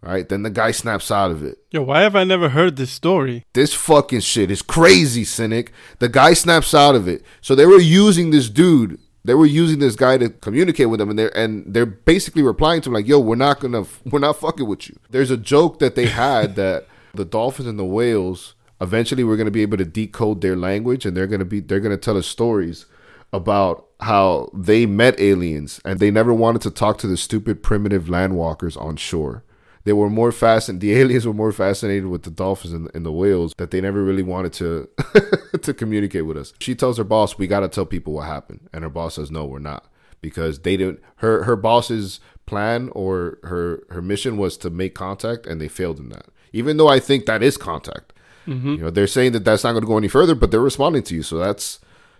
Right? 0.00 0.28
Then 0.28 0.42
the 0.42 0.50
guy 0.50 0.72
snaps 0.72 1.10
out 1.10 1.30
of 1.30 1.44
it. 1.44 1.58
Yo, 1.70 1.82
why 1.82 2.00
have 2.00 2.16
I 2.16 2.24
never 2.24 2.48
heard 2.48 2.76
this 2.76 2.90
story? 2.90 3.44
This 3.52 3.72
fucking 3.72 4.20
shit 4.20 4.50
is 4.50 4.62
crazy, 4.62 5.24
cynic. 5.24 5.72
The 6.00 6.08
guy 6.08 6.32
snaps 6.34 6.74
out 6.74 6.96
of 6.96 7.06
it. 7.06 7.22
So 7.40 7.54
they 7.54 7.66
were 7.66 7.78
using 7.78 8.30
this 8.30 8.48
dude. 8.48 8.98
They 9.24 9.34
were 9.34 9.46
using 9.46 9.78
this 9.78 9.94
guy 9.94 10.18
to 10.18 10.30
communicate 10.30 10.90
with 10.90 10.98
them, 10.98 11.10
and 11.10 11.18
they're 11.18 11.36
and 11.36 11.64
they're 11.72 11.86
basically 11.86 12.42
replying 12.42 12.80
to 12.82 12.90
him 12.90 12.94
like, 12.94 13.06
"Yo, 13.06 13.18
we're 13.20 13.36
not 13.36 13.60
gonna, 13.60 13.84
we're 14.04 14.18
not 14.18 14.40
fucking 14.40 14.66
with 14.66 14.88
you." 14.88 14.96
There's 15.10 15.30
a 15.30 15.36
joke 15.36 15.78
that 15.78 15.94
they 15.94 16.06
had 16.06 16.56
that 16.56 16.86
the 17.14 17.24
dolphins 17.24 17.68
and 17.68 17.78
the 17.78 17.84
whales 17.84 18.54
eventually 18.80 19.22
we're 19.22 19.36
gonna 19.36 19.50
be 19.50 19.62
able 19.62 19.78
to 19.78 19.84
decode 19.84 20.40
their 20.40 20.56
language, 20.56 21.06
and 21.06 21.16
they're 21.16 21.28
gonna 21.28 21.44
be 21.44 21.60
they're 21.60 21.80
gonna 21.80 21.96
tell 21.96 22.16
us 22.16 22.26
stories 22.26 22.86
about 23.32 23.86
how 24.00 24.50
they 24.52 24.84
met 24.84 25.18
aliens 25.20 25.80
and 25.84 26.00
they 26.00 26.10
never 26.10 26.34
wanted 26.34 26.60
to 26.60 26.70
talk 26.70 26.98
to 26.98 27.06
the 27.06 27.16
stupid 27.16 27.62
primitive 27.62 28.04
landwalkers 28.04 28.80
on 28.80 28.96
shore. 28.96 29.44
They 29.84 29.92
were 29.92 30.10
more 30.10 30.32
fascinated. 30.32 30.80
The 30.80 30.94
aliens 31.00 31.26
were 31.26 31.34
more 31.34 31.52
fascinated 31.52 32.06
with 32.06 32.22
the 32.22 32.30
dolphins 32.30 32.72
and, 32.72 32.90
and 32.94 33.04
the 33.04 33.12
whales 33.12 33.52
that 33.58 33.70
they 33.70 33.80
never 33.80 34.02
really 34.02 34.22
wanted 34.22 34.52
to 34.54 34.88
to 35.62 35.74
communicate 35.74 36.26
with 36.26 36.36
us. 36.36 36.52
She 36.60 36.74
tells 36.74 36.98
her 36.98 37.04
boss, 37.04 37.38
"We 37.38 37.46
got 37.46 37.60
to 37.60 37.68
tell 37.68 37.86
people 37.86 38.14
what 38.14 38.26
happened," 38.26 38.68
and 38.72 38.84
her 38.84 38.90
boss 38.90 39.14
says, 39.14 39.30
"No, 39.30 39.44
we're 39.44 39.58
not," 39.58 39.86
because 40.20 40.60
they 40.60 40.76
didn't. 40.76 41.00
Her 41.16 41.44
her 41.44 41.56
boss's 41.56 42.20
plan 42.46 42.90
or 42.92 43.38
her 43.44 43.82
her 43.90 44.02
mission 44.02 44.36
was 44.36 44.56
to 44.58 44.70
make 44.70 44.94
contact, 44.94 45.46
and 45.46 45.60
they 45.60 45.68
failed 45.68 45.98
in 45.98 46.08
that. 46.10 46.26
Even 46.52 46.76
though 46.76 46.88
I 46.88 47.00
think 47.00 47.26
that 47.26 47.42
is 47.42 47.56
contact. 47.56 48.12
Mm-hmm. 48.46 48.70
You 48.70 48.78
know, 48.78 48.90
they're 48.90 49.06
saying 49.06 49.32
that 49.32 49.44
that's 49.44 49.62
not 49.62 49.70
going 49.72 49.82
to 49.82 49.88
go 49.88 49.96
any 49.96 50.08
further, 50.08 50.34
but 50.34 50.50
they're 50.50 50.60
responding 50.60 51.04
to 51.04 51.14
you, 51.14 51.22
so 51.22 51.38
that's 51.38 51.78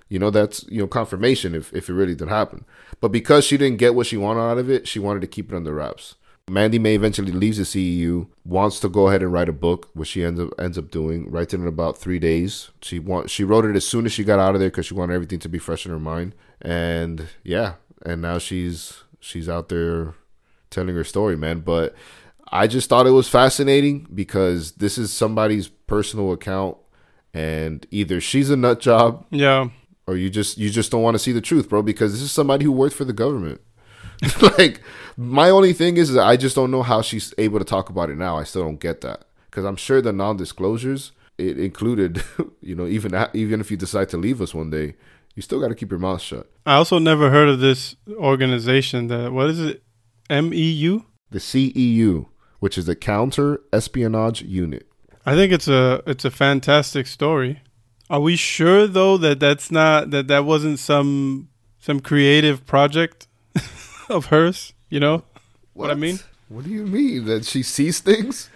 you 0.08 0.18
know 0.18 0.30
that's 0.30 0.64
you 0.68 0.80
know 0.80 0.86
confirmation 0.86 1.54
if 1.54 1.72
if 1.72 1.88
it 1.88 1.94
really 1.94 2.14
did 2.14 2.28
happen. 2.28 2.64
But 3.00 3.08
because 3.08 3.44
she 3.44 3.56
didn't 3.56 3.78
get 3.78 3.94
what 3.94 4.06
she 4.06 4.16
wanted 4.16 4.40
out 4.40 4.58
of 4.58 4.70
it, 4.70 4.86
she 4.86 4.98
wanted 4.98 5.20
to 5.20 5.26
keep 5.26 5.52
it 5.52 5.56
under 5.56 5.74
wraps. 5.74 6.14
Mandy 6.50 6.78
May 6.78 6.94
eventually 6.96 7.32
leaves 7.32 7.58
the 7.58 7.62
CEU, 7.64 8.26
wants 8.44 8.80
to 8.80 8.88
go 8.88 9.08
ahead 9.08 9.22
and 9.22 9.32
write 9.32 9.48
a 9.48 9.52
book, 9.52 9.90
which 9.94 10.08
she 10.08 10.24
ends 10.24 10.40
up 10.40 10.50
ends 10.58 10.76
up 10.76 10.90
doing. 10.90 11.30
Writes 11.30 11.54
it 11.54 11.60
in 11.60 11.66
about 11.66 11.98
three 11.98 12.18
days. 12.18 12.70
She 12.82 12.98
want 12.98 13.30
she 13.30 13.44
wrote 13.44 13.64
it 13.64 13.76
as 13.76 13.86
soon 13.86 14.06
as 14.06 14.12
she 14.12 14.24
got 14.24 14.38
out 14.40 14.54
of 14.54 14.60
there 14.60 14.68
because 14.70 14.86
she 14.86 14.94
wanted 14.94 15.14
everything 15.14 15.38
to 15.40 15.48
be 15.48 15.58
fresh 15.58 15.86
in 15.86 15.92
her 15.92 15.98
mind. 16.00 16.34
And 16.60 17.28
yeah, 17.44 17.74
and 18.04 18.20
now 18.20 18.38
she's 18.38 19.02
she's 19.20 19.48
out 19.48 19.68
there 19.68 20.14
telling 20.70 20.94
her 20.96 21.04
story, 21.04 21.36
man. 21.36 21.60
But 21.60 21.94
I 22.50 22.66
just 22.66 22.88
thought 22.88 23.06
it 23.06 23.10
was 23.10 23.28
fascinating 23.28 24.08
because 24.12 24.72
this 24.72 24.98
is 24.98 25.12
somebody's 25.12 25.68
personal 25.68 26.32
account, 26.32 26.76
and 27.32 27.86
either 27.90 28.20
she's 28.20 28.50
a 28.50 28.56
nut 28.56 28.80
job 28.80 29.24
Yeah. 29.30 29.68
or 30.08 30.16
you 30.16 30.28
just 30.28 30.58
you 30.58 30.70
just 30.70 30.90
don't 30.90 31.02
want 31.02 31.14
to 31.14 31.18
see 31.20 31.32
the 31.32 31.40
truth, 31.40 31.68
bro. 31.68 31.82
Because 31.82 32.12
this 32.12 32.20
is 32.20 32.32
somebody 32.32 32.64
who 32.64 32.72
worked 32.72 32.96
for 32.96 33.04
the 33.04 33.12
government. 33.12 33.60
like 34.58 34.80
my 35.16 35.50
only 35.50 35.72
thing 35.72 35.96
is 35.96 36.12
that 36.12 36.24
I 36.24 36.36
just 36.36 36.56
don't 36.56 36.70
know 36.70 36.82
how 36.82 37.02
she's 37.02 37.34
able 37.38 37.58
to 37.58 37.64
talk 37.64 37.90
about 37.90 38.10
it 38.10 38.16
now. 38.16 38.38
I 38.38 38.44
still 38.44 38.62
don't 38.62 38.80
get 38.80 39.00
that 39.02 39.24
because 39.50 39.64
I'm 39.64 39.76
sure 39.76 40.00
the 40.00 40.12
non-disclosures 40.12 41.12
it 41.38 41.58
included, 41.58 42.22
you 42.60 42.74
know, 42.74 42.86
even 42.86 43.14
even 43.34 43.60
if 43.60 43.70
you 43.70 43.76
decide 43.76 44.08
to 44.10 44.16
leave 44.16 44.40
us 44.40 44.54
one 44.54 44.70
day, 44.70 44.94
you 45.34 45.42
still 45.42 45.60
got 45.60 45.68
to 45.68 45.74
keep 45.74 45.90
your 45.90 46.00
mouth 46.00 46.20
shut. 46.20 46.50
I 46.66 46.74
also 46.74 46.98
never 46.98 47.30
heard 47.30 47.48
of 47.48 47.60
this 47.60 47.96
organization 48.10 49.08
that 49.08 49.32
what 49.32 49.50
is 49.50 49.60
it? 49.60 49.82
M 50.30 50.52
E 50.54 50.70
U? 50.70 51.06
The 51.30 51.38
CEU, 51.38 52.26
which 52.60 52.78
is 52.78 52.86
the 52.86 52.96
Counter 52.96 53.60
Espionage 53.72 54.42
Unit. 54.42 54.86
I 55.24 55.34
think 55.34 55.52
it's 55.52 55.68
a 55.68 56.02
it's 56.06 56.24
a 56.24 56.30
fantastic 56.30 57.06
story. 57.06 57.62
Are 58.10 58.20
we 58.20 58.36
sure 58.36 58.86
though 58.86 59.16
that 59.18 59.40
that's 59.40 59.70
not 59.70 60.10
that 60.10 60.28
that 60.28 60.44
wasn't 60.44 60.78
some 60.78 61.48
some 61.78 62.00
creative 62.00 62.66
project 62.66 63.26
of 64.12 64.26
hers, 64.26 64.72
you 64.88 65.00
know? 65.00 65.24
What 65.74 65.90
I 65.90 65.94
mean? 65.94 66.18
What 66.48 66.64
do 66.64 66.70
you 66.70 66.86
mean 66.86 67.24
that 67.24 67.44
she 67.46 67.62
sees 67.62 68.00
things? 68.00 68.50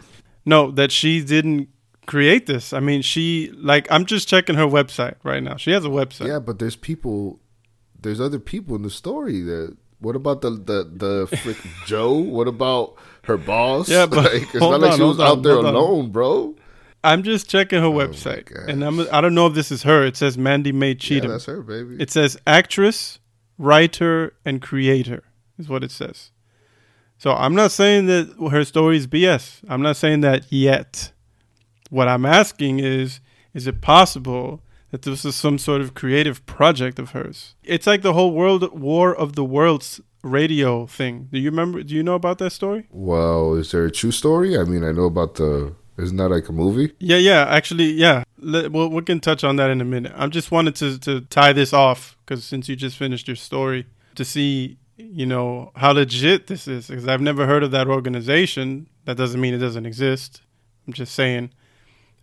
No, 0.45 0.71
that 0.73 0.93
she 0.93 1.22
didn't 1.24 1.68
create 2.07 2.47
this. 2.47 2.72
I 2.72 2.80
mean, 2.80 3.03
she 3.03 3.51
like 3.57 3.91
I'm 3.91 4.05
just 4.07 4.28
checking 4.28 4.55
her 4.57 4.66
website 4.66 5.16
right 5.22 5.43
now. 5.43 5.57
She 5.57 5.70
has 5.72 5.85
a 5.85 5.89
website. 5.89 6.28
Yeah, 6.28 6.39
but 6.39 6.59
there's 6.59 6.76
people, 6.76 7.41
there's 8.01 8.20
other 8.20 8.39
people 8.39 8.76
in 8.76 8.83
the 8.83 8.91
story. 8.91 9.41
That 9.41 9.76
what 9.99 10.14
about 10.14 10.43
the 10.43 10.51
the 10.51 11.26
the 11.28 11.37
frick 11.39 11.57
Joe? 11.87 12.12
What 12.14 12.49
about 12.49 12.97
her 13.24 13.37
boss? 13.37 13.89
Yeah, 13.89 14.07
but 14.07 14.18
like, 14.33 14.43
it's 14.43 14.55
not 14.55 14.80
like 14.80 14.93
on, 14.93 14.99
she 14.99 15.05
was 15.05 15.18
on, 15.20 15.26
out 15.26 15.43
there 15.43 15.55
hold 15.55 15.66
on. 15.66 15.74
alone, 15.74 16.11
bro. 16.11 16.55
I'm 17.03 17.22
just 17.22 17.49
checking 17.49 17.80
her 17.80 17.87
Oh 17.87 17.93
website, 17.93 18.51
and 18.68 18.83
I'm 18.85 19.01
I 19.12 19.20
don't 19.20 19.35
know 19.35 19.47
if 19.47 19.55
this 19.55 19.70
is 19.70 19.85
her. 19.85 20.05
It 20.05 20.16
says 20.16 20.37
Mandy 20.37 20.72
May 20.72 20.97
Yeah, 21.01 21.20
that's 21.20 21.47
her, 21.47 21.62
baby. 21.62 21.97
it 22.01 22.11
says 22.11 22.37
actress, 22.47 23.20
writer, 23.59 24.35
and 24.45 24.61
creator 24.61 25.22
is 25.59 25.68
what 25.68 25.84
it 25.84 25.90
says. 25.90 26.30
So 27.18 27.32
I'm 27.32 27.54
not 27.54 27.72
saying 27.72 28.07
that 28.07 28.34
her 28.50 28.64
story 28.64 28.96
is 28.98 29.07
BS. 29.07 29.62
I'm 29.68 29.82
not 29.82 29.96
saying 29.96 30.20
that 30.20 30.52
yet. 30.52 31.12
What 31.88 32.09
I'm 32.09 32.26
asking 32.26 32.80
is, 32.80 33.20
is 33.54 33.66
it 33.66 33.80
possible 33.80 34.62
that 34.90 35.02
this 35.02 35.24
is 35.24 35.34
some 35.34 35.59
sort 35.59 35.80
of 35.80 35.94
creative 35.94 36.44
project 36.46 36.98
of 36.98 37.11
hers? 37.11 37.54
It's 37.64 37.86
like 37.86 38.02
the 38.02 38.12
whole 38.12 38.32
World 38.32 38.78
War 38.78 39.14
of 39.14 39.34
the 39.34 39.44
Worlds 39.44 40.00
radio 40.22 40.86
thing. 40.86 41.28
Do 41.32 41.38
you 41.38 41.50
remember? 41.50 41.82
Do 41.82 41.94
you 41.94 42.02
know 42.02 42.14
about 42.14 42.38
that 42.38 42.50
story? 42.50 42.86
Well, 42.90 43.54
is 43.54 43.70
there 43.70 43.86
a 43.86 43.90
true 43.90 44.12
story? 44.12 44.59
I 44.59 44.64
mean, 44.64 44.84
I 44.84 44.92
know 44.92 45.04
about 45.04 45.36
the. 45.36 45.74
Isn't 45.98 46.18
that 46.18 46.28
like 46.28 46.50
a 46.50 46.52
movie? 46.52 46.92
Yeah, 46.98 47.16
yeah. 47.16 47.46
Actually, 47.48 47.92
yeah. 47.92 48.24
Let, 48.38 48.70
well, 48.70 48.90
we 48.90 49.00
can 49.00 49.18
touch 49.18 49.44
on 49.44 49.57
that 49.57 49.70
in 49.70 49.80
a 49.80 49.84
minute. 49.84 50.12
I 50.14 50.26
just 50.26 50.50
wanted 50.50 50.74
to 50.76 50.98
to 50.98 51.22
tie 51.22 51.54
this 51.54 51.72
off 51.72 52.18
because 52.24 52.44
since 52.44 52.68
you 52.68 52.76
just 52.76 52.98
finished 52.98 53.26
your 53.28 53.36
story, 53.36 53.86
to 54.16 54.24
see 54.24 54.76
you 54.97 55.26
know 55.26 55.72
how 55.76 55.92
legit 55.92 56.47
this 56.47 56.66
is 56.66 56.88
because 56.88 57.07
I've 57.07 57.20
never 57.20 57.47
heard 57.47 57.62
of 57.62 57.70
that 57.72 57.88
organization. 57.88 58.88
That 59.05 59.16
doesn't 59.16 59.40
mean 59.40 59.55
it 59.55 59.59
doesn't 59.59 59.86
exist. 59.86 60.40
I'm 60.86 60.92
just 60.92 61.14
saying. 61.14 61.51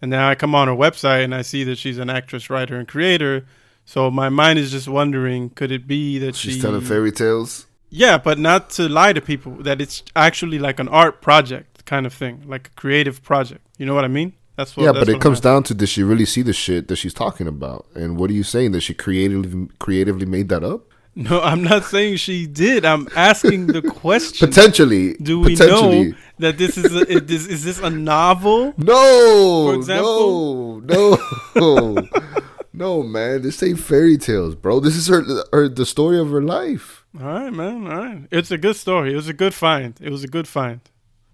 And 0.02 0.12
now 0.12 0.30
I 0.30 0.36
come 0.36 0.54
on 0.54 0.68
her 0.68 0.74
website 0.74 1.24
and 1.24 1.34
I 1.34 1.44
see 1.44 1.64
that 1.64 1.78
she's 1.78 1.98
an 1.98 2.10
actress, 2.10 2.50
writer, 2.50 2.78
and 2.78 2.88
creator. 2.88 3.46
So 3.86 4.12
my 4.12 4.30
mind 4.30 4.60
is 4.60 4.72
just 4.72 4.88
wondering, 4.88 5.50
could 5.52 5.72
it 5.72 5.88
be 5.88 6.18
that 6.20 6.36
She's 6.36 6.56
she 6.56 6.62
telling 6.62 6.82
fairy 6.82 7.12
tales. 7.12 7.68
yeah, 7.90 8.18
but 8.18 8.38
not 8.40 8.70
to 8.72 8.90
lie 8.90 9.14
to 9.14 9.22
people. 9.22 9.54
That 9.54 9.80
it's 9.82 10.04
actually 10.16 10.60
like 10.60 10.80
an 10.80 10.88
art 10.90 11.22
project 11.22 11.86
kind 11.86 12.06
of 12.06 12.14
thing, 12.14 12.44
like 12.48 12.68
a 12.68 12.72
creative 12.72 13.22
project. 13.24 13.66
You 13.78 13.86
know 13.86 13.94
what 13.94 14.06
I 14.06 14.10
mean? 14.10 14.34
That's 14.56 14.76
what. 14.76 14.84
yeah, 14.84 14.92
that's 14.92 15.06
but 15.06 15.16
it 15.16 15.22
comes 15.22 15.40
I'm 15.40 15.44
down 15.44 15.64
to 15.64 15.74
does 15.74 15.90
she 15.90 16.04
really 16.04 16.26
see 16.26 16.42
the 16.42 16.54
shit 16.54 16.88
that 16.88 16.96
she's 16.98 17.14
talking 17.14 17.48
about? 17.48 17.86
And 17.96 18.18
what 18.18 18.30
are 18.30 18.34
you 18.34 18.44
saying 18.44 18.72
that 18.72 18.82
she 18.82 18.94
creatively 18.94 19.68
creatively 19.80 20.26
made 20.26 20.50
that 20.50 20.64
up? 20.64 20.93
No, 21.16 21.42
I'm 21.42 21.64
not 21.64 21.84
saying 21.84 22.18
she 22.18 22.48
did. 22.48 22.86
I'm 22.86 23.08
asking 23.16 23.68
the 23.68 23.82
question. 24.02 24.48
Potentially. 24.48 25.14
Do 25.16 25.40
we 25.42 25.56
potentially. 25.56 26.10
know 26.10 26.18
that 26.40 26.58
this 26.58 26.76
is 26.76 26.92
a, 26.96 27.08
is 27.08 27.22
this, 27.26 27.46
is 27.46 27.64
this 27.64 27.80
a 27.80 27.92
novel? 27.92 28.74
No, 28.78 29.68
For 29.68 29.76
example? 29.76 30.82
no, 30.82 31.18
no, 31.56 32.08
no, 32.74 33.04
man. 33.04 33.44
This 33.44 33.62
ain't 33.62 33.80
fairy 33.80 34.18
tales, 34.18 34.56
bro. 34.56 34.80
This 34.80 34.96
is 34.96 35.06
her, 35.08 35.24
her 35.52 35.70
the 35.70 35.86
story 35.86 36.18
of 36.20 36.32
her 36.32 36.42
life. 36.42 37.06
All 37.22 37.28
right, 37.28 37.54
man. 37.54 37.86
All 37.86 37.96
right. 37.96 38.24
It's 38.32 38.50
a 38.50 38.58
good 38.58 38.76
story. 38.76 39.14
It 39.14 39.16
was 39.16 39.28
a 39.28 39.34
good 39.34 39.54
find. 39.54 39.94
It 40.02 40.10
was 40.10 40.24
a 40.24 40.28
good 40.28 40.48
find, 40.48 40.82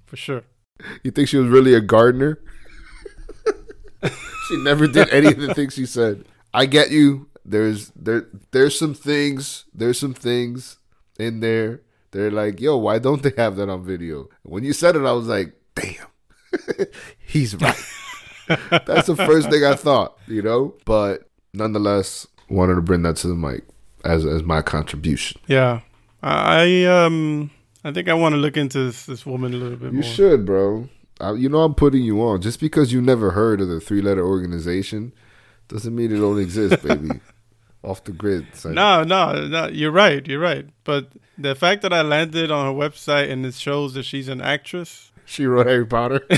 for 0.06 0.18
sure. 0.18 0.44
You 1.04 1.12
think 1.12 1.30
she 1.30 1.38
was 1.38 1.48
really 1.48 1.74
a 1.74 1.80
gardener? 1.82 2.38
she 4.04 4.58
never 4.58 4.88
did 4.88 5.10
any 5.10 5.28
of 5.28 5.38
the 5.40 5.54
things 5.54 5.74
she 5.76 5.86
said. 5.86 6.26
I 6.54 6.66
get 6.66 6.92
you. 6.92 7.29
There's 7.46 7.92
there 7.96 8.28
there's 8.52 8.78
some 8.78 8.94
things 8.94 9.66
there's 9.74 10.00
some 10.00 10.14
things 10.14 10.78
in 11.18 11.40
there. 11.40 11.82
They're 12.12 12.32
like, 12.32 12.60
yo, 12.60 12.78
why 12.78 13.00
don't 13.00 13.22
they 13.22 13.34
have 13.38 13.56
that 13.58 13.70
on 13.70 13.84
video? 13.84 14.30
When 14.44 14.64
you 14.64 14.74
said 14.74 14.96
it, 14.96 15.04
I 15.06 15.12
was 15.12 15.28
like, 15.28 15.54
damn, 15.76 16.08
he's 17.20 17.56
right. 17.56 17.76
That's 18.86 19.08
the 19.08 19.16
first 19.16 19.50
thing 19.52 19.64
I 19.64 19.76
thought, 19.76 20.18
you 20.28 20.42
know. 20.42 20.74
But 20.86 21.30
nonetheless, 21.54 22.26
wanted 22.50 22.76
to 22.76 22.82
bring 22.82 23.04
that 23.04 23.16
to 23.18 23.28
the 23.28 23.36
mic 23.36 23.64
as 24.04 24.26
as 24.26 24.44
my 24.44 24.62
contribution. 24.62 25.40
Yeah. 25.48 25.82
I 26.24 26.84
um 26.86 27.52
I 27.84 27.92
think 27.92 28.10
I 28.10 28.14
want 28.14 28.34
to 28.34 28.38
look 28.38 28.58
into 28.58 28.86
this, 28.86 29.06
this 29.06 29.26
woman 29.26 29.54
a 29.54 29.58
little 29.58 29.78
bit 29.78 29.94
You 29.94 30.02
more. 30.02 30.04
should, 30.04 30.46
bro. 30.46 30.90
I, 31.22 31.34
you 31.34 31.48
know 31.50 31.62
I'm 31.62 31.76
putting 31.76 32.04
you 32.04 32.22
on. 32.22 32.42
Just 32.42 32.60
because 32.60 32.92
you 32.92 33.02
never 33.02 33.32
heard 33.32 33.62
of 33.62 33.68
the 33.68 33.80
three 33.80 34.02
letter 34.02 34.26
organization 34.26 35.14
doesn't 35.70 35.96
mean 35.96 36.12
it 36.12 36.20
don't 36.20 36.40
exist, 36.40 36.84
baby. 36.88 37.22
Off 37.82 38.04
the 38.04 38.12
grid. 38.12 38.46
No, 38.66 39.04
no, 39.04 39.48
no. 39.48 39.68
You're 39.68 39.92
right. 39.92 40.28
You're 40.28 40.42
right. 40.42 40.66
But 40.84 41.08
the 41.38 41.56
fact 41.56 41.82
that 41.84 41.94
I 41.94 42.02
landed 42.02 42.52
on 42.52 42.66
her 42.66 42.78
website 42.78 43.32
and 43.32 43.46
it 43.46 43.54
shows 43.54 43.94
that 43.94 44.04
she's 44.04 44.28
an 44.28 44.42
actress. 44.42 45.14
She 45.24 45.46
wrote 45.46 45.68
Harry 45.68 45.86
Potter. 45.86 46.28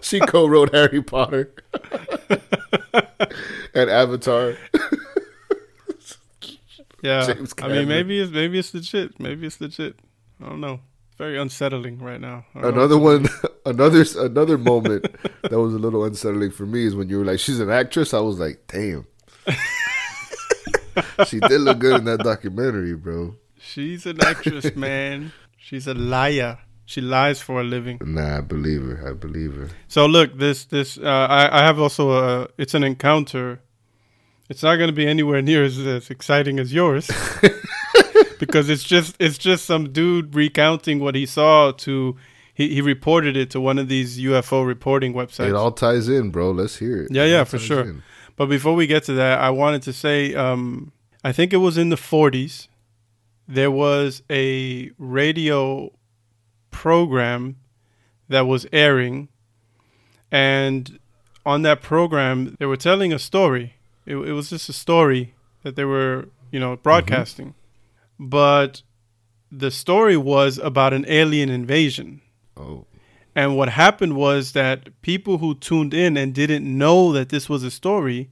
she 0.00 0.20
co-wrote 0.20 0.72
Harry 0.72 1.02
Potter 1.02 1.52
and 3.74 3.90
Avatar. 3.90 4.56
Yeah. 7.02 7.34
I 7.60 7.68
mean, 7.68 7.88
maybe 7.88 8.20
it's 8.20 8.32
maybe 8.32 8.58
it's 8.58 8.72
legit. 8.72 9.20
Maybe 9.20 9.46
it's 9.46 9.60
legit. 9.60 9.98
I 10.42 10.48
don't 10.48 10.60
know. 10.60 10.80
Very 11.18 11.38
unsettling 11.38 11.98
right 11.98 12.20
now. 12.20 12.44
I 12.54 12.60
don't 12.60 12.74
know 12.74 12.80
Another 12.80 12.98
one, 12.98 13.28
another 13.66 14.04
another 14.18 14.58
moment 14.58 15.06
that 15.42 15.58
was 15.58 15.72
a 15.72 15.78
little 15.78 16.04
unsettling 16.04 16.50
for 16.50 16.66
me 16.66 16.84
is 16.84 16.94
when 16.94 17.08
you 17.08 17.18
were 17.18 17.24
like, 17.24 17.38
"She's 17.38 17.58
an 17.58 17.70
actress." 17.70 18.12
I 18.12 18.20
was 18.20 18.38
like, 18.38 18.60
"Damn." 18.66 19.06
she 21.26 21.40
did 21.40 21.60
look 21.62 21.78
good 21.78 22.00
in 22.00 22.04
that 22.04 22.20
documentary, 22.20 22.94
bro. 22.94 23.34
She's 23.58 24.04
an 24.04 24.22
actress, 24.22 24.74
man. 24.76 25.32
She's 25.56 25.86
a 25.86 25.94
liar. 25.94 26.58
She 26.84 27.00
lies 27.00 27.40
for 27.40 27.62
a 27.62 27.64
living. 27.64 27.98
Nah, 28.04 28.38
I 28.38 28.40
believe 28.42 28.82
her. 28.82 29.10
I 29.10 29.14
believe 29.14 29.54
her. 29.54 29.70
So 29.88 30.04
look, 30.04 30.36
this 30.36 30.66
this 30.66 30.98
uh, 30.98 31.26
I 31.30 31.60
I 31.60 31.64
have 31.64 31.80
also 31.80 32.10
a 32.12 32.48
it's 32.58 32.74
an 32.74 32.84
encounter. 32.84 33.60
It's 34.50 34.62
not 34.62 34.76
going 34.76 34.88
to 34.88 34.94
be 34.94 35.08
anywhere 35.08 35.42
near 35.42 35.64
as, 35.64 35.76
as 35.78 36.08
exciting 36.08 36.60
as 36.60 36.72
yours 36.72 37.10
because 38.38 38.68
it's 38.68 38.84
just 38.84 39.16
it's 39.18 39.38
just 39.38 39.64
some 39.64 39.92
dude 39.92 40.34
recounting 40.34 41.00
what 41.00 41.14
he 41.14 41.26
saw 41.26 41.72
to 41.72 42.16
he, 42.56 42.74
he 42.74 42.80
reported 42.80 43.36
it 43.36 43.50
to 43.50 43.60
one 43.60 43.78
of 43.78 43.88
these 43.88 44.18
UFO 44.18 44.66
reporting 44.66 45.12
websites. 45.12 45.50
It 45.50 45.54
all 45.54 45.72
ties 45.72 46.08
in, 46.08 46.30
bro. 46.30 46.52
Let's 46.52 46.76
hear 46.76 47.02
it. 47.02 47.08
Yeah, 47.10 47.24
It 47.24 47.30
yeah, 47.30 47.44
for 47.44 47.58
sure. 47.58 47.82
in. 47.82 48.02
But 48.34 48.46
before 48.46 48.74
we 48.74 48.86
get 48.86 49.04
to 49.04 49.12
that, 49.12 49.40
I 49.40 49.50
wanted 49.50 49.82
to 49.82 49.92
say 49.92 50.34
um, 50.34 50.92
I 51.22 51.32
think 51.32 51.52
it 51.52 51.58
was 51.58 51.76
in 51.76 51.90
the 51.90 51.96
40s. 51.96 52.68
There 53.46 53.70
was 53.70 54.22
a 54.30 54.90
radio 54.98 55.92
program 56.70 57.56
that 58.28 58.46
was 58.46 58.66
airing, 58.72 59.28
and 60.32 60.98
on 61.44 61.62
that 61.62 61.82
program, 61.82 62.56
they 62.58 62.66
were 62.66 62.76
telling 62.76 63.12
a 63.12 63.18
story. 63.18 63.74
It, 64.04 64.16
it 64.16 64.32
was 64.32 64.50
just 64.50 64.68
a 64.68 64.72
story 64.72 65.34
that 65.62 65.76
they 65.76 65.84
were, 65.84 66.28
you 66.50 66.58
know, 66.58 66.76
broadcasting. 66.76 67.54
But 68.18 68.82
the 69.50 69.70
story 69.70 70.16
was 70.16 70.58
about 70.58 70.92
an 70.92 71.04
alien 71.08 71.48
invasion. 71.48 72.20
Oh, 72.56 72.86
And 73.34 73.56
what 73.56 73.68
happened 73.68 74.16
was 74.16 74.52
that 74.52 75.00
people 75.02 75.38
who 75.38 75.54
tuned 75.54 75.92
in 75.92 76.16
and 76.16 76.34
didn't 76.34 76.64
know 76.66 77.12
that 77.12 77.28
this 77.28 77.48
was 77.48 77.62
a 77.62 77.70
story, 77.70 78.30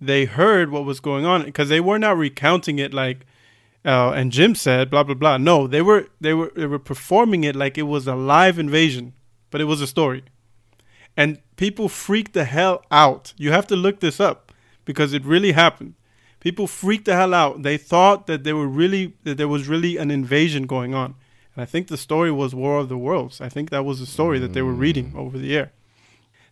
they 0.00 0.26
heard 0.26 0.70
what 0.70 0.84
was 0.84 1.00
going 1.00 1.24
on 1.24 1.44
because 1.44 1.68
they 1.70 1.80
were 1.80 1.98
not 1.98 2.18
recounting 2.18 2.78
it 2.78 2.92
like, 2.92 3.24
uh, 3.84 4.10
and 4.10 4.32
Jim 4.32 4.54
said 4.54 4.90
blah 4.90 5.02
blah 5.02 5.14
blah. 5.14 5.38
No, 5.38 5.66
they 5.66 5.82
were 5.82 6.08
they 6.20 6.34
were 6.34 6.52
they 6.54 6.66
were 6.66 6.78
performing 6.78 7.44
it 7.44 7.56
like 7.56 7.78
it 7.78 7.82
was 7.84 8.06
a 8.06 8.14
live 8.14 8.58
invasion, 8.58 9.14
but 9.50 9.60
it 9.60 9.64
was 9.64 9.80
a 9.80 9.86
story, 9.86 10.24
and 11.16 11.38
people 11.56 11.88
freaked 11.88 12.32
the 12.34 12.44
hell 12.44 12.84
out. 12.90 13.32
You 13.36 13.52
have 13.52 13.66
to 13.68 13.76
look 13.76 14.00
this 14.00 14.20
up 14.20 14.52
because 14.84 15.12
it 15.12 15.24
really 15.24 15.52
happened. 15.52 15.94
People 16.44 16.66
freaked 16.66 17.06
the 17.06 17.14
hell 17.16 17.34
out. 17.34 17.62
They 17.62 17.76
thought 17.78 18.26
that 18.28 18.44
they 18.44 18.52
were 18.52 18.68
really 18.68 19.14
that 19.24 19.36
there 19.38 19.48
was 19.48 19.66
really 19.66 19.96
an 19.96 20.10
invasion 20.10 20.66
going 20.66 20.94
on. 20.94 21.14
And 21.56 21.62
I 21.62 21.64
think 21.64 21.88
the 21.88 21.96
story 21.96 22.30
was 22.30 22.54
War 22.54 22.78
of 22.80 22.88
the 22.88 22.98
Worlds. 22.98 23.40
I 23.40 23.48
think 23.48 23.70
that 23.70 23.84
was 23.84 23.98
the 23.98 24.06
story 24.06 24.38
that 24.40 24.52
they 24.52 24.62
were 24.62 24.72
reading 24.86 25.12
over 25.16 25.38
the 25.38 25.56
air. 25.56 25.72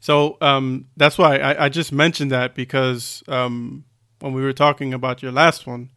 So 0.00 0.36
um, 0.40 0.86
that's 0.96 1.18
why 1.18 1.36
I, 1.38 1.66
I 1.66 1.68
just 1.68 1.92
mentioned 1.92 2.30
that 2.32 2.54
because 2.54 3.22
um, 3.28 3.84
when 4.20 4.32
we 4.32 4.42
were 4.42 4.52
talking 4.52 4.94
about 4.94 5.22
your 5.22 5.30
last 5.32 5.66
one, 5.66 5.90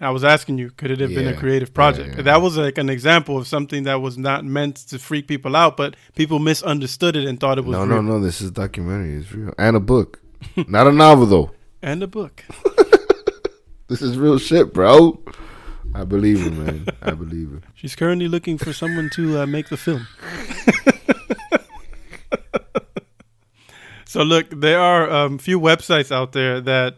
I 0.00 0.10
was 0.10 0.24
asking 0.24 0.58
you, 0.58 0.70
could 0.70 0.90
it 0.90 1.00
have 1.00 1.10
been 1.14 1.26
a 1.28 1.30
Yeah. 1.30 1.36
creative 1.38 1.68
Yeah, 1.70 1.74
project? 1.82 2.16
yeah. 2.16 2.22
That 2.22 2.42
was 2.42 2.58
like 2.58 2.76
an 2.78 2.90
example 2.90 3.38
of 3.38 3.46
something 3.46 3.84
that 3.84 4.00
was 4.02 4.18
not 4.18 4.44
meant 4.44 4.76
to 4.90 4.98
freak 4.98 5.26
people 5.28 5.54
out, 5.56 5.76
but 5.76 5.94
people 6.14 6.38
misunderstood 6.38 7.16
it 7.16 7.26
and 7.28 7.38
thought 7.40 7.56
it 7.58 7.64
was 7.64 7.76
no, 7.78 7.86
real. 7.86 8.02
no, 8.02 8.12
no. 8.18 8.20
This 8.20 8.40
is 8.42 8.48
a 8.48 8.52
documentary. 8.52 9.14
It's 9.20 9.32
real. 9.32 9.54
And 9.56 9.74
a 9.76 9.80
book. 9.80 10.20
Not 10.68 10.86
a 10.86 10.92
novel, 10.92 11.26
though. 11.26 11.50
And 11.82 12.02
a 12.02 12.06
book. 12.06 12.44
This 13.88 14.02
is 14.02 14.18
real 14.18 14.38
shit, 14.38 14.72
bro. 14.72 15.22
I 15.94 16.04
believe 16.04 16.40
her, 16.42 16.50
man. 16.50 16.86
I 17.02 17.12
believe 17.12 17.50
her. 17.50 17.60
She's 17.74 17.94
currently 17.94 18.26
looking 18.26 18.58
for 18.58 18.72
someone 18.72 19.10
to 19.14 19.40
uh, 19.40 19.46
make 19.46 19.68
the 19.68 19.76
film. 19.76 20.08
so 24.04 24.22
look, 24.22 24.50
there 24.50 24.80
are 24.80 25.08
a 25.08 25.26
um, 25.26 25.38
few 25.38 25.60
websites 25.60 26.10
out 26.10 26.32
there 26.32 26.60
that 26.60 26.96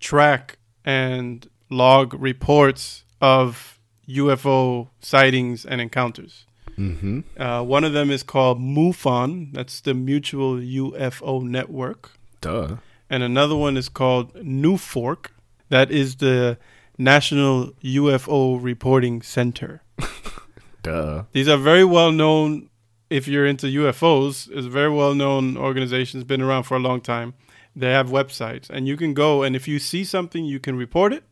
track 0.00 0.58
and 0.84 1.46
log 1.68 2.14
reports 2.14 3.04
of 3.20 3.78
UFO 4.08 4.88
sightings 5.00 5.66
and 5.66 5.80
encounters. 5.80 6.46
Mm-hmm. 6.78 7.20
Uh, 7.40 7.62
one 7.62 7.84
of 7.84 7.92
them 7.92 8.10
is 8.10 8.22
called 8.22 8.58
MUFON. 8.58 9.52
That's 9.52 9.80
the 9.82 9.92
Mutual 9.92 10.56
UFO 10.56 11.42
Network. 11.42 12.12
Duh. 12.40 12.76
And 13.10 13.22
another 13.22 13.56
one 13.56 13.76
is 13.76 13.90
called 13.90 14.32
NUFORC. 14.34 15.26
That 15.70 15.90
is 15.90 16.16
the 16.16 16.58
National 16.98 17.72
UFO 17.82 18.62
Reporting 18.62 19.22
Center. 19.22 19.82
Duh. 20.82 21.24
These 21.32 21.48
are 21.48 21.56
very 21.56 21.84
well 21.84 22.12
known. 22.12 22.68
If 23.08 23.26
you're 23.26 23.46
into 23.46 23.66
UFOs, 23.66 24.48
it's 24.52 24.66
a 24.66 24.70
very 24.70 24.90
well 24.90 25.14
known 25.14 25.56
organization. 25.56 26.20
It's 26.20 26.26
been 26.28 26.42
around 26.42 26.62
for 26.64 26.76
a 26.76 26.80
long 26.80 27.00
time. 27.00 27.34
They 27.74 27.90
have 27.92 28.08
websites, 28.08 28.68
and 28.70 28.86
you 28.86 28.96
can 28.96 29.14
go 29.14 29.42
and 29.42 29.54
if 29.56 29.66
you 29.68 29.78
see 29.78 30.04
something, 30.04 30.44
you 30.44 30.60
can 30.60 30.76
report 30.76 31.12
it. 31.12 31.24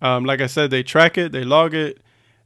Um, 0.00 0.24
like 0.24 0.40
I 0.40 0.46
said, 0.46 0.70
they 0.70 0.82
track 0.82 1.16
it, 1.16 1.32
they 1.32 1.44
log 1.44 1.74
it. 1.74 2.00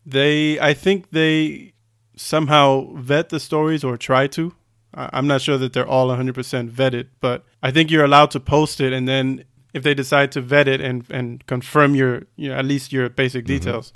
They, 0.05 0.61
I 0.61 0.75
think 0.75 1.11
they 1.11 1.73
somehow 2.17 2.93
vet 2.95 3.29
the 3.31 3.41
stories 3.41 3.83
or 3.85 3.97
try 3.97 4.27
to. 4.29 4.53
I- 4.95 5.11
I'm 5.13 5.27
not 5.27 5.41
sure 5.43 5.59
that 5.59 5.73
they're 5.73 5.87
all 5.87 6.09
100% 6.09 6.71
vetted, 6.71 7.09
but 7.21 7.45
I 7.63 7.71
think 7.71 7.91
you're 7.91 8.05
allowed 8.05 8.31
to 8.33 8.41
post 8.41 8.81
it, 8.81 8.93
and 8.93 9.09
then 9.09 9.45
if 9.77 9.83
they 9.83 9.95
decide 9.95 10.29
to 10.33 10.41
vet 10.41 10.67
it 10.69 10.81
and 10.81 11.05
and 11.11 11.47
confirm 11.47 11.95
your 11.95 12.13
you 12.37 12.49
know 12.49 12.59
at 12.59 12.65
least 12.65 12.93
your 12.93 13.09
basic 13.09 13.45
Mm-hmm. 13.45 13.65
details, 13.65 13.93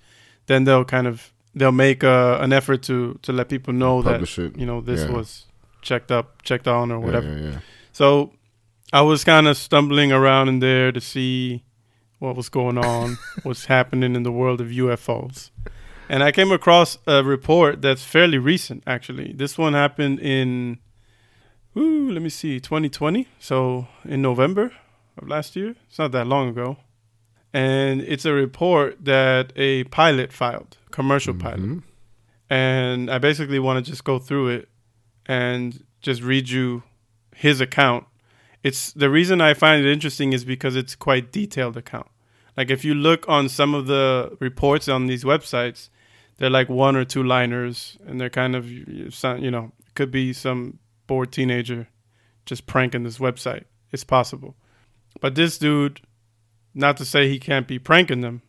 then 0.46 0.64
they'll 0.64 0.84
kind 0.96 1.06
of 1.06 1.32
they'll 1.58 1.72
make 1.88 2.04
uh, 2.04 2.38
an 2.44 2.52
effort 2.52 2.82
to 2.82 3.18
to 3.22 3.32
let 3.32 3.48
people 3.48 3.72
know 3.74 4.02
that 4.02 4.20
it. 4.22 4.56
you 4.60 4.66
know 4.66 4.80
this 4.84 5.00
Yeah. 5.00 5.16
was 5.16 5.46
checked 5.82 6.10
up, 6.18 6.26
checked 6.42 6.68
on, 6.68 6.92
or 6.92 7.00
whatever. 7.00 7.28
Yeah, 7.28 7.50
yeah. 7.50 7.60
So 7.92 8.32
I 8.92 9.02
was 9.02 9.24
kind 9.24 9.46
of 9.48 9.56
stumbling 9.56 10.12
around 10.12 10.48
in 10.48 10.60
there 10.60 10.92
to 10.92 11.00
see 11.00 11.62
what 12.18 12.36
was 12.36 12.48
going 12.50 12.78
on, 12.78 13.16
what's 13.44 13.66
happening 13.66 14.14
in 14.16 14.22
the 14.22 14.32
world 14.32 14.60
of 14.60 14.68
UFOs. 14.68 15.50
And 16.08 16.22
I 16.28 16.32
came 16.32 16.52
across 16.54 16.98
a 17.06 17.22
report 17.22 17.80
that's 17.82 18.04
fairly 18.04 18.36
recent, 18.38 18.82
actually. 18.86 19.32
This 19.36 19.56
one 19.58 19.74
happened 19.74 20.18
in, 20.20 20.78
ooh, 21.76 22.10
let 22.10 22.20
me 22.22 22.28
see, 22.28 22.60
2020. 22.60 23.26
So 23.38 23.86
in 24.04 24.20
November 24.20 24.72
of 25.18 25.28
last 25.28 25.56
year. 25.56 25.74
It's 25.88 25.98
not 25.98 26.12
that 26.12 26.26
long 26.26 26.48
ago. 26.48 26.78
And 27.52 28.00
it's 28.02 28.24
a 28.24 28.32
report 28.32 29.04
that 29.04 29.52
a 29.56 29.84
pilot 29.84 30.32
filed, 30.32 30.76
commercial 30.90 31.34
pilot 31.34 31.60
Mhm. 31.60 31.82
and 32.48 33.10
I 33.10 33.18
basically 33.18 33.58
want 33.58 33.84
to 33.84 33.90
just 33.90 34.04
go 34.04 34.18
through 34.18 34.48
it 34.48 34.68
and 35.26 35.84
just 36.00 36.22
read 36.22 36.48
you 36.48 36.82
his 37.34 37.60
account. 37.60 38.06
It's 38.62 38.92
the 38.92 39.10
reason 39.10 39.40
I 39.40 39.54
find 39.54 39.84
it 39.84 39.90
interesting 39.92 40.32
is 40.32 40.44
because 40.44 40.76
it's 40.76 40.94
quite 40.94 41.32
detailed 41.32 41.76
account. 41.76 42.08
Like 42.56 42.70
if 42.70 42.84
you 42.84 42.94
look 42.94 43.28
on 43.28 43.48
some 43.48 43.74
of 43.74 43.86
the 43.86 44.36
reports 44.40 44.88
on 44.88 45.06
these 45.06 45.24
websites, 45.24 45.88
they're 46.36 46.50
like 46.50 46.68
one 46.68 46.94
or 46.96 47.04
two 47.04 47.22
liners, 47.22 47.96
and 48.06 48.20
they're 48.20 48.30
kind 48.30 48.54
of 48.56 48.70
you 48.70 49.50
know 49.50 49.72
could 49.94 50.10
be 50.10 50.32
some 50.32 50.78
bored 51.06 51.32
teenager 51.32 51.88
just 52.46 52.66
pranking 52.66 53.02
this 53.04 53.18
website. 53.18 53.64
It's 53.92 54.04
possible, 54.04 54.56
but 55.20 55.34
this 55.34 55.58
dude, 55.58 56.00
not 56.74 56.96
to 56.98 57.04
say 57.04 57.28
he 57.28 57.38
can't 57.38 57.66
be 57.66 57.78
pranking 57.78 58.20
them, 58.20 58.42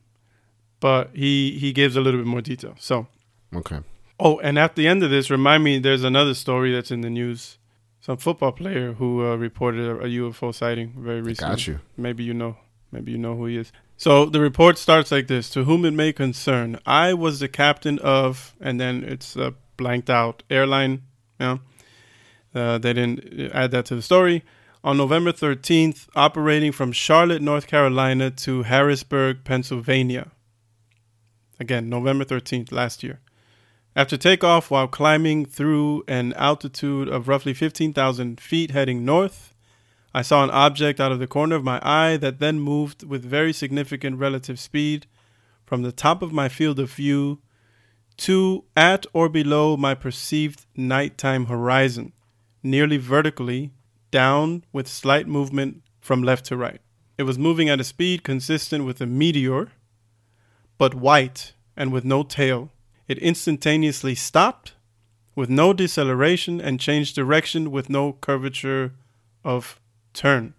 but 0.80 1.12
he 1.14 1.58
he 1.58 1.72
gives 1.72 1.96
a 1.96 2.02
little 2.02 2.20
bit 2.20 2.28
more 2.28 2.42
detail. 2.42 2.76
So. 2.80 3.08
Okay. 3.54 3.80
Oh, 4.20 4.40
and 4.40 4.60
at 4.60 4.76
the 4.76 4.88
end 4.88 5.04
of 5.04 5.10
this, 5.10 5.32
remind 5.32 5.64
me 5.64 5.80
there's 5.80 6.04
another 6.04 6.36
story 6.36 6.72
that's 6.72 6.92
in 6.92 7.02
the 7.02 7.10
news. 7.10 7.58
Some 8.00 8.18
football 8.18 8.52
player 8.52 8.94
who 8.94 9.26
uh, 9.26 9.36
reported 9.36 9.82
a, 9.82 9.96
a 10.02 10.08
UFO 10.08 10.54
sighting 10.54 10.94
very 10.96 11.22
recently. 11.22 11.56
Got 11.56 11.68
you. 11.68 11.80
Maybe 11.98 12.24
you 12.24 12.34
know. 12.34 12.58
Maybe 12.92 13.14
you 13.14 13.18
know 13.18 13.36
who 13.36 13.46
he 13.46 13.58
is. 13.58 13.72
So 13.98 14.26
the 14.26 14.40
report 14.40 14.78
starts 14.78 15.12
like 15.12 15.28
this: 15.28 15.50
To 15.52 15.64
whom 15.64 15.86
it 15.86 15.92
may 15.92 16.12
concern, 16.12 16.80
I 16.86 17.14
was 17.14 17.40
the 17.40 17.48
captain 17.48 18.00
of, 18.00 18.56
and 18.60 18.80
then 18.80 19.04
it's 19.04 19.36
a 19.36 19.54
blanked 19.78 20.10
out 20.10 20.44
airline. 20.50 21.04
Yeah, 21.40 21.58
uh, 22.54 22.78
they 22.78 22.94
didn't 22.94 23.52
add 23.54 23.72
that 23.72 23.86
to 23.88 23.96
the 23.96 24.02
story. 24.02 24.44
On 24.84 24.98
November 24.98 25.32
13th, 25.32 26.08
operating 26.16 26.72
from 26.72 26.92
Charlotte, 26.92 27.44
North 27.44 27.68
Carolina 27.68 28.32
to 28.32 28.64
Harrisburg, 28.64 29.44
Pennsylvania. 29.44 30.32
Again, 31.60 31.88
November 31.88 32.26
13th 32.26 32.72
last 32.72 33.04
year. 33.04 33.20
After 33.96 34.18
takeoff, 34.18 34.72
while 34.72 34.88
climbing 34.88 35.46
through 35.46 36.04
an 36.08 36.34
altitude 36.34 37.10
of 37.10 37.28
roughly 37.28 37.54
15,000 37.54 38.42
feet 38.42 38.72
heading 38.72 39.06
north, 39.06 39.54
I 40.16 40.24
saw 40.24 40.44
an 40.44 40.50
object 40.50 41.00
out 41.00 41.12
of 41.12 41.20
the 41.20 41.28
corner 41.28 41.56
of 41.56 41.64
my 41.64 41.80
eye 41.84 42.18
that 42.18 42.40
then 42.40 42.60
moved 42.60 43.04
with 43.04 43.24
very 43.24 43.54
significant 43.54 44.18
relative 44.18 44.60
speed 44.60 45.06
from 45.64 45.84
the 45.84 45.92
top 45.92 46.24
of 46.24 46.34
my 46.34 46.50
field 46.50 46.80
of 46.80 46.92
view 46.92 47.40
to 48.18 48.64
at 48.76 49.06
or 49.14 49.30
below 49.30 49.78
my 49.78 49.94
perceived 49.94 50.66
nighttime 50.76 51.46
horizon, 51.46 52.14
nearly 52.64 52.98
vertically, 52.98 53.74
down 54.12 54.64
with 54.72 54.88
slight 54.88 55.28
movement 55.28 55.82
from 56.00 56.22
left 56.22 56.46
to 56.46 56.58
right. 56.58 56.82
It 57.18 57.24
was 57.24 57.40
moving 57.40 57.70
at 57.70 57.80
a 57.80 57.84
speed 57.84 58.24
consistent 58.24 58.86
with 58.86 59.02
a 59.02 59.06
meteor, 59.06 59.72
but 60.78 60.94
white 60.94 61.54
and 61.78 61.92
with 61.92 62.06
no 62.06 62.24
tail. 62.24 62.72
It 63.08 63.18
instantaneously 63.20 64.16
stopped 64.16 64.74
with 65.36 65.50
no 65.50 65.74
deceleration 65.74 66.60
and 66.60 66.80
changed 66.80 67.16
direction 67.16 67.72
with 67.72 67.90
no 67.90 68.14
curvature 68.14 68.94
of 69.44 69.80
turn. 70.14 70.54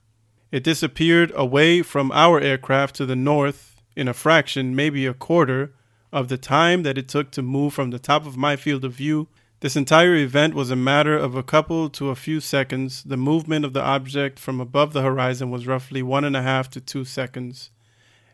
It 0.51 0.65
disappeared 0.65 1.33
away 1.35 1.83
from 1.83 2.13
our 2.13 2.41
aircraft 2.41 2.97
to 2.97 3.07
the 3.07 3.17
north 3.17 3.83
in 3.97 4.09
a 4.09 4.15
fraction, 4.15 4.75
maybe 4.75 5.07
a 5.07 5.15
quarter, 5.15 5.73
of 6.13 6.29
the 6.29 6.39
time 6.39 6.83
that 6.83 6.99
it 6.99 7.09
took 7.09 7.31
to 7.33 7.43
move 7.43 7.73
from 7.73 7.91
the 7.91 7.99
top 7.99 8.27
of 8.27 8.37
my 8.37 8.55
field 8.55 8.85
of 8.85 8.93
view. 8.93 9.29
This 9.63 9.77
entire 9.77 10.17
event 10.17 10.55
was 10.55 10.73
a 10.73 10.77
matter 10.77 11.17
of 11.17 11.37
a 11.37 11.43
couple 11.45 11.89
to 11.91 12.11
a 12.11 12.17
few 12.17 12.41
seconds. 12.41 13.05
The 13.05 13.17
movement 13.17 13.65
of 13.65 13.75
the 13.75 13.81
object 13.81 14.41
from 14.41 14.61
above 14.61 14.93
the 14.93 15.03
horizon 15.03 15.53
was 15.53 15.69
roughly 15.69 16.03
one 16.03 16.25
and 16.25 16.37
a 16.37 16.43
half 16.43 16.69
to 16.71 16.81
two 16.81 17.05
seconds, 17.05 17.71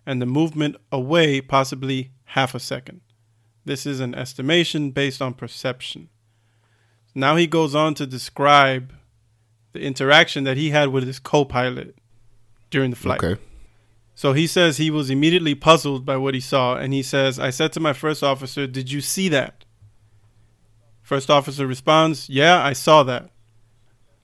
and 0.07 0.23
the 0.23 0.27
movement 0.27 0.77
away 0.91 1.43
possibly 1.43 2.13
half 2.25 2.55
a 2.55 2.59
second. 2.59 3.03
This 3.67 3.85
is 3.85 4.01
an 4.01 4.15
estimation 4.15 4.91
based 4.91 5.21
on 5.21 5.35
perception. 5.35 6.09
Now 7.15 7.37
he 7.37 7.47
goes 7.47 7.75
on 7.75 7.93
to 7.97 8.07
describe 8.07 8.95
the 9.75 9.83
interaction 9.83 10.45
that 10.45 10.57
he 10.57 10.71
had 10.71 10.89
with 10.89 11.07
his 11.07 11.19
co 11.19 11.45
pilot 11.45 11.95
during 12.71 12.89
the 12.89 12.97
flight. 12.97 13.23
Okay. 13.23 13.39
So 14.15 14.33
he 14.33 14.47
says 14.47 14.79
he 14.79 14.91
was 14.91 15.11
immediately 15.11 15.55
puzzled 15.55 16.07
by 16.07 16.17
what 16.17 16.33
he 16.33 16.41
saw, 16.41 16.77
and 16.77 16.95
he 16.95 17.03
says, 17.03 17.39
I 17.39 17.51
said 17.51 17.75
to 17.75 17.81
my 17.81 17.93
first 17.93 18.23
officer, 18.23 18.67
Did 18.67 18.91
you 18.91 19.03
see 19.03 19.29
that? 19.29 19.67
First 21.09 21.31
officer 21.31 21.67
responds, 21.67 22.29
Yeah, 22.29 22.63
I 22.63 22.75
saw 22.75 23.03
that. 23.05 23.31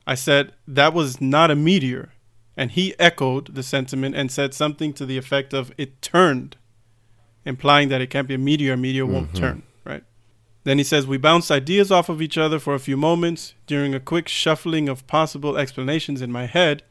I 0.07 0.15
said, 0.15 0.53
That 0.69 0.93
was 0.93 1.19
not 1.19 1.51
a 1.51 1.57
meteor. 1.57 2.13
And 2.59 2.73
he 2.73 2.95
echoed 2.99 3.55
the 3.55 3.63
sentiment 3.63 4.15
and 4.15 4.31
said 4.31 4.53
something 4.53 4.93
to 4.93 5.07
the 5.07 5.17
effect 5.17 5.55
of, 5.55 5.73
It 5.79 6.03
turned, 6.03 6.57
implying 7.47 7.89
that 7.89 8.03
it 8.03 8.11
can't 8.11 8.29
be 8.29 8.35
a 8.35 8.39
meteor, 8.39 8.75
a 8.75 8.77
meteor 8.77 9.07
won't 9.07 9.29
mm-hmm. 9.29 9.39
turn, 9.39 9.63
right? 9.87 10.05
Then 10.65 10.77
he 10.77 10.85
says, 10.85 11.07
We 11.07 11.17
bounced 11.17 11.51
ideas 11.51 11.91
off 11.91 12.11
of 12.11 12.21
each 12.21 12.37
other 12.37 12.59
for 12.59 12.75
a 12.75 12.79
few 12.79 12.99
moments. 12.99 13.55
During 13.67 13.95
a 13.95 13.99
quick 13.99 14.29
shuffling 14.29 14.87
of 14.91 15.07
possible 15.07 15.57
explanations 15.57 16.21
in 16.21 16.31
my 16.31 16.45
head, 16.45 16.83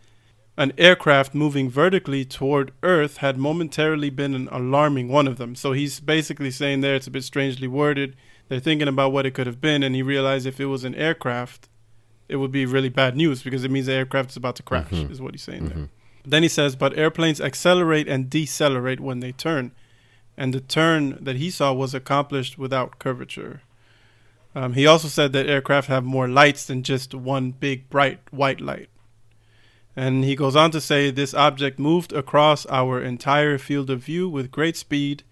an 0.57 0.73
aircraft 0.79 1.35
moving 1.35 1.69
vertically 1.69 2.25
toward 2.25 2.73
Earth 2.81 3.17
had 3.17 3.37
momentarily 3.37 4.09
been 4.09 4.33
an 4.33 4.49
alarming 4.51 5.09
one 5.09 5.27
of 5.27 5.37
them. 5.37 5.53
So 5.53 5.73
he's 5.73 5.99
basically 5.99 6.49
saying 6.49 6.81
there 6.81 6.95
it's 6.95 7.05
a 7.05 7.11
bit 7.11 7.23
strangely 7.23 7.67
worded. 7.67 8.15
They're 8.49 8.59
thinking 8.59 8.87
about 8.87 9.11
what 9.11 9.25
it 9.25 9.31
could 9.33 9.47
have 9.47 9.61
been, 9.61 9.83
and 9.83 9.95
he 9.95 10.01
realized 10.03 10.45
if 10.45 10.59
it 10.59 10.65
was 10.65 10.83
an 10.83 10.95
aircraft, 10.95 11.69
it 12.29 12.35
would 12.37 12.51
be 12.51 12.65
really 12.65 12.89
bad 12.89 13.15
news 13.15 13.41
because 13.43 13.63
it 13.63 13.71
means 13.71 13.85
the 13.87 13.93
aircraft 13.93 14.31
is 14.31 14.37
about 14.37 14.55
to 14.57 14.63
crash, 14.63 14.91
is 14.91 15.21
what 15.21 15.33
he's 15.33 15.43
saying 15.43 15.67
there. 15.69 15.89
Then 16.25 16.43
he 16.43 16.49
says, 16.49 16.75
but 16.75 16.97
airplanes 16.97 17.41
accelerate 17.41 18.07
and 18.07 18.29
decelerate 18.29 18.99
when 18.99 19.19
they 19.19 19.31
turn. 19.33 19.71
And 20.37 20.53
the 20.53 20.61
turn 20.61 21.17
that 21.21 21.35
he 21.35 21.49
saw 21.49 21.73
was 21.73 21.93
accomplished 21.93 22.57
without 22.57 22.97
curvature. 22.99 23.61
Um, 24.55 24.73
he 24.73 24.85
also 24.85 25.07
said 25.07 25.33
that 25.33 25.47
aircraft 25.47 25.87
have 25.87 26.03
more 26.03 26.27
lights 26.27 26.65
than 26.65 26.83
just 26.83 27.13
one 27.13 27.51
big 27.51 27.89
bright 27.89 28.19
white 28.31 28.61
light. 28.61 28.89
And 29.95 30.23
he 30.23 30.35
goes 30.35 30.55
on 30.55 30.71
to 30.71 30.81
say 30.81 31.11
this 31.11 31.33
object 31.33 31.77
moved 31.77 32.13
across 32.13 32.65
our 32.67 33.01
entire 33.01 33.57
field 33.57 33.89
of 33.89 33.99
view 34.03 34.27
with 34.29 34.51
great 34.51 34.75
speed, 34.75 35.23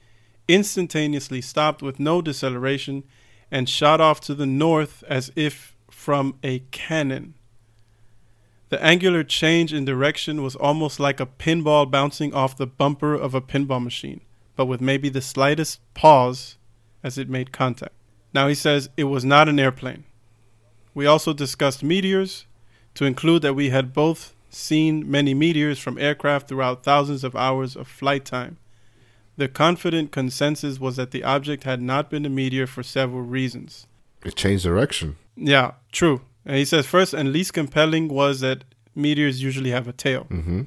instantaneously 0.48 1.42
stopped 1.42 1.82
with 1.82 2.00
no 2.00 2.22
deceleration, 2.22 3.04
and 3.52 3.68
shot 3.68 4.00
off 4.00 4.22
to 4.22 4.34
the 4.34 4.46
north 4.46 5.04
as 5.08 5.32
if 5.36 5.76
from 5.90 6.36
a 6.44 6.60
cannon. 6.72 7.34
The 8.70 8.82
angular 8.82 9.26
change 9.26 9.74
in 9.74 9.84
direction 9.84 10.42
was 10.42 10.56
almost 10.56 11.00
like 11.00 11.20
a 11.20 11.26
pinball 11.26 11.92
bouncing 11.92 12.34
off 12.34 12.56
the 12.56 12.66
bumper 12.66 13.14
of 13.14 13.36
a 13.36 13.42
pinball 13.42 13.84
machine, 13.84 14.22
but 14.56 14.68
with 14.68 14.80
maybe 14.80 15.10
the 15.10 15.22
slightest 15.22 15.82
pause 15.94 16.58
as 17.04 17.18
it 17.18 17.30
made 17.30 17.52
contact. 17.52 17.94
Now 18.34 18.48
he 18.48 18.56
says 18.56 18.90
it 18.96 19.06
was 19.06 19.26
not 19.26 19.50
an 19.50 19.60
airplane. 19.60 20.06
We 20.94 21.06
also 21.06 21.34
discussed 21.34 21.84
meteors, 21.84 22.46
to 22.94 23.06
include 23.06 23.42
that 23.42 23.54
we 23.54 23.70
had 23.70 23.94
both 23.94 24.36
seen 24.50 25.10
many 25.10 25.34
meteors 25.34 25.80
from 25.80 25.98
aircraft 25.98 26.48
throughout 26.48 26.84
thousands 26.84 27.24
of 27.24 27.36
hours 27.36 27.76
of 27.76 27.88
flight 27.88 28.26
time. 28.26 28.58
The 29.38 29.48
confident 29.48 30.12
consensus 30.12 30.80
was 30.80 30.98
that 30.98 31.12
the 31.12 31.24
object 31.24 31.64
had 31.64 31.82
not 31.82 32.10
been 32.10 32.26
a 32.26 32.30
meteor 32.30 32.68
for 32.68 32.84
several 32.84 33.22
reasons. 33.22 33.88
It 34.24 34.36
changed 34.36 34.64
direction. 34.64 35.16
Yeah, 35.36 35.72
true. 35.92 36.22
And 36.46 36.58
he 36.58 36.66
says 36.66 36.86
first 36.86 37.14
and 37.14 37.32
least 37.32 37.54
compelling 37.54 38.08
was 38.08 38.42
that 38.42 38.64
meteors 38.96 39.42
usually 39.42 39.72
have 39.72 39.88
a 39.88 39.94
tail. 39.94 40.28
Mm-hmm. 40.30 40.64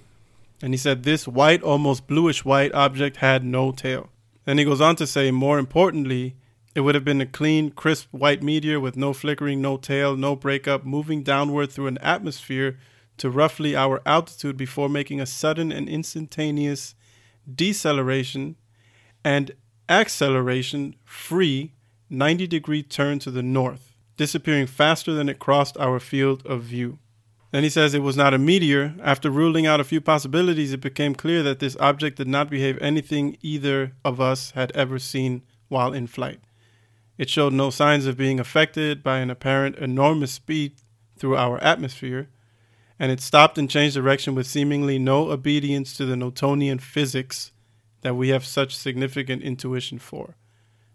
And 0.62 0.73
he 0.73 0.79
said 0.79 1.03
this 1.03 1.29
white, 1.29 1.62
almost 1.62 2.07
bluish 2.07 2.45
white 2.45 2.73
object 2.75 3.19
had 3.19 3.45
no 3.45 3.71
tail. 3.73 4.09
Then 4.45 4.59
he 4.59 4.65
goes 4.65 4.81
on 4.81 4.97
to 4.97 5.07
say, 5.07 5.31
more 5.31 5.59
importantly, 5.59 6.37
it 6.75 6.81
would 6.81 6.95
have 6.95 7.05
been 7.05 7.21
a 7.21 7.27
clean, 7.27 7.71
crisp 7.71 8.09
white 8.12 8.43
meteor 8.43 8.81
with 8.81 8.97
no 8.97 9.12
flickering, 9.12 9.61
no 9.61 9.77
tail, 9.77 10.17
no 10.17 10.35
breakup, 10.35 10.85
moving 10.85 11.23
downward 11.23 11.71
through 11.71 11.87
an 11.87 11.99
atmosphere 11.99 12.79
to 13.19 13.31
roughly 13.31 13.77
our 13.77 14.03
altitude 14.05 14.57
before 14.57 14.89
making 14.89 15.21
a 15.21 15.27
sudden 15.27 15.71
and 15.71 15.89
instantaneous 15.89 16.95
deceleration 17.53 18.57
and 19.24 19.53
acceleration 19.88 20.95
free 21.05 21.72
90 22.11 22.47
degree 22.47 22.82
turn 22.82 23.18
to 23.20 23.30
the 23.30 23.42
north. 23.42 23.90
disappearing 24.16 24.66
faster 24.66 25.12
than 25.12 25.28
it 25.28 25.38
crossed 25.40 25.76
our 25.78 25.99
field 25.99 26.47
of 26.47 26.62
view. 26.62 26.99
Then 27.51 27.62
he 27.64 27.68
says 27.70 27.95
it 27.95 28.01
was 28.01 28.16
not 28.16 28.34
a 28.34 28.38
meteor. 28.38 28.95
After 29.03 29.30
ruling 29.30 29.66
out 29.66 29.80
a 29.80 29.84
few 29.84 30.01
possibilities, 30.01 30.72
it 30.72 30.80
became 30.80 31.14
clear 31.14 31.42
that 31.42 31.59
this 31.61 31.76
object 31.78 32.16
did 32.18 32.28
not 32.28 32.51
behave 32.51 32.78
anything 32.80 33.36
either 33.42 33.92
of 34.05 34.20
us 34.20 34.53
had 34.53 34.72
ever 34.72 34.99
seen 34.99 35.42
while 35.68 35.92
in 35.92 36.07
flight. 36.07 36.40
It 37.16 37.30
showed 37.30 37.53
no 37.53 37.70
signs 37.70 38.07
of 38.07 38.16
being 38.16 38.40
affected 38.40 39.03
by 39.03 39.18
an 39.18 39.30
apparent 39.30 39.76
enormous 39.76 40.32
speed 40.32 40.74
through 41.16 41.36
our 41.36 41.59
atmosphere, 41.62 42.28
and 42.99 43.11
it 43.11 43.20
stopped 43.20 43.59
and 43.59 43.68
changed 43.68 43.97
direction 43.97 44.34
with 44.34 44.47
seemingly 44.47 44.99
no 44.99 45.30
obedience 45.30 45.97
to 45.97 46.07
the 46.07 46.16
Newtonian 46.16 46.78
physics 46.78 47.53
that 48.03 48.14
we 48.14 48.28
have 48.28 48.45
such 48.45 48.76
significant 48.76 49.42
intuition 49.42 49.99
for. 49.99 50.36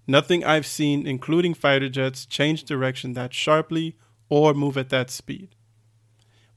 Nothing 0.08 0.44
I've 0.44 0.66
seen, 0.66 1.06
including 1.06 1.54
fighter 1.54 1.90
jets, 1.90 2.26
change 2.26 2.64
direction 2.64 3.14
that 3.14 3.34
sharply 3.34 3.98
or 4.30 4.54
move 4.54 4.78
at 4.78 4.90
that 4.90 5.10
speed. 5.10 5.50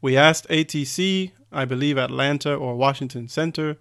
We 0.00 0.16
asked 0.16 0.48
ATC, 0.48 1.32
I 1.50 1.64
believe 1.64 1.98
Atlanta 1.98 2.54
or 2.54 2.76
Washington 2.76 3.28
Center, 3.28 3.78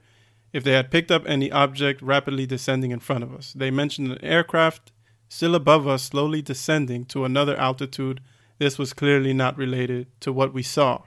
if 0.53 0.64
they 0.64 0.74
had 0.74 0.91
picked 0.91 1.12
up 1.12 1.24
any 1.26 1.51
object 1.51 2.01
rapidly 2.01 2.45
descending 2.45 2.91
in 2.91 2.99
front 2.99 3.24
of 3.24 3.34
us. 3.34 3.53
They 3.53 3.72
mentioned 3.72 4.12
an 4.12 4.24
aircraft 4.24 4.91
still 5.30 5.55
above 5.55 5.88
us, 5.88 6.03
slowly 6.03 6.41
descending 6.41 7.05
to 7.05 7.24
another 7.24 7.55
altitude. 7.55 8.20
This 8.57 8.78
was 8.78 8.91
clearly 8.93 9.34
not 9.34 9.57
related 9.57 10.07
to 10.22 10.34
what 10.34 10.53
we 10.53 10.64
saw. 10.64 11.03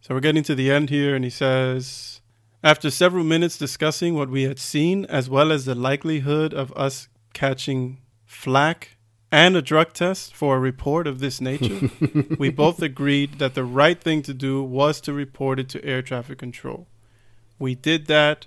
So 0.00 0.14
we're 0.14 0.20
getting 0.20 0.42
to 0.44 0.54
the 0.54 0.70
end 0.70 0.88
here, 0.88 1.14
and 1.14 1.24
he 1.24 1.30
says 1.30 2.22
After 2.64 2.90
several 2.90 3.22
minutes 3.22 3.58
discussing 3.58 4.14
what 4.14 4.30
we 4.30 4.44
had 4.44 4.58
seen, 4.58 5.04
as 5.06 5.28
well 5.28 5.52
as 5.52 5.66
the 5.66 5.74
likelihood 5.74 6.54
of 6.54 6.72
us 6.72 7.08
catching 7.34 8.00
flack 8.24 8.96
and 9.30 9.54
a 9.56 9.62
drug 9.62 9.92
test 9.92 10.34
for 10.34 10.56
a 10.56 10.60
report 10.60 11.06
of 11.06 11.20
this 11.20 11.40
nature, 11.40 11.90
we 12.38 12.48
both 12.48 12.80
agreed 12.80 13.38
that 13.38 13.54
the 13.54 13.64
right 13.64 14.00
thing 14.00 14.22
to 14.22 14.32
do 14.32 14.62
was 14.62 15.02
to 15.02 15.12
report 15.12 15.60
it 15.60 15.68
to 15.68 15.84
air 15.84 16.00
traffic 16.00 16.38
control. 16.38 16.88
We 17.58 17.74
did 17.74 18.06
that, 18.06 18.46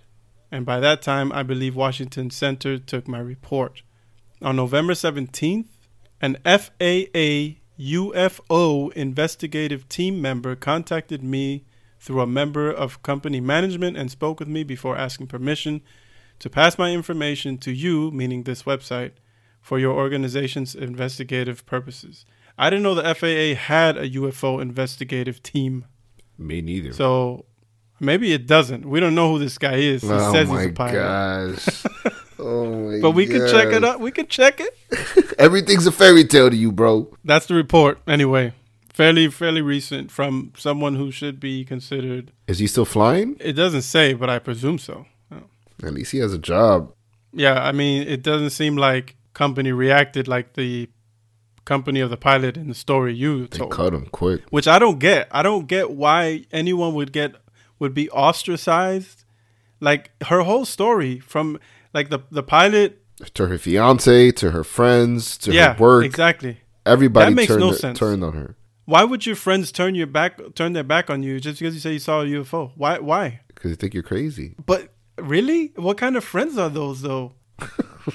and 0.52 0.66
by 0.66 0.80
that 0.80 1.04
time, 1.04 1.32
I 1.32 1.44
believe 1.44 1.76
Washington 1.76 2.32
Center 2.32 2.80
took 2.80 3.08
my 3.08 3.20
report. 3.20 3.84
On 4.42 4.56
November 4.56 4.94
17th, 4.94 5.68
an 6.20 6.38
FAA 6.44 7.60
UFO 7.80 8.92
investigative 8.94 9.88
team 9.90 10.22
member 10.22 10.56
contacted 10.56 11.24
me 11.24 11.66
through 12.00 12.22
a 12.22 12.28
member 12.28 12.70
of 12.72 13.02
company 13.02 13.40
management 13.40 13.98
and 13.98 14.12
spoke 14.12 14.40
with 14.40 14.50
me 14.50 14.64
before 14.64 14.98
asking 14.98 15.28
permission 15.28 15.82
to 16.40 16.50
pass 16.50 16.78
my 16.78 16.92
information 16.92 17.58
to 17.60 17.72
you, 17.72 18.12
meaning 18.12 18.44
this 18.44 18.64
website, 18.64 19.12
for 19.62 19.80
your 19.80 19.94
organization's 19.94 20.76
investigative 20.76 21.66
purposes. 21.66 22.26
I 22.58 22.70
didn't 22.70 22.84
know 22.84 22.96
the 22.96 23.16
FAA 23.16 23.60
had 23.60 23.98
a 23.98 24.10
UFO 24.10 24.62
investigative 24.62 25.42
team. 25.42 25.86
Me 26.38 26.62
neither. 26.62 26.94
So 26.94 27.46
maybe 28.00 28.34
it 28.34 28.46
doesn't. 28.46 28.86
We 28.86 29.00
don't 29.00 29.16
know 29.16 29.32
who 29.32 29.40
this 29.40 29.58
guy 29.58 29.76
is. 29.76 30.02
He 30.02 30.10
oh 30.12 30.32
says 30.32 30.50
my 30.50 30.62
he's 30.64 30.70
a 30.70 30.74
pilot. 30.74 30.94
gosh. 30.94 31.86
oh 32.40 32.90
my 32.92 33.00
But 33.02 33.12
we 33.12 33.26
can 33.26 33.48
check 33.50 33.74
it 33.74 33.84
out. 33.84 34.00
We 34.00 34.12
can 34.12 34.28
check 34.28 34.60
it. 34.62 35.36
Everything's 35.40 35.86
a 35.88 35.92
fairy 35.92 36.26
tale 36.26 36.50
to 36.50 36.56
you, 36.56 36.72
bro. 36.72 37.14
That's 37.24 37.46
the 37.46 37.56
report. 37.56 38.00
Anyway, 38.08 38.54
fairly 38.94 39.30
fairly 39.30 39.62
recent 39.62 40.12
from 40.12 40.54
someone 40.58 40.96
who 40.96 41.12
should 41.12 41.40
be 41.40 41.66
considered. 41.66 42.32
Is 42.48 42.60
he 42.60 42.68
still 42.68 42.86
flying? 42.86 43.36
It 43.40 43.54
doesn't 43.54 43.82
say, 43.84 44.14
but 44.14 44.30
I 44.30 44.40
presume 44.40 44.78
so. 44.78 45.06
Oh. 45.32 45.44
At 45.84 45.94
least 45.94 46.12
he 46.12 46.20
has 46.20 46.34
a 46.34 46.38
job. 46.40 46.94
Yeah, 47.34 47.62
I 47.64 47.72
mean, 47.72 48.08
it 48.08 48.22
doesn't 48.22 48.52
seem 48.52 48.76
like 48.78 49.16
company 49.34 49.72
reacted 49.72 50.28
like 50.28 50.54
the 50.54 50.90
company 51.66 52.00
of 52.02 52.10
the 52.10 52.18
pilot 52.18 52.58
in 52.58 52.68
the 52.68 52.76
story 52.76 53.14
you 53.16 53.48
They 53.48 53.58
told. 53.60 53.72
cut 53.72 53.94
him 53.94 54.06
quick. 54.12 54.42
Which 54.50 54.68
I 54.68 54.78
don't 54.80 55.00
get. 55.00 55.28
I 55.32 55.42
don't 55.42 55.66
get 55.68 55.92
why 55.92 56.46
anyone 56.52 56.94
would 56.94 57.12
get 57.12 57.36
would 57.80 57.94
be 57.94 58.10
ostracized. 58.12 59.24
Like 59.80 60.12
her 60.26 60.42
whole 60.42 60.66
story 60.66 61.20
from 61.20 61.60
like 61.94 62.10
the 62.10 62.20
the 62.32 62.44
pilot. 62.44 63.00
To 63.36 63.48
her 63.48 63.58
fiance, 63.58 64.32
to 64.32 64.52
her 64.52 64.64
friends, 64.64 65.38
to 65.40 65.54
yeah, 65.54 65.74
her 65.76 65.80
work. 65.82 66.04
exactly. 66.06 66.58
Everybody 66.86 67.30
That 67.32 67.36
makes 67.36 67.48
turned, 67.48 67.60
no 67.62 67.72
sense. 67.72 67.98
turned 68.00 68.24
on 68.24 68.34
her. 68.34 68.58
Why 68.86 69.04
would 69.06 69.26
your 69.26 69.36
friends 69.38 69.72
turn 69.72 69.96
your 69.96 70.08
back 70.08 70.40
turn 70.56 70.74
their 70.74 70.84
back 70.84 71.10
on 71.10 71.24
you 71.24 71.40
just 71.40 71.60
because 71.60 71.74
you 71.74 71.80
say 71.80 71.94
you 71.94 72.00
saw 72.00 72.22
a 72.22 72.26
UFO? 72.26 72.72
Why 72.76 73.00
why? 73.00 73.42
Because 73.48 73.72
they 73.72 73.76
think 73.78 73.94
you're 73.94 74.04
crazy. 74.04 74.56
But 74.66 74.94
really, 75.18 75.72
what 75.76 75.98
kind 75.98 76.18
of 76.18 76.24
friends 76.26 76.58
are 76.58 76.70
those 76.70 77.02
though? 77.02 77.34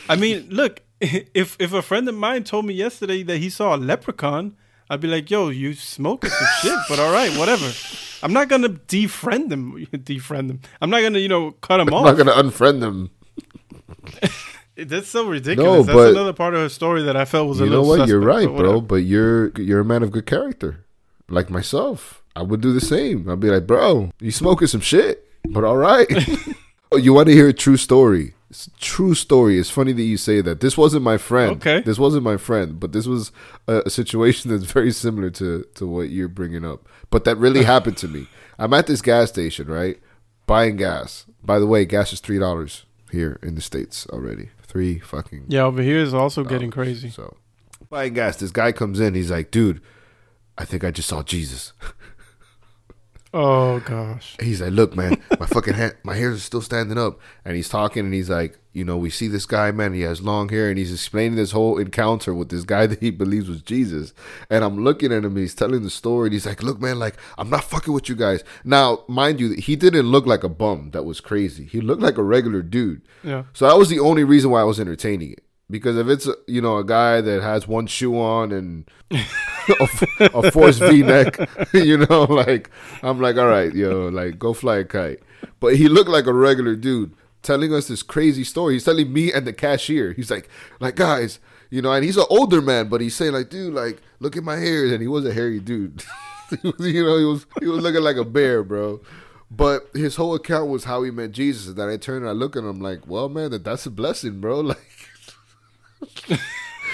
I 0.08 0.16
mean, 0.16 0.48
look, 0.50 0.82
if 1.00 1.56
if 1.58 1.72
a 1.72 1.80
friend 1.80 2.06
of 2.08 2.14
mine 2.16 2.44
told 2.44 2.66
me 2.66 2.74
yesterday 2.74 3.22
that 3.22 3.38
he 3.38 3.48
saw 3.48 3.74
a 3.76 3.78
leprechaun, 3.78 4.56
I'd 4.90 5.00
be 5.00 5.08
like, 5.08 5.30
"Yo, 5.30 5.48
you 5.48 5.72
smoking 5.74 6.28
some 6.30 6.48
shit." 6.60 6.78
But 6.88 6.98
all 6.98 7.12
right, 7.12 7.34
whatever. 7.38 7.70
I'm 8.22 8.32
not 8.32 8.48
gonna 8.48 8.68
defriend 8.70 9.48
them. 9.48 9.86
Defriend 9.92 10.48
them. 10.48 10.60
I'm 10.82 10.90
not 10.90 11.02
gonna, 11.02 11.20
you 11.20 11.28
know, 11.28 11.52
cut 11.52 11.76
them 11.78 11.88
off. 11.94 12.00
I'm 12.04 12.06
off. 12.08 12.18
not 12.18 12.26
gonna 12.26 12.42
unfriend 12.50 12.80
them. 12.80 13.10
That's 14.86 15.08
so 15.08 15.26
ridiculous. 15.28 15.86
That's 15.86 15.96
but- 15.96 16.10
another 16.12 16.32
part 16.32 16.54
of 16.54 16.60
her 16.60 16.68
story 16.68 17.02
that 17.02 17.16
I 17.16 17.24
felt 17.24 17.48
was 17.48 17.60
a 17.60 17.64
You 17.64 17.70
know 17.70 17.82
what? 17.82 18.08
You're 18.08 18.20
right, 18.20 18.46
bro. 18.46 18.80
But 18.80 19.02
you're 19.02 19.50
you're 19.58 19.80
a 19.80 19.84
man 19.84 20.02
of 20.02 20.12
good 20.12 20.26
character, 20.26 20.84
like 21.28 21.50
myself. 21.50 22.22
I 22.36 22.42
would 22.42 22.60
do 22.60 22.72
the 22.72 22.80
same. 22.80 23.28
I'd 23.28 23.40
be 23.40 23.50
like, 23.50 23.66
bro, 23.66 24.10
you 24.20 24.30
smoking 24.30 24.68
some 24.68 24.80
shit, 24.80 25.28
but 25.44 25.64
all 25.64 25.76
right. 25.76 26.08
Oh, 26.90 26.96
you 26.96 27.12
want 27.12 27.28
to 27.28 27.34
hear 27.34 27.48
a 27.48 27.52
true 27.52 27.76
story? 27.76 28.32
It's 28.48 28.66
a 28.68 28.70
true 28.80 29.14
story. 29.14 29.58
It's 29.58 29.68
funny 29.68 29.92
that 29.92 30.02
you 30.02 30.16
say 30.16 30.40
that. 30.40 30.60
This 30.60 30.78
wasn't 30.78 31.02
my 31.02 31.18
friend. 31.18 31.52
Okay. 31.56 31.82
This 31.82 31.98
wasn't 31.98 32.22
my 32.22 32.38
friend, 32.38 32.80
but 32.80 32.92
this 32.92 33.06
was 33.06 33.30
a, 33.66 33.82
a 33.84 33.90
situation 33.90 34.50
that's 34.50 34.64
very 34.72 34.90
similar 34.92 35.28
to 35.32 35.66
to 35.74 35.86
what 35.86 36.08
you're 36.08 36.28
bringing 36.28 36.64
up. 36.64 36.88
But 37.10 37.24
that 37.24 37.36
really 37.36 37.64
happened 37.74 37.98
to 37.98 38.08
me. 38.08 38.26
I'm 38.58 38.72
at 38.72 38.86
this 38.86 39.02
gas 39.02 39.28
station, 39.28 39.68
right, 39.68 40.00
buying 40.46 40.76
gas. 40.76 41.26
By 41.44 41.58
the 41.58 41.66
way, 41.66 41.84
gas 41.84 42.14
is 42.14 42.20
three 42.20 42.38
dollars 42.38 42.86
here 43.12 43.38
in 43.42 43.54
the 43.54 43.60
states 43.60 44.06
already. 44.08 44.48
Three 44.68 44.98
fucking 44.98 45.46
Yeah, 45.48 45.62
over 45.62 45.82
here 45.82 45.98
is 45.98 46.12
also 46.14 46.44
getting 46.44 46.70
crazy. 46.70 47.08
so, 47.10 47.36
buying 47.88 48.12
gas, 48.12 48.36
this 48.36 48.50
guy 48.50 48.70
comes 48.70 49.00
in. 49.00 49.14
He's 49.14 49.30
like, 49.30 49.50
dude, 49.50 49.80
I 50.58 50.64
think 50.64 50.84
I 50.84 50.90
just 50.90 51.08
saw 51.08 51.22
Jesus. 51.22 51.72
Oh 53.34 53.80
gosh. 53.80 54.36
He's 54.40 54.60
like, 54.60 54.72
look, 54.72 54.96
man, 54.96 55.22
my 55.38 55.46
fucking 55.46 55.74
hand, 55.74 55.96
my 56.02 56.14
hairs 56.14 56.36
are 56.36 56.40
still 56.40 56.62
standing 56.62 56.96
up. 56.96 57.20
And 57.44 57.56
he's 57.56 57.68
talking 57.68 58.04
and 58.04 58.14
he's 58.14 58.30
like, 58.30 58.58
you 58.72 58.84
know, 58.84 58.96
we 58.96 59.10
see 59.10 59.28
this 59.28 59.44
guy, 59.44 59.70
man, 59.70 59.92
he 59.92 60.02
has 60.02 60.22
long 60.22 60.48
hair 60.48 60.68
and 60.68 60.78
he's 60.78 60.92
explaining 60.92 61.36
this 61.36 61.50
whole 61.50 61.78
encounter 61.78 62.32
with 62.32 62.48
this 62.48 62.64
guy 62.64 62.86
that 62.88 63.00
he 63.00 63.10
believes 63.10 63.48
was 63.48 63.60
Jesus. 63.60 64.14
And 64.48 64.64
I'm 64.64 64.82
looking 64.82 65.12
at 65.12 65.24
him, 65.24 65.36
he's 65.36 65.54
telling 65.54 65.82
the 65.82 65.90
story. 65.90 66.28
And 66.28 66.32
he's 66.32 66.46
like, 66.46 66.62
look, 66.62 66.80
man, 66.80 66.98
like, 66.98 67.16
I'm 67.36 67.50
not 67.50 67.64
fucking 67.64 67.92
with 67.92 68.08
you 68.08 68.14
guys. 68.14 68.42
Now, 68.64 69.04
mind 69.08 69.40
you, 69.40 69.50
he 69.50 69.76
didn't 69.76 70.06
look 70.06 70.26
like 70.26 70.44
a 70.44 70.48
bum. 70.48 70.90
That 70.92 71.04
was 71.04 71.20
crazy. 71.20 71.64
He 71.64 71.80
looked 71.80 72.02
like 72.02 72.18
a 72.18 72.22
regular 72.22 72.62
dude. 72.62 73.02
Yeah. 73.22 73.44
So 73.52 73.68
that 73.68 73.76
was 73.76 73.88
the 73.88 74.00
only 74.00 74.24
reason 74.24 74.50
why 74.50 74.60
I 74.60 74.64
was 74.64 74.80
entertaining 74.80 75.32
it. 75.32 75.44
Because 75.70 75.98
if 75.98 76.08
it's 76.08 76.26
a, 76.26 76.34
you 76.46 76.62
know 76.62 76.78
a 76.78 76.84
guy 76.84 77.20
that 77.20 77.42
has 77.42 77.68
one 77.68 77.86
shoe 77.86 78.18
on 78.18 78.52
and 78.52 78.90
a 79.10 80.50
forced 80.50 80.80
V 80.80 81.02
neck, 81.02 81.38
you 81.74 81.98
know, 81.98 82.24
like 82.24 82.70
I'm 83.02 83.20
like, 83.20 83.36
all 83.36 83.48
right, 83.48 83.74
yo, 83.74 84.08
like 84.08 84.38
go 84.38 84.54
fly 84.54 84.78
a 84.78 84.84
kite. 84.84 85.20
But 85.60 85.76
he 85.76 85.88
looked 85.88 86.10
like 86.10 86.26
a 86.26 86.32
regular 86.32 86.74
dude 86.74 87.14
telling 87.42 87.72
us 87.74 87.88
this 87.88 88.02
crazy 88.02 88.44
story. 88.44 88.74
He's 88.74 88.84
telling 88.84 89.12
me 89.12 89.32
and 89.32 89.46
the 89.46 89.52
cashier. 89.52 90.12
He's 90.12 90.30
like, 90.30 90.48
like 90.80 90.96
guys, 90.96 91.38
you 91.70 91.82
know, 91.82 91.92
and 91.92 92.04
he's 92.04 92.16
an 92.16 92.26
older 92.30 92.62
man, 92.62 92.88
but 92.88 93.00
he's 93.00 93.14
saying 93.14 93.32
like, 93.32 93.50
dude, 93.50 93.74
like 93.74 94.00
look 94.20 94.36
at 94.36 94.44
my 94.44 94.56
hair, 94.56 94.86
and 94.86 95.02
he 95.02 95.08
was 95.08 95.26
a 95.26 95.32
hairy 95.32 95.60
dude. 95.60 96.02
You 96.62 97.04
know, 97.04 97.18
he 97.18 97.24
was 97.26 97.46
he 97.60 97.66
was 97.66 97.82
looking 97.82 98.00
like 98.00 98.16
a 98.16 98.24
bear, 98.24 98.62
bro. 98.62 99.02
But 99.50 99.88
his 99.94 100.16
whole 100.16 100.34
account 100.34 100.70
was 100.70 100.84
how 100.84 101.02
he 101.02 101.10
met 101.10 101.32
Jesus. 101.32 101.68
And 101.68 101.76
then 101.76 101.88
I 101.88 101.96
turn 101.96 102.22
and 102.22 102.28
I 102.28 102.32
look 102.32 102.56
at 102.56 102.64
him 102.64 102.80
like, 102.80 103.06
well, 103.06 103.28
man, 103.28 103.50
that, 103.50 103.64
that's 103.64 103.86
a 103.86 103.90
blessing, 103.90 104.40
bro. 104.40 104.60
Like, 104.60 104.78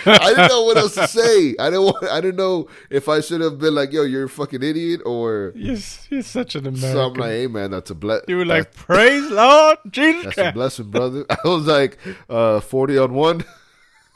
I 0.07 0.35
didn't 0.35 0.49
know 0.49 0.65
what 0.65 0.77
else 0.77 0.95
to 0.97 1.09
say. 1.09 1.55
I 1.59 1.71
didn't 1.71 1.85
want, 1.85 2.05
I 2.05 2.21
didn't 2.21 2.37
know 2.37 2.69
if 2.91 3.09
I 3.09 3.21
should 3.21 3.41
have 3.41 3.59
been 3.59 3.75
like, 3.75 3.91
yo, 3.93 4.03
you're 4.03 4.25
a 4.25 4.29
fucking 4.29 4.63
idiot, 4.63 5.01
or 5.07 5.53
You're, 5.55 5.79
you're 6.11 6.23
such 6.23 6.55
an 6.57 6.67
American. 6.67 6.93
so 6.93 7.07
I'm 7.07 7.15
like, 7.15 7.31
hey, 7.31 7.47
man, 7.47 7.71
that's 7.71 7.91
a 7.91 7.95
blessing. 7.95 8.25
you 8.29 8.37
were 8.39 8.45
like, 8.45 8.75
praise 8.75 9.31
Lord 9.31 9.79
Jesus 9.91 10.25
that's 10.37 10.49
a 10.51 10.53
blessing, 10.53 10.91
brother. 10.91 11.25
I 11.31 11.49
was 11.49 11.67
like, 11.67 11.99
uh, 12.29 12.61
40 12.61 12.99
on 12.99 13.15
one, 13.15 13.45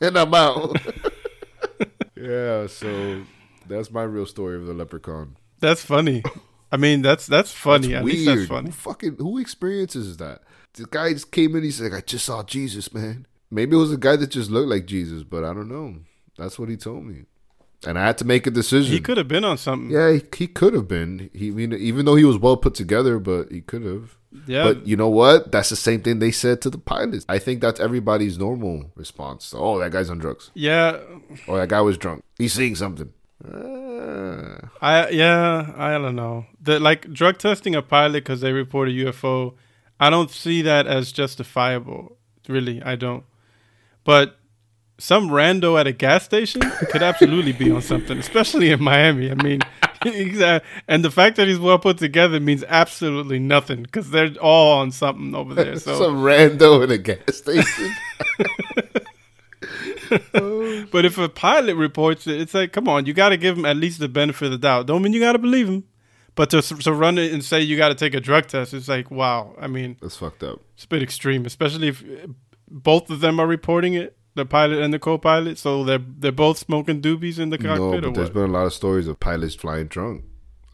and 0.01 0.19
I'm 0.19 0.35
out. 0.35 0.77
yeah, 2.17 2.67
so 2.67 3.23
that's 3.67 3.91
my 3.91 4.03
real 4.03 4.27
story 4.27 4.57
of 4.57 4.67
the 4.67 4.75
leprechaun. 4.75 5.37
That's 5.61 5.83
funny. 5.85 6.23
I 6.71 6.77
mean, 6.77 7.01
that's 7.03 7.27
that's 7.27 7.51
funny. 7.51 7.95
At 7.95 8.05
weird. 8.05 8.27
that's 8.39 8.49
funny. 8.49 8.67
Who 8.67 8.73
fucking 8.73 9.17
who 9.19 9.39
experiences 9.39 10.19
that? 10.19 10.43
The 10.75 10.85
guy 10.91 11.13
just 11.15 11.33
came 11.33 11.57
in. 11.57 11.63
He's 11.65 11.81
like, 11.81 11.95
I 11.95 12.01
just 12.03 12.27
saw 12.27 12.43
Jesus, 12.43 12.93
man. 12.93 13.27
Maybe 13.51 13.77
it 13.77 13.79
was 13.79 13.93
a 13.93 13.97
guy 13.97 14.17
that 14.17 14.29
just 14.29 14.51
looked 14.51 14.69
like 14.69 14.87
Jesus, 14.87 15.23
but 15.23 15.45
I 15.45 15.53
don't 15.55 15.69
know. 15.69 15.97
That's 16.37 16.59
what 16.59 16.69
he 16.69 16.77
told 16.77 17.05
me, 17.05 17.25
and 17.87 17.99
I 17.99 18.07
had 18.07 18.19
to 18.19 18.25
make 18.25 18.47
a 18.47 18.51
decision. 18.51 18.93
He 18.93 19.01
could 19.01 19.17
have 19.17 19.29
been 19.29 19.45
on 19.45 19.59
something. 19.59 19.91
Yeah, 19.91 20.13
he, 20.13 20.23
he 20.37 20.47
could 20.47 20.75
have 20.75 20.87
been. 20.87 21.31
He, 21.35 21.49
I 21.49 21.51
mean, 21.53 21.73
even 21.73 22.05
though 22.07 22.15
he 22.15 22.25
was 22.25 22.39
well 22.39 22.57
put 22.57 22.75
together, 22.75 23.19
but 23.19 23.51
he 23.51 23.61
could 23.61 23.83
have. 23.85 24.17
Yeah. 24.47 24.63
But 24.65 24.87
you 24.87 24.95
know 24.97 25.09
what? 25.09 25.51
That's 25.51 25.71
the 25.71 25.77
same 25.77 26.03
thing 26.03 26.19
they 26.19 26.31
said 26.31 26.61
to 26.63 26.71
the 26.71 26.79
pilots. 26.79 27.25
I 27.29 27.39
think 27.39 27.61
that's 27.61 27.81
everybody's 27.81 28.39
normal 28.39 28.91
response. 28.95 29.55
Oh, 29.57 29.79
that 29.79 29.91
guy's 29.91 30.11
on 30.11 30.19
drugs. 30.19 30.51
yeah. 30.55 30.99
Oh, 31.49 31.57
that 31.57 31.69
guy 31.71 31.81
was 31.81 31.97
drunk. 31.99 32.23
He's 32.37 32.53
seeing 32.53 32.77
something. 32.77 33.13
Uh, 33.45 34.59
I 34.83 35.09
yeah, 35.11 35.73
I 35.77 35.93
don't 35.93 36.17
know. 36.17 36.47
The 36.61 36.79
like 36.79 37.13
drug 37.13 37.39
testing 37.39 37.75
a 37.75 37.83
pilot 37.83 38.25
because 38.25 38.41
they 38.41 38.53
report 38.53 38.89
a 38.89 38.93
UFO. 38.93 39.55
I 39.99 40.11
don't 40.11 40.31
see 40.31 40.63
that 40.63 40.87
as 40.87 41.11
justifiable. 41.13 42.17
Really, 42.49 42.83
I 42.83 42.95
don't. 42.97 43.25
But 44.09 44.39
some 44.97 45.29
rando 45.29 45.79
at 45.79 45.87
a 45.87 45.93
gas 45.93 46.25
station 46.25 46.63
could 46.91 47.03
absolutely 47.03 47.53
be 47.53 47.71
on 47.71 47.83
something, 47.83 48.17
especially 48.17 48.71
in 48.71 48.83
Miami. 48.83 49.31
I 49.31 49.35
mean. 49.35 49.61
And 50.87 51.05
the 51.05 51.11
fact 51.11 51.35
that 51.37 51.49
he's 51.49 51.59
well 51.59 51.81
put 51.81 51.99
together 51.99 52.39
means 52.39 52.63
absolutely 52.69 53.41
nothing 53.41 53.83
because 53.83 54.11
they're 54.11 54.31
all 54.41 54.79
on 54.79 54.93
something 54.93 55.35
over 55.35 55.55
there. 55.55 55.77
So 55.77 55.99
some 55.99 56.19
rando 56.19 56.85
in 56.85 56.93
a 56.93 56.99
gas 56.99 57.19
station. 57.33 57.93
but 60.93 61.05
if 61.05 61.19
a 61.19 61.29
pilot 61.29 61.75
reports 61.75 62.29
it, 62.29 62.41
it's 62.41 62.55
like, 62.55 62.73
come 62.73 62.87
on, 62.87 63.07
you 63.07 63.13
got 63.13 63.31
to 63.31 63.37
give 63.37 63.59
him 63.59 63.65
at 63.65 63.77
least 63.77 63.99
the 63.99 64.09
benefit 64.09 64.45
of 64.47 64.53
the 64.53 64.59
doubt. 64.59 64.87
Don't 64.87 65.03
mean 65.03 65.13
you 65.13 65.21
got 65.21 65.33
to 65.33 65.39
believe 65.41 65.69
him, 65.69 65.83
but 66.37 66.49
to 66.51 66.63
to 66.63 66.93
run 66.93 67.19
it 67.19 67.33
and 67.33 67.45
say 67.45 67.61
you 67.61 67.77
got 67.77 67.89
to 67.89 67.97
take 67.97 68.15
a 68.15 68.21
drug 68.21 68.47
test, 68.47 68.73
it's 68.73 68.89
like, 68.89 69.11
wow. 69.11 69.57
I 69.61 69.67
mean, 69.67 69.97
That's 70.01 70.17
fucked 70.17 70.45
up. 70.45 70.61
it's 70.77 70.85
a 70.85 70.89
bit 70.89 71.03
extreme, 71.03 71.45
especially 71.45 71.89
if 71.89 72.05
both 72.71 73.11
of 73.11 73.21
them 73.21 73.41
are 73.41 73.47
reporting 73.47 73.95
it, 73.95 74.17
the 74.35 74.47
pilot 74.47 74.79
and 74.81 74.93
the 74.93 74.99
co-pilot. 74.99 75.59
So 75.59 75.85
they're 75.85 75.99
they're 75.99 76.33
both 76.33 76.59
smoking 76.59 77.03
doobies 77.03 77.39
in 77.39 77.51
the 77.51 77.59
cockpit. 77.59 77.79
No, 77.79 78.01
but 78.01 78.15
there's 78.15 78.29
what? 78.29 78.35
been 78.35 78.51
a 78.51 78.53
lot 78.53 78.67
of 78.67 78.73
stories 78.73 79.07
of 79.07 79.21
pilots 79.21 79.55
flying 79.55 79.87
drunk. 79.87 80.25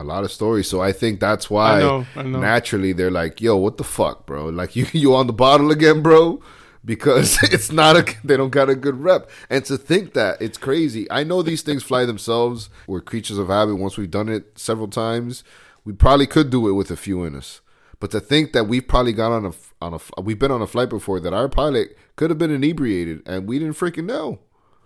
A 0.00 0.04
lot 0.04 0.24
of 0.24 0.32
stories. 0.32 0.68
So 0.68 0.80
I 0.80 0.92
think 0.92 1.20
that's 1.20 1.48
why 1.48 1.76
I 1.76 1.80
know, 1.80 2.06
I 2.16 2.22
know. 2.22 2.40
naturally 2.40 2.92
they're 2.92 3.10
like, 3.10 3.40
"Yo, 3.40 3.56
what 3.56 3.76
the 3.76 3.84
fuck, 3.84 4.26
bro? 4.26 4.46
Like 4.46 4.76
you 4.76 4.86
you 4.92 5.14
on 5.14 5.26
the 5.26 5.32
bottle 5.32 5.70
again, 5.70 6.02
bro?" 6.02 6.42
Because 6.84 7.42
it's 7.42 7.72
not 7.72 7.96
a 7.96 8.16
they 8.22 8.36
don't 8.36 8.50
got 8.50 8.68
a 8.68 8.74
good 8.74 9.00
rep. 9.00 9.30
And 9.48 9.64
to 9.66 9.78
think 9.78 10.14
that 10.14 10.40
it's 10.42 10.58
crazy. 10.58 11.10
I 11.10 11.24
know 11.24 11.42
these 11.42 11.62
things 11.62 11.82
fly 11.82 12.04
themselves. 12.04 12.70
We're 12.86 13.00
creatures 13.00 13.38
of 13.38 13.48
habit. 13.48 13.76
Once 13.76 13.96
we've 13.96 14.10
done 14.10 14.28
it 14.28 14.58
several 14.58 14.88
times, 14.88 15.44
we 15.84 15.92
probably 15.92 16.26
could 16.26 16.50
do 16.50 16.68
it 16.68 16.72
with 16.72 16.90
a 16.90 16.96
few 16.96 17.24
in 17.24 17.34
us. 17.34 17.60
But 18.04 18.10
to 18.10 18.20
think 18.20 18.52
that 18.52 18.64
we've 18.64 18.86
probably 18.86 19.14
got 19.14 19.32
on 19.32 19.46
a 19.46 19.52
on 19.80 19.94
a 19.94 20.20
we've 20.20 20.38
been 20.38 20.50
on 20.50 20.60
a 20.60 20.66
flight 20.66 20.90
before 20.90 21.20
that 21.20 21.32
our 21.32 21.48
pilot 21.48 21.96
could 22.16 22.28
have 22.28 22.36
been 22.36 22.50
inebriated 22.50 23.22
and 23.24 23.46
we 23.46 23.58
didn't 23.58 23.78
freaking 23.78 24.04
know. 24.04 24.40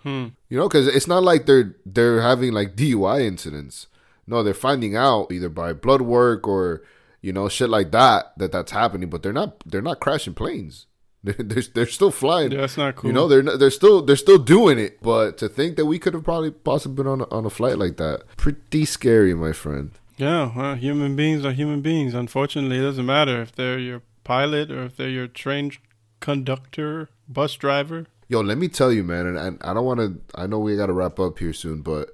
Hmm. 0.05 0.27
You 0.49 0.57
know, 0.57 0.69
because 0.69 0.87
it's 0.87 1.09
not 1.09 1.25
like 1.25 1.45
they're 1.45 1.75
they're 1.85 2.23
having 2.23 2.53
like 2.53 2.77
DUI 2.77 3.23
incidents. 3.23 3.89
No, 4.29 4.45
they're 4.45 4.55
finding 4.55 4.95
out 4.95 5.33
either 5.33 5.49
by 5.49 5.73
blood 5.73 6.03
work 6.03 6.47
or 6.47 6.85
you 7.21 7.33
know 7.33 7.49
shit 7.49 7.69
like 7.69 7.91
that 7.91 8.39
that 8.39 8.53
that's 8.53 8.71
happening. 8.71 9.11
But 9.11 9.25
they're 9.25 9.33
not 9.33 9.65
they're 9.67 9.83
not 9.83 9.99
crashing 9.99 10.35
planes. 10.35 10.87
They're 11.25 11.35
they're, 11.41 11.65
they're 11.75 11.87
still 11.87 12.13
flying. 12.13 12.53
Yeah, 12.53 12.61
that's 12.61 12.77
not 12.77 12.95
cool. 12.95 13.11
You 13.11 13.15
know, 13.15 13.27
they're 13.27 13.43
they're 13.43 13.73
still 13.73 14.01
they're 14.01 14.15
still 14.15 14.39
doing 14.39 14.79
it. 14.79 15.03
But 15.03 15.39
to 15.39 15.49
think 15.49 15.75
that 15.75 15.87
we 15.87 15.99
could 15.99 16.15
have 16.15 16.23
probably 16.23 16.53
possibly 16.53 16.95
been 16.95 17.09
on 17.09 17.23
a, 17.23 17.29
on 17.35 17.45
a 17.45 17.51
flight 17.51 17.79
like 17.79 17.97
that, 17.97 18.23
pretty 18.37 18.85
scary, 18.85 19.35
my 19.35 19.51
friend. 19.51 19.98
Yeah, 20.19 20.53
well, 20.55 20.75
human 20.75 21.15
beings 21.15 21.45
are 21.45 21.53
human 21.53 21.81
beings. 21.81 22.13
Unfortunately, 22.13 22.79
it 22.79 22.83
doesn't 22.83 23.07
matter 23.07 23.41
if 23.41 23.53
they're 23.53 23.79
your 23.79 24.03
pilot 24.25 24.71
or 24.71 24.83
if 24.83 24.97
they're 24.97 25.09
your 25.09 25.29
train 25.29 25.73
conductor, 26.19 27.09
bus 27.29 27.55
driver. 27.55 28.07
Yo, 28.29 28.41
let 28.41 28.59
me 28.59 28.69
tell 28.69 28.93
you, 28.93 29.05
man, 29.05 29.27
and, 29.37 29.59
I 29.63 29.73
don't 29.73 29.85
want 29.85 30.01
to. 30.01 30.21
I 30.35 30.47
know 30.49 30.59
we 30.59 30.77
got 30.77 30.87
to 30.87 30.93
wrap 30.93 31.21
up 31.21 31.39
here 31.39 31.53
soon, 31.53 31.83
but 31.83 32.11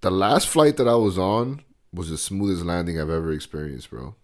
the 0.00 0.10
last 0.10 0.48
flight 0.48 0.76
that 0.78 0.88
I 0.88 0.96
was 0.96 1.16
on 1.16 1.62
was 1.94 2.10
the 2.10 2.18
smoothest 2.18 2.64
landing 2.64 3.00
I've 3.00 3.08
ever 3.08 3.32
experienced, 3.32 3.90
bro. 3.90 4.16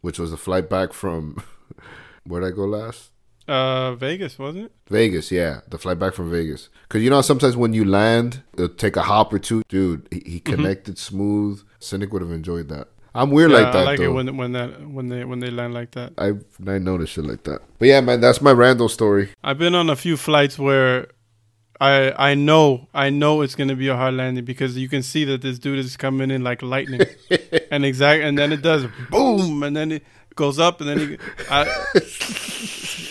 Which 0.00 0.18
was 0.18 0.30
the 0.30 0.38
flight 0.38 0.70
back 0.70 0.94
from 0.94 1.42
where'd 2.24 2.44
I 2.44 2.50
go 2.50 2.64
last? 2.64 3.10
Uh, 3.46 3.94
Vegas, 3.96 4.38
wasn't 4.38 4.66
it? 4.66 4.72
Vegas, 4.88 5.30
yeah, 5.30 5.60
the 5.68 5.78
flight 5.78 5.98
back 5.98 6.14
from 6.14 6.30
Vegas. 6.30 6.68
Cause 6.88 7.02
you 7.02 7.10
know 7.10 7.20
sometimes 7.20 7.56
when 7.56 7.74
you 7.74 7.84
land, 7.84 8.42
it'll 8.54 8.68
take 8.68 8.96
a 8.96 9.02
hop 9.02 9.32
or 9.32 9.38
two. 9.38 9.62
Dude, 9.68 10.08
he, 10.10 10.22
he 10.24 10.40
connected 10.40 10.96
smooth. 10.98 11.62
Cynic 11.80 12.12
would 12.12 12.22
have 12.22 12.30
enjoyed 12.30 12.68
that. 12.68 12.88
I'm 13.14 13.30
weird 13.30 13.50
yeah, 13.50 13.58
like 13.58 13.72
that 13.72 13.78
I 13.78 13.84
like 13.84 13.98
though. 13.98 14.04
it 14.04 14.12
when 14.12 14.36
when 14.36 14.52
that 14.52 14.88
when 14.88 15.08
they 15.08 15.24
when 15.24 15.40
they 15.40 15.50
land 15.50 15.74
like 15.74 15.90
that. 15.92 16.12
I 16.16 16.34
I 16.70 16.78
noticed 16.78 17.12
shit 17.12 17.24
like 17.24 17.42
that. 17.44 17.60
But 17.78 17.88
yeah, 17.88 18.00
man, 18.00 18.20
that's 18.20 18.40
my 18.40 18.52
Randall 18.52 18.88
story. 18.88 19.30
I've 19.42 19.58
been 19.58 19.74
on 19.74 19.90
a 19.90 19.96
few 19.96 20.16
flights 20.16 20.58
where 20.58 21.08
I 21.80 22.12
I 22.30 22.34
know 22.34 22.86
I 22.94 23.10
know 23.10 23.40
it's 23.42 23.56
gonna 23.56 23.74
be 23.74 23.88
a 23.88 23.96
hard 23.96 24.14
landing 24.14 24.44
because 24.44 24.76
you 24.76 24.88
can 24.88 25.02
see 25.02 25.24
that 25.24 25.42
this 25.42 25.58
dude 25.58 25.78
is 25.78 25.96
coming 25.96 26.30
in 26.30 26.44
like 26.44 26.62
lightning, 26.62 27.00
and 27.70 27.84
exact 27.84 28.22
and 28.22 28.38
then 28.38 28.52
it 28.52 28.62
does 28.62 28.86
boom 29.10 29.62
and 29.64 29.76
then 29.76 29.90
it 29.92 30.04
goes 30.36 30.60
up 30.60 30.80
and 30.80 30.90
then 30.90 30.98
he, 30.98 31.18
I, 31.50 31.66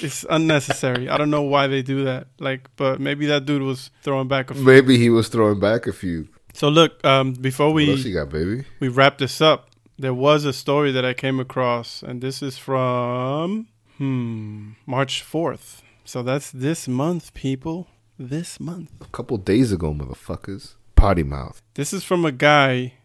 it's 0.01 0.25
unnecessary. 0.29 1.09
I 1.09 1.17
don't 1.17 1.29
know 1.29 1.41
why 1.41 1.67
they 1.67 1.81
do 1.81 2.05
that. 2.05 2.27
Like, 2.39 2.69
but 2.77 2.99
maybe 2.99 3.25
that 3.27 3.45
dude 3.45 3.61
was 3.61 3.91
throwing 4.01 4.27
back 4.27 4.49
a 4.49 4.53
few. 4.53 4.63
Maybe 4.63 4.97
he 4.97 5.09
was 5.09 5.27
throwing 5.27 5.59
back 5.59 5.87
a 5.87 5.93
few. 5.93 6.29
So 6.59 6.67
look, 6.67 7.05
um, 7.05 7.31
before 7.31 7.67
What 7.67 7.75
we 7.75 7.85
you 7.85 8.13
got, 8.13 8.29
baby? 8.31 8.65
we 8.81 8.89
wrap 8.89 9.17
this 9.17 9.39
up, 9.39 9.69
there 9.97 10.13
was 10.13 10.43
a 10.43 10.51
story 10.51 10.91
that 10.91 11.05
I 11.05 11.13
came 11.13 11.39
across, 11.39 12.03
and 12.03 12.21
this 12.21 12.43
is 12.43 12.57
from 12.57 13.67
hmm 13.97 14.71
March 14.85 15.21
fourth. 15.21 15.81
So 16.03 16.21
that's 16.21 16.51
this 16.51 16.85
month, 16.85 17.33
people. 17.33 17.87
This 18.17 18.59
month. 18.59 18.91
A 18.99 19.05
couple 19.05 19.37
days 19.37 19.71
ago, 19.71 19.93
motherfuckers. 19.93 20.75
Potty 20.97 21.23
mouth. 21.23 21.61
This 21.75 21.93
is 21.93 22.03
from 22.03 22.25
a 22.25 22.31
guy 22.33 22.95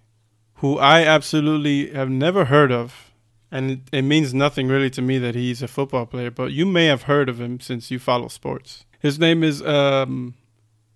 who 0.55 0.77
I 0.79 1.05
absolutely 1.05 1.93
have 1.93 2.11
never 2.11 2.47
heard 2.47 2.73
of. 2.73 3.13
And 3.53 3.71
it, 3.71 3.81
it 3.93 4.03
means 4.03 4.35
nothing 4.35 4.67
really 4.67 4.91
to 4.91 5.01
me 5.03 5.19
that 5.19 5.37
he's 5.37 5.63
a 5.63 5.69
football 5.69 6.07
player, 6.07 6.33
but 6.33 6.51
you 6.51 6.67
may 6.67 6.87
have 6.87 7.03
heard 7.03 7.29
of 7.29 7.41
him 7.41 7.61
since 7.61 7.89
you 7.93 8.01
follow 8.01 8.27
sports. 8.27 8.85
His 8.99 9.21
name 9.21 9.45
is 9.45 9.63
um, 9.63 10.35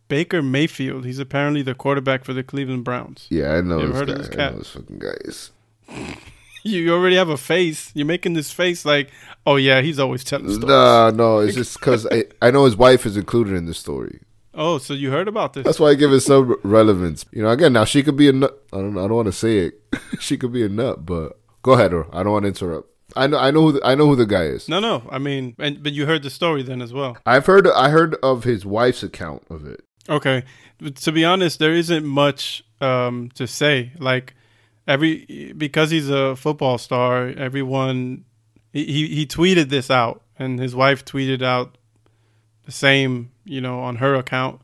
Baker 0.09 0.42
Mayfield. 0.42 1.04
He's 1.04 1.18
apparently 1.18 1.62
the 1.62 1.74
quarterback 1.74 2.24
for 2.24 2.32
the 2.32 2.42
Cleveland 2.42 2.84
Browns. 2.84 3.26
Yeah, 3.30 3.52
I 3.54 3.61
know 3.61 3.78
You 3.78 3.84
ever 3.88 3.94
heard 3.94 4.06
guy. 4.09 4.12
of 4.14 4.18
this 4.18 4.28
I 4.28 4.34
cat? 4.34 4.52
know 4.52 4.59
this 4.59 4.70
fucking 4.70 4.98
guy 4.98 5.14
is. 5.22 5.50
You, 6.64 6.80
you 6.82 6.92
already 6.92 7.14
have 7.16 7.28
a 7.28 7.36
face. 7.36 7.92
You're 7.94 8.04
making 8.04 8.34
this 8.34 8.50
face 8.50 8.84
like, 8.84 9.11
oh 9.46 9.54
yeah, 9.56 9.80
he's 9.80 9.98
always 10.00 10.24
telling 10.24 10.48
stories. 10.50 10.66
Nah, 10.66 11.11
no, 11.12 11.38
it's 11.38 11.54
just 11.54 11.78
because 11.78 12.04
I, 12.11 12.24
I 12.42 12.50
know 12.50 12.64
his 12.64 12.76
wife 12.76 13.06
is 13.06 13.16
included 13.16 13.54
in 13.54 13.66
the 13.66 13.72
story. 13.74 14.20
Oh, 14.54 14.78
so 14.78 14.92
you 14.92 15.12
heard 15.12 15.28
about 15.28 15.52
this? 15.52 15.64
That's 15.64 15.78
why 15.78 15.90
I 15.90 15.94
give 15.94 16.12
it 16.12 16.20
some 16.20 16.56
relevance. 16.64 17.24
You 17.30 17.42
know, 17.44 17.50
again, 17.50 17.72
now 17.72 17.84
she 17.84 18.02
could 18.02 18.16
be 18.16 18.28
a 18.28 18.32
nut. 18.32 18.61
I 18.72 18.78
don't. 18.78 18.98
I 18.98 19.02
don't 19.02 19.14
want 19.14 19.26
to 19.26 19.32
say 19.32 19.59
it. 19.59 19.80
she 20.20 20.36
could 20.36 20.52
be 20.52 20.64
a 20.64 20.68
nut, 20.68 21.06
but 21.06 21.38
go 21.62 21.72
ahead, 21.74 21.92
or 21.94 22.12
I 22.14 22.24
don't 22.24 22.32
want 22.32 22.42
to 22.42 22.48
interrupt. 22.48 22.88
I 23.14 23.28
know. 23.28 23.38
I 23.38 23.52
know. 23.52 23.62
Who 23.62 23.72
the, 23.72 23.86
I 23.86 23.94
know 23.94 24.06
who 24.09 24.16
the 24.16 24.26
guy 24.26 24.42
is. 24.46 24.68
No, 24.68 24.80
no. 24.80 25.04
I 25.11 25.18
mean, 25.18 25.54
and, 25.61 25.80
but 25.80 25.92
you 25.92 26.06
heard 26.06 26.24
the 26.24 26.28
story 26.28 26.64
then 26.64 26.82
as 26.82 26.92
well. 26.92 27.16
I've 27.24 27.46
heard. 27.46 27.68
I 27.68 27.90
heard 27.90 28.16
of 28.16 28.42
his 28.42 28.66
wife's 28.66 29.04
account 29.04 29.44
of 29.48 29.64
it. 29.64 29.84
Okay. 30.09 30.44
To 30.94 31.12
be 31.12 31.24
honest, 31.24 31.59
there 31.59 31.74
isn't 31.74 32.04
much 32.04 32.64
um, 32.80 33.30
to 33.34 33.46
say. 33.46 33.92
Like 33.98 34.34
every 34.86 35.52
because 35.56 35.90
he's 35.90 36.09
a 36.09 36.36
football 36.36 36.78
star, 36.78 37.28
everyone 37.28 38.24
he, 38.72 39.09
he 39.09 39.26
tweeted 39.26 39.68
this 39.70 39.90
out, 39.90 40.22
and 40.38 40.59
his 40.59 40.74
wife 40.74 41.04
tweeted 41.04 41.42
out 41.42 41.76
the 42.64 42.72
same, 42.72 43.30
you 43.44 43.61
know, 43.61 43.80
on 43.80 43.96
her 43.96 44.14
account. 44.14 44.61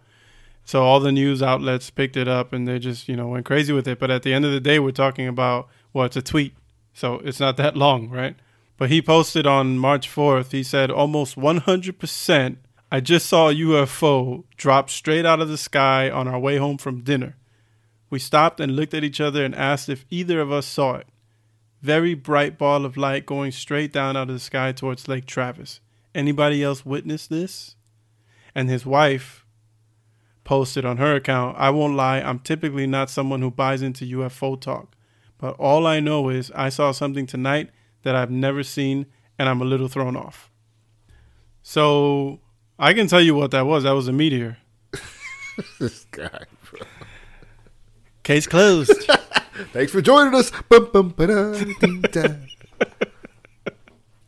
So 0.65 0.83
all 0.83 1.01
the 1.01 1.13
news 1.13 1.43
outlets 1.43 1.91
picked 1.91 2.17
it 2.17 2.29
up, 2.29 2.53
and 2.53 2.67
they 2.67 2.79
just 2.79 3.09
you 3.09 3.17
know 3.17 3.29
went 3.29 3.47
crazy 3.47 3.73
with 3.73 3.89
it. 3.89 3.99
But 3.99 4.11
at 4.11 4.23
the 4.23 4.33
end 4.33 4.45
of 4.45 4.53
the 4.53 4.61
day, 4.61 4.79
we're 4.79 4.93
talking 4.93 5.27
about 5.29 5.69
well, 5.93 6.07
it's 6.07 6.17
a 6.17 6.23
tweet, 6.23 6.55
so 6.93 7.21
it's 7.25 7.41
not 7.41 7.57
that 7.59 7.77
long, 7.77 8.09
right? 8.09 8.37
But 8.77 8.91
he 8.91 9.01
posted 9.01 9.47
on 9.47 9.79
March 9.79 10.09
4th, 10.13 10.51
he 10.51 10.65
said 10.65 10.91
almost 10.91 11.37
100%. 11.37 12.57
I 12.95 13.01
just 13.01 13.27
saw 13.27 13.49
a 13.49 13.55
UFO 13.55 14.45
drop 14.57 14.89
straight 14.89 15.27
out 15.27 15.41
of 15.41 15.49
the 15.49 15.59
sky 15.59 16.09
on 16.09 16.29
our 16.29 16.39
way 16.39 16.59
home 16.59 16.79
from 16.79 17.01
dinner. 17.01 17.37
We 18.09 18.21
stopped 18.21 18.61
and 18.61 18.77
looked 18.77 18.95
at 18.95 19.03
each 19.03 19.21
other 19.21 19.45
and 19.45 19.53
asked 19.53 19.89
if 19.89 20.05
either 20.11 20.41
of 20.41 20.53
us 20.53 20.65
saw 20.65 20.99
it. 20.99 21.09
Very 21.83 22.15
bright 22.15 22.57
ball 22.57 22.85
of 22.85 22.97
light 22.97 23.27
going 23.27 23.51
straight 23.51 23.93
down 23.93 24.17
out 24.17 24.29
of 24.29 24.37
the 24.37 24.39
sky 24.39 24.71
towards 24.71 25.09
Lake 25.09 25.27
Travis. 25.27 25.81
Anybody 26.15 26.63
else 26.63 26.87
witness 26.87 27.27
this? 27.27 27.75
And 28.55 28.71
his 28.71 28.87
wife 28.87 29.45
posted 30.45 30.85
on 30.85 30.99
her 30.99 31.17
account, 31.17 31.57
I 31.59 31.71
won't 31.71 31.97
lie, 31.97 32.21
I'm 32.21 32.39
typically 32.39 32.87
not 32.87 33.11
someone 33.11 33.43
who 33.43 33.51
buys 33.51 33.83
into 33.83 34.05
UFO 34.19 34.61
talk. 34.61 34.95
But 35.37 35.57
all 35.59 35.85
I 35.85 35.99
know 35.99 36.29
is 36.29 36.53
I 36.55 36.69
saw 36.69 36.93
something 36.93 37.27
tonight 37.27 37.71
that 38.05 38.15
I've 38.15 38.31
never 38.31 38.63
seen 38.63 39.07
and 39.37 39.49
I'm 39.49 39.61
a 39.61 39.65
little 39.65 39.89
thrown 39.89 40.15
off. 40.15 40.53
So 41.61 42.39
I 42.79 42.93
can 42.95 43.07
tell 43.07 43.21
you 43.21 43.35
what 43.35 43.51
that 43.53 43.67
was. 43.67 43.85
That 43.85 43.93
was 43.93 44.09
a 44.09 44.13
meteor. 44.13 44.59
this 45.79 46.05
guy. 46.11 46.41
Bro. 46.71 46.81
Case 48.23 48.47
closed. 48.47 48.93
Thanks 49.73 49.93
for 49.93 50.01
joining 50.03 50.35
us. 50.35 50.51
Bum, 50.69 50.89
bum, 50.93 51.09
ba-da, 51.11 51.53
dee, 51.81 52.01
da. 52.01 52.35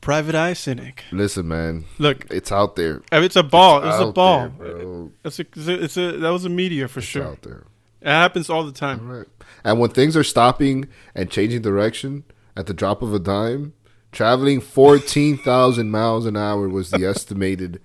Private 0.01 0.36
Eye 0.36 0.53
Cynic. 0.53 1.03
Listen, 1.11 1.49
man, 1.49 1.84
Look, 1.99 2.26
it's 2.30 2.53
out 2.53 2.76
there. 2.76 3.03
Uh, 3.12 3.22
it's 3.22 3.34
a 3.34 3.42
ball. 3.42 3.78
It's, 3.78 3.97
a 3.99 4.07
out 4.07 4.14
ball. 4.14 4.49
there. 4.61 5.09
It's 5.24 5.40
a, 5.40 5.42
it's 5.42 5.66
a, 5.66 5.82
it's 5.84 5.97
a, 5.97 6.12
that 6.18 6.28
was 6.30 6.44
a 6.44 6.49
meteor 6.49 6.86
for 6.86 7.01
It's 7.01 7.09
sure. 7.09 7.24
out 7.24 7.42
there. 7.42 7.64
It 8.01 8.07
happens 8.09 8.49
all 8.49 8.62
the 8.62 8.70
time. 8.70 9.09
right. 9.09 9.26
And 9.64 9.80
when 9.80 9.90
things 9.90 10.16
are 10.16 10.22
stopping 10.22 10.86
and 11.16 11.28
changing 11.28 11.62
direction 11.62 12.22
at 12.57 12.66
the 12.66 12.74
drop 12.74 13.03
of 13.03 13.12
a 13.12 13.18
dime, 13.18 13.72
traveling 14.12 14.61
14,000 14.61 15.90
miles 15.90 16.24
an 16.24 16.36
hour 16.36 16.68
was 16.68 16.90
the 16.90 17.05
estimated 17.09 17.80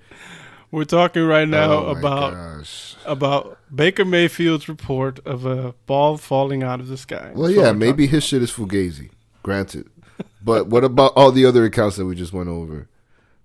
We're 0.72 0.86
talking 0.86 1.24
right 1.26 1.48
now 1.48 1.72
Oh 1.74 1.86
about 1.98 2.34
gosh. 2.34 2.96
about 3.06 3.58
Baker 3.74 4.06
Mayfield's 4.06 4.70
report 4.70 5.20
of 5.26 5.46
a 5.46 5.74
ball 5.86 6.18
falling 6.18 6.64
out 6.64 6.80
of 6.80 6.88
the 6.88 6.98
sky. 6.98 7.32
Well, 7.36 7.48
That's 7.50 7.58
yeah, 7.60 7.72
maybe 7.74 8.08
his 8.08 8.24
shit 8.24 8.42
is 8.42 8.52
fugazi. 8.52 9.10
Granted, 9.44 9.90
but 10.42 10.68
what 10.68 10.84
about 10.86 11.12
all 11.16 11.32
the 11.32 11.46
other 11.46 11.66
accounts 11.66 11.98
that 11.98 12.06
we 12.06 12.16
just 12.16 12.32
went 12.32 12.48
over? 12.50 12.88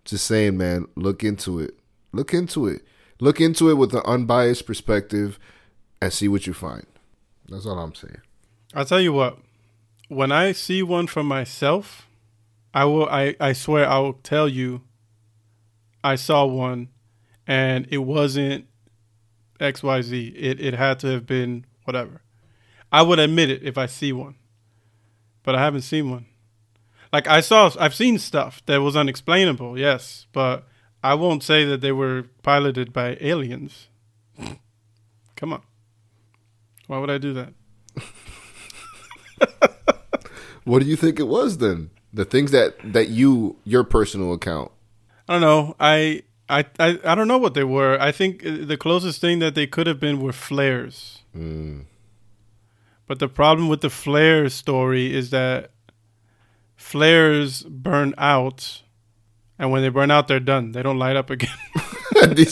Just 0.05 0.25
saying, 0.27 0.57
man, 0.57 0.87
look 0.95 1.25
into 1.25 1.59
it. 1.59 1.75
Look 2.13 2.33
into 2.33 2.69
it. 2.69 2.83
Look 3.19 3.41
into 3.41 3.71
it 3.71 3.75
with 3.75 3.93
an 3.95 4.03
unbiased 4.05 4.67
perspective, 4.67 5.39
and 6.01 6.13
see 6.13 6.29
what 6.29 6.47
you 6.47 6.53
find. 6.55 6.87
That's 7.49 7.67
all 7.67 7.79
I'm 7.79 7.95
saying. 7.95 8.21
I'll 8.75 8.85
tell 8.85 9.01
you 9.01 9.13
what. 9.13 9.39
When 10.09 10.31
I 10.31 10.53
see 10.53 10.83
one 10.85 11.09
for 11.09 11.25
myself, 11.25 12.07
I 12.73 12.85
will. 12.85 13.09
I, 13.09 13.35
I 13.41 13.53
swear 13.53 13.89
I 13.89 13.99
will 13.99 14.13
tell 14.13 14.49
you. 14.49 14.83
I 16.05 16.15
saw 16.15 16.45
one, 16.45 16.91
and 17.47 17.87
it 17.91 17.99
wasn't 17.99 18.67
X 19.61 19.83
Y 19.83 20.03
Z. 20.03 20.29
It 20.37 20.61
it 20.61 20.75
had 20.75 20.99
to 21.01 21.09
have 21.09 21.27
been 21.27 21.65
whatever. 21.85 22.23
I 22.93 23.03
would 23.03 23.19
admit 23.19 23.51
it 23.51 23.63
if 23.63 23.77
I 23.79 23.87
see 23.87 24.13
one, 24.13 24.37
but 25.43 25.55
I 25.55 25.61
haven't 25.61 25.83
seen 25.83 26.11
one. 26.11 26.27
Like 27.13 27.27
I 27.29 27.41
saw, 27.41 27.71
I've 27.79 27.95
seen 27.95 28.19
stuff 28.19 28.63
that 28.67 28.81
was 28.81 28.97
unexplainable. 28.97 29.79
Yes, 29.79 30.27
but 30.33 30.67
I 31.03 31.15
won't 31.15 31.43
say 31.43 31.65
that 31.65 31.81
they 31.81 31.93
were 31.93 32.25
piloted 32.43 32.93
by 32.93 33.17
aliens. 33.21 33.89
Come 35.37 35.53
on. 35.53 35.63
Why 36.87 36.99
would 36.99 37.11
I 37.11 37.19
do 37.19 37.33
that? 37.35 37.53
What 40.67 40.83
do 40.83 40.89
you 40.89 40.97
think 40.97 41.21
it 41.21 41.29
was 41.29 41.59
then? 41.59 41.91
The 42.13 42.25
things 42.25 42.51
that 42.51 42.75
that 42.93 43.09
you 43.09 43.57
your 43.63 43.85
personal 43.85 44.33
account. 44.33 44.73
I 45.29 45.35
don't 45.35 45.41
know. 45.41 45.77
I, 45.79 46.23
I 46.49 46.65
I 46.79 46.99
I 47.05 47.15
don't 47.15 47.29
know 47.29 47.39
what 47.39 47.55
they 47.55 47.65
were. 47.65 47.99
I 48.01 48.13
think 48.13 48.45
uh, 48.45 48.59
the 48.63 48.77
closest 48.77 49.21
thing 49.21 49.39
that 49.41 49.55
they 49.55 49.67
could 49.67 49.87
have 49.87 50.01
been 50.01 50.21
were 50.21 50.33
flares. 50.33 51.23
Mm. 51.37 51.85
But 53.07 53.19
the 53.19 53.29
problem 53.29 53.69
with 53.69 53.81
the 53.81 53.91
flare 53.91 54.49
story 54.49 55.15
is 55.15 55.31
that 55.31 55.71
flares 56.77 57.63
burn 57.63 58.15
out, 58.19 58.83
and 59.59 59.71
when 59.71 59.83
they 59.83 59.89
burn 59.89 60.11
out, 60.11 60.29
they're 60.29 60.41
done. 60.41 60.73
They 60.73 60.83
don't 60.83 60.99
light 60.99 61.17
up 61.17 61.31
again. 61.31 61.57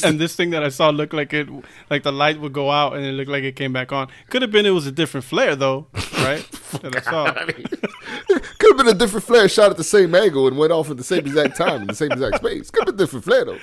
And 0.04 0.20
this 0.20 0.36
thing 0.36 0.50
that 0.50 0.62
I 0.62 0.68
saw 0.68 0.90
looked 0.90 1.14
like 1.14 1.32
it, 1.32 1.48
like 1.90 2.02
the 2.02 2.12
light 2.12 2.40
would 2.40 2.52
go 2.52 2.70
out 2.70 2.94
and 2.94 3.04
it 3.04 3.12
looked 3.12 3.30
like 3.30 3.44
it 3.44 3.56
came 3.56 3.72
back 3.72 3.92
on. 3.92 4.08
Could 4.30 4.42
have 4.42 4.50
been 4.50 4.66
it 4.66 4.70
was 4.70 4.86
a 4.86 4.92
different 4.92 5.24
flare 5.24 5.56
though, 5.56 5.86
right? 5.94 6.46
that 6.82 6.96
I 6.96 7.00
saw. 7.00 7.32
Could 8.58 8.68
have 8.70 8.76
been 8.76 8.88
a 8.88 8.98
different 8.98 9.24
flare 9.24 9.48
shot 9.48 9.70
at 9.70 9.76
the 9.76 9.84
same 9.84 10.14
angle 10.14 10.46
and 10.46 10.56
went 10.56 10.72
off 10.72 10.90
at 10.90 10.96
the 10.96 11.04
same 11.04 11.20
exact 11.20 11.56
time 11.56 11.82
in 11.82 11.86
the 11.88 11.94
same 11.94 12.12
exact 12.12 12.36
space. 12.36 12.70
Could 12.70 12.86
have 12.86 12.96
been 12.96 13.02
a 13.02 13.06
different 13.06 13.24
flare 13.24 13.44
though. 13.44 13.58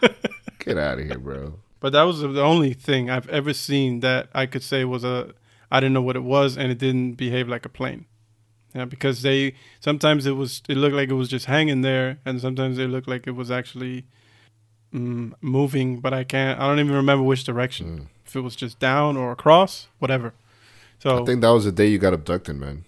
Get 0.58 0.78
out 0.78 0.98
of 0.98 1.06
here, 1.06 1.18
bro. 1.18 1.58
But 1.80 1.92
that 1.92 2.02
was 2.02 2.20
the 2.20 2.42
only 2.42 2.72
thing 2.72 3.10
I've 3.10 3.28
ever 3.28 3.52
seen 3.52 4.00
that 4.00 4.28
I 4.34 4.46
could 4.46 4.62
say 4.62 4.84
was 4.84 5.04
a 5.04 5.34
I 5.70 5.80
didn't 5.80 5.94
know 5.94 6.02
what 6.02 6.16
it 6.16 6.24
was 6.24 6.56
and 6.56 6.70
it 6.70 6.78
didn't 6.78 7.14
behave 7.14 7.48
like 7.48 7.64
a 7.64 7.68
plane. 7.68 8.06
Yeah, 8.74 8.84
because 8.84 9.22
they 9.22 9.54
sometimes 9.80 10.26
it 10.26 10.32
was 10.32 10.62
it 10.68 10.76
looked 10.76 10.94
like 10.94 11.08
it 11.08 11.14
was 11.14 11.28
just 11.28 11.46
hanging 11.46 11.82
there 11.82 12.18
and 12.24 12.40
sometimes 12.40 12.78
it 12.78 12.88
looked 12.88 13.08
like 13.08 13.26
it 13.26 13.34
was 13.34 13.50
actually 13.50 14.04
mm, 14.96 15.32
moving, 15.40 16.00
but 16.00 16.12
I 16.12 16.24
can't 16.24 16.58
I 16.58 16.66
don't 16.66 16.80
even 16.80 16.94
remember 16.94 17.24
which 17.24 17.44
direction. 17.44 18.08
If 18.24 18.34
it 18.34 18.40
was 18.40 18.56
just 18.56 18.78
down 18.78 19.16
or 19.16 19.32
across, 19.32 19.88
whatever. 19.98 20.34
So 20.98 21.22
I 21.22 21.24
think 21.24 21.42
that 21.42 21.50
was 21.50 21.64
the 21.64 21.72
day 21.72 21.88
you 21.88 21.98
got 21.98 22.14
abducted, 22.14 22.56
man. 22.56 22.84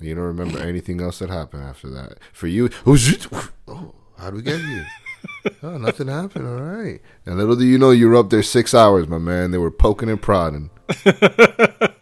You 0.00 0.14
don't 0.14 0.24
remember 0.24 0.58
anything 0.58 1.00
else 1.00 1.20
that 1.20 1.30
happened 1.30 1.62
after 1.62 1.88
that. 1.90 2.18
For 2.32 2.46
you, 2.46 2.68
oh, 2.86 3.94
how 4.18 4.30
do 4.30 4.36
we 4.36 4.42
get 4.42 4.60
here? 4.60 4.86
oh, 5.62 5.78
nothing 5.78 6.08
happened. 6.08 6.46
All 6.46 6.60
right. 6.60 7.00
And 7.24 7.38
little 7.38 7.56
do 7.56 7.64
you 7.64 7.78
know, 7.78 7.90
you 7.90 8.08
were 8.08 8.16
up 8.16 8.28
there 8.28 8.42
six 8.42 8.74
hours, 8.74 9.08
my 9.08 9.18
man. 9.18 9.52
They 9.52 9.58
were 9.58 9.70
poking 9.70 10.10
and 10.10 10.20
prodding. 10.20 10.70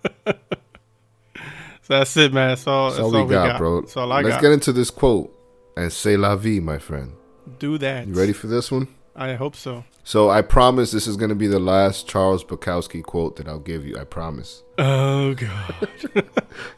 So 1.84 1.98
that's 1.98 2.16
it, 2.16 2.32
man. 2.32 2.48
That's 2.48 2.66
all, 2.66 2.88
That's 2.88 3.00
all 3.00 3.12
we 3.12 3.30
got, 3.30 3.58
bro. 3.58 3.82
That's 3.82 3.94
all 3.98 4.10
I 4.10 4.22
Let's 4.22 4.36
got. 4.36 4.42
get 4.42 4.52
into 4.52 4.72
this 4.72 4.88
quote 4.90 5.30
and 5.76 5.92
say 5.92 6.16
la 6.16 6.34
vie, 6.34 6.58
my 6.58 6.78
friend. 6.78 7.12
Do 7.58 7.78
that. 7.78 8.06
You 8.06 8.14
ready 8.14 8.32
for 8.32 8.46
this 8.46 8.70
one? 8.70 8.88
I 9.16 9.34
hope 9.34 9.54
so. 9.54 9.84
So 10.02 10.28
I 10.28 10.42
promise 10.42 10.90
this 10.90 11.06
is 11.06 11.16
going 11.16 11.28
to 11.28 11.34
be 11.34 11.46
the 11.46 11.58
last 11.60 12.08
Charles 12.08 12.44
Bukowski 12.44 13.02
quote 13.02 13.36
that 13.36 13.48
I'll 13.48 13.58
give 13.58 13.86
you. 13.86 13.96
I 13.98 14.04
promise. 14.04 14.62
Oh 14.78 15.34
god. 15.34 15.88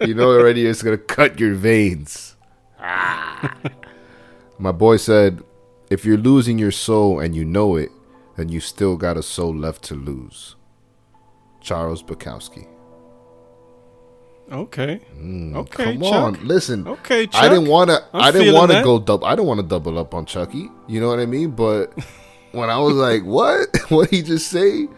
You 0.00 0.14
know 0.14 0.30
already 0.30 0.66
it's 0.66 0.82
going 0.82 0.96
to 0.96 1.02
cut 1.04 1.38
your 1.38 1.54
veins. 1.54 2.36
Ah. 2.80 3.54
My 4.58 4.72
boy 4.72 4.96
said, 4.96 5.42
if 5.90 6.04
you're 6.04 6.16
losing 6.16 6.58
your 6.58 6.70
soul 6.70 7.20
and 7.20 7.34
you 7.34 7.44
know 7.44 7.76
it, 7.76 7.90
then 8.36 8.48
you 8.48 8.60
still 8.60 8.96
got 8.96 9.16
a 9.16 9.22
soul 9.22 9.54
left 9.54 9.82
to 9.84 9.94
lose. 9.94 10.56
Charles 11.60 12.02
Bukowski. 12.02 12.66
Okay. 14.50 15.00
Mm, 15.18 15.56
Okay, 15.56 15.84
come 15.94 16.00
Chuck. 16.02 16.12
on, 16.12 16.46
listen. 16.46 16.86
Okay, 16.86 17.26
Chuck. 17.26 17.42
I 17.42 17.48
didn't 17.48 17.66
want 17.66 17.90
to. 17.90 18.04
I'm 18.12 18.32
didn't 18.32 18.54
want 18.54 18.70
to 18.70 18.82
go 18.82 18.98
double. 19.00 19.26
I 19.26 19.34
didn't 19.34 19.46
want 19.48 19.60
to 19.60 19.66
double 19.66 19.98
up 19.98 20.14
on 20.14 20.24
Chucky. 20.26 20.70
You 20.86 21.00
know 21.00 21.08
what 21.08 21.18
I 21.18 21.26
mean? 21.26 21.50
But 21.50 21.92
when 22.52 22.70
I 22.70 22.78
was 22.78 22.94
like, 22.94 23.24
"What? 23.24 23.68
what 23.88 24.10
he 24.10 24.22
just 24.22 24.48
say?" 24.48 24.88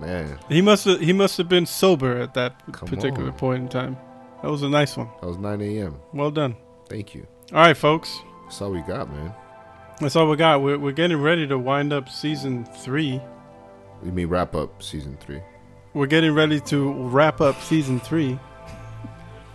Man, 0.00 0.38
He 0.48 0.62
must 0.62 0.84
have 0.84 1.00
he 1.00 1.12
must 1.12 1.36
have 1.38 1.48
been 1.48 1.66
sober 1.66 2.18
at 2.18 2.32
that 2.34 2.62
Come 2.72 2.88
particular 2.88 3.30
on. 3.30 3.36
point 3.36 3.62
in 3.64 3.68
time. 3.68 3.96
That 4.42 4.50
was 4.50 4.62
a 4.62 4.68
nice 4.68 4.96
one. 4.96 5.08
that 5.20 5.26
was 5.26 5.38
9 5.38 5.60
a.m. 5.60 5.96
Well 6.14 6.30
done. 6.30 6.54
Thank 6.88 7.16
you. 7.16 7.26
All 7.52 7.58
right, 7.58 7.76
folks. 7.76 8.20
That's 8.44 8.62
all 8.62 8.70
we 8.70 8.80
got, 8.82 9.10
man. 9.12 9.34
That's 10.00 10.14
all 10.14 10.28
we 10.30 10.36
got. 10.36 10.62
We're, 10.62 10.78
we're 10.78 10.92
getting 10.92 11.20
ready 11.20 11.48
to 11.48 11.58
wind 11.58 11.92
up 11.92 12.08
season 12.08 12.64
three. 12.64 13.20
We 14.00 14.12
may 14.12 14.24
wrap 14.24 14.54
up 14.54 14.80
season 14.84 15.16
three. 15.20 15.42
We're 15.94 16.06
getting 16.06 16.32
ready 16.32 16.60
to 16.60 16.92
wrap 17.08 17.40
up 17.40 17.60
season 17.60 17.98
three. 17.98 18.38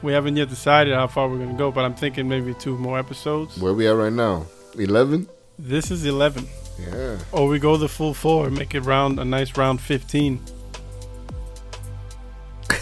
We 0.03 0.11
haven't 0.11 0.35
yet 0.35 0.49
decided 0.49 0.93
how 0.93 1.07
far 1.07 1.29
we're 1.29 1.37
going 1.37 1.51
to 1.51 1.57
go, 1.57 1.71
but 1.71 1.85
I'm 1.85 1.95
thinking 1.95 2.27
maybe 2.27 2.53
two 2.53 2.77
more 2.77 2.99
episodes. 2.99 3.57
Where 3.57 3.73
we 3.73 3.87
at 3.87 3.91
right 3.95 4.11
now? 4.11 4.45
11. 4.77 5.29
This 5.57 5.91
is 5.91 6.03
11. 6.05 6.45
Yeah. 6.77 7.19
Or 7.31 7.47
we 7.47 7.57
go 7.57 7.77
the 7.77 7.87
full 7.87 8.13
four 8.13 8.47
and 8.47 8.57
make 8.57 8.75
it 8.75 8.81
round 8.81 9.17
a 9.17 9.23
nice 9.23 9.55
round 9.55 9.79
15. 9.79 10.41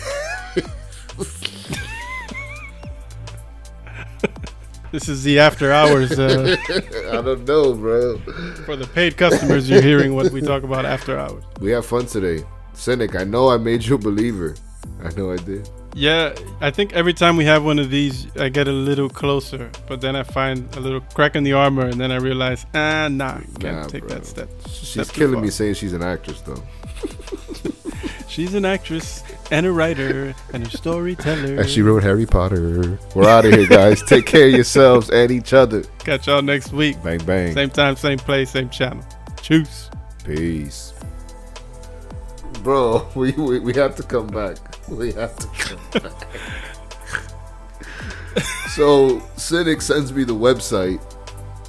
this 4.91 5.07
is 5.07 5.21
the 5.21 5.37
after 5.37 5.71
hours 5.71 6.17
uh, 6.17 6.55
I 6.69 7.21
don't 7.21 7.45
know, 7.45 7.75
bro. 7.75 8.17
for 8.65 8.75
the 8.75 8.89
paid 8.95 9.15
customers. 9.15 9.69
You're 9.69 9.83
hearing 9.83 10.15
what 10.15 10.31
we 10.31 10.41
talk 10.41 10.63
about 10.63 10.85
after 10.85 11.19
hours. 11.19 11.43
We 11.59 11.69
have 11.71 11.85
fun 11.85 12.07
today. 12.07 12.43
Cynic, 12.73 13.15
I 13.15 13.25
know 13.25 13.49
I 13.49 13.57
made 13.57 13.85
you 13.85 13.93
a 13.93 13.99
believer. 13.99 14.55
I 15.03 15.09
know 15.13 15.31
I 15.31 15.37
did. 15.37 15.69
Yeah, 15.93 16.33
I 16.61 16.71
think 16.71 16.93
every 16.93 17.13
time 17.13 17.35
we 17.35 17.43
have 17.45 17.65
one 17.65 17.77
of 17.77 17.89
these, 17.89 18.25
I 18.37 18.47
get 18.49 18.67
a 18.67 18.71
little 18.71 19.09
closer, 19.09 19.69
but 19.87 19.99
then 19.99 20.15
I 20.15 20.23
find 20.23 20.73
a 20.75 20.79
little 20.79 21.01
crack 21.01 21.35
in 21.35 21.43
the 21.43 21.53
armor, 21.53 21.85
and 21.85 21.99
then 21.99 22.11
I 22.11 22.15
realize, 22.17 22.65
ah, 22.73 23.09
nah, 23.11 23.39
can't 23.59 23.63
Nah, 23.63 23.87
take 23.87 24.07
bro. 24.07 24.15
that 24.15 24.25
step. 24.25 24.49
She's 24.69 25.07
too 25.09 25.13
killing 25.13 25.41
me 25.41 25.49
saying 25.49 25.73
she's 25.75 25.93
an 25.93 26.01
actress, 26.03 26.41
though. 26.41 26.61
She's 28.27 28.53
an 28.53 28.63
actress 28.63 29.23
and 29.51 29.65
a 29.65 29.71
writer 29.73 30.33
and 30.53 30.65
a 30.65 30.69
storyteller. 30.69 31.59
And 31.59 31.69
she 31.69 31.81
wrote 31.81 32.01
Harry 32.01 32.25
Potter. 32.25 32.97
We're 33.13 33.27
out 33.27 33.43
of 33.43 33.51
here, 33.51 33.67
guys. 33.67 34.01
Take 34.07 34.25
care 34.25 34.47
of 34.47 34.53
yourselves 34.53 35.09
and 35.09 35.29
each 35.31 35.51
other. 35.51 35.83
Catch 35.99 36.27
y'all 36.27 36.41
next 36.41 36.71
week. 36.71 36.95
Bang, 37.03 37.19
bang. 37.25 37.53
Same 37.53 37.69
time, 37.69 37.97
same 37.97 38.17
place, 38.19 38.51
same 38.51 38.69
channel. 38.69 39.03
Choose. 39.41 39.89
Peace. 40.23 40.93
Bro, 42.63 43.09
we, 43.15 43.33
we, 43.33 43.59
we 43.59 43.73
have 43.73 43.97
to 43.97 44.03
come 44.03 44.27
back. 44.27 44.55
We 44.91 45.13
have 45.13 45.35
to 45.37 45.47
come 45.47 45.79
back. 46.03 46.11
so, 48.69 49.21
Cynic 49.37 49.81
sends 49.81 50.11
me 50.11 50.25
the 50.25 50.35
website, 50.35 51.01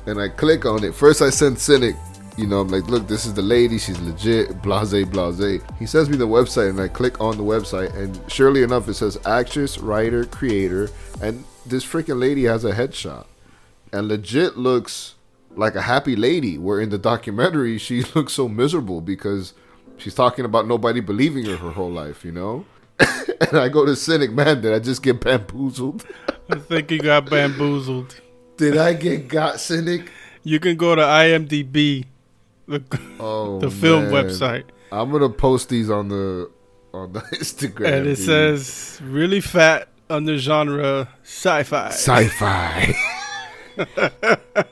and 0.07 0.20
I 0.20 0.29
click 0.29 0.66
on 0.66 0.83
it. 0.83 0.93
First, 0.93 1.23
I 1.23 1.31
send 1.31 1.57
Cynic, 1.59 1.95
you 2.37 2.47
know, 2.49 2.61
I'm 2.61 2.68
like, 2.68 2.89
look, 2.89 3.07
this 3.07 3.25
is 3.25 3.35
the 3.35 3.43
lady. 3.43 3.79
She's 3.79 4.01
legit, 4.01 4.61
blase, 4.61 5.05
blase. 5.07 5.62
He 5.79 5.87
sends 5.87 6.11
me 6.11 6.16
the 6.16 6.27
website, 6.27 6.70
and 6.70 6.81
I 6.81 6.89
click 6.89 7.20
on 7.20 7.37
the 7.37 7.45
website, 7.45 7.95
and 7.95 8.20
surely 8.31 8.64
enough, 8.64 8.89
it 8.89 8.95
says 8.95 9.18
actress, 9.25 9.79
writer, 9.79 10.25
creator, 10.25 10.91
and 11.20 11.45
this 11.64 11.85
freaking 11.85 12.18
lady 12.18 12.45
has 12.45 12.64
a 12.64 12.73
headshot. 12.73 13.27
And 13.93 14.09
legit 14.09 14.57
looks 14.57 15.14
like 15.55 15.77
a 15.77 15.83
happy 15.83 16.16
lady, 16.16 16.59
where 16.59 16.81
in 16.81 16.91
the 16.91 16.99
documentary, 16.99 17.79
she 17.79 18.03
looks 18.14 18.33
so 18.33 18.49
miserable 18.49 19.01
because 19.01 19.55
she's 19.97 20.14
talking 20.14 20.45
about 20.45 20.66
nobody 20.66 21.01
believing 21.01 21.45
her 21.45 21.57
her 21.57 21.70
whole 21.70 21.93
life, 21.93 22.25
you 22.25 22.33
know? 22.33 22.64
and 23.40 23.59
I 23.59 23.68
go 23.68 23.84
to 23.86 23.94
Cynic, 23.96 24.32
man, 24.32 24.61
did 24.61 24.72
I 24.72 24.78
just 24.78 25.03
get 25.03 25.20
bamboozled? 25.20 26.05
I 26.50 26.57
think 26.57 26.90
you 26.90 26.98
got 27.00 27.28
bamboozled. 27.30 28.20
Did 28.57 28.76
I 28.76 28.92
get 28.94 29.28
got 29.28 29.61
Cynic? 29.61 30.11
You 30.44 30.59
can 30.61 30.76
go 30.76 30.94
to 30.94 31.03
IMDb, 31.03 32.05
the, 32.66 32.82
Oh, 33.20 33.59
the 33.61 33.70
film 33.70 34.11
man. 34.11 34.12
website, 34.26 34.64
I'm 34.90 35.11
gonna 35.11 35.28
post 35.30 35.68
these 35.68 35.88
on 35.90 36.09
the 36.09 36.50
on 36.92 37.12
the 37.12 37.20
Instagram. 37.32 37.86
and 37.86 38.07
it 38.07 38.16
dude. 38.16 38.18
says 38.18 39.00
really 39.03 39.40
fat 39.40 39.88
under 40.11 40.36
genre 40.36 41.09
sci-fi. 41.22 41.88
sci-fi. 41.88 42.94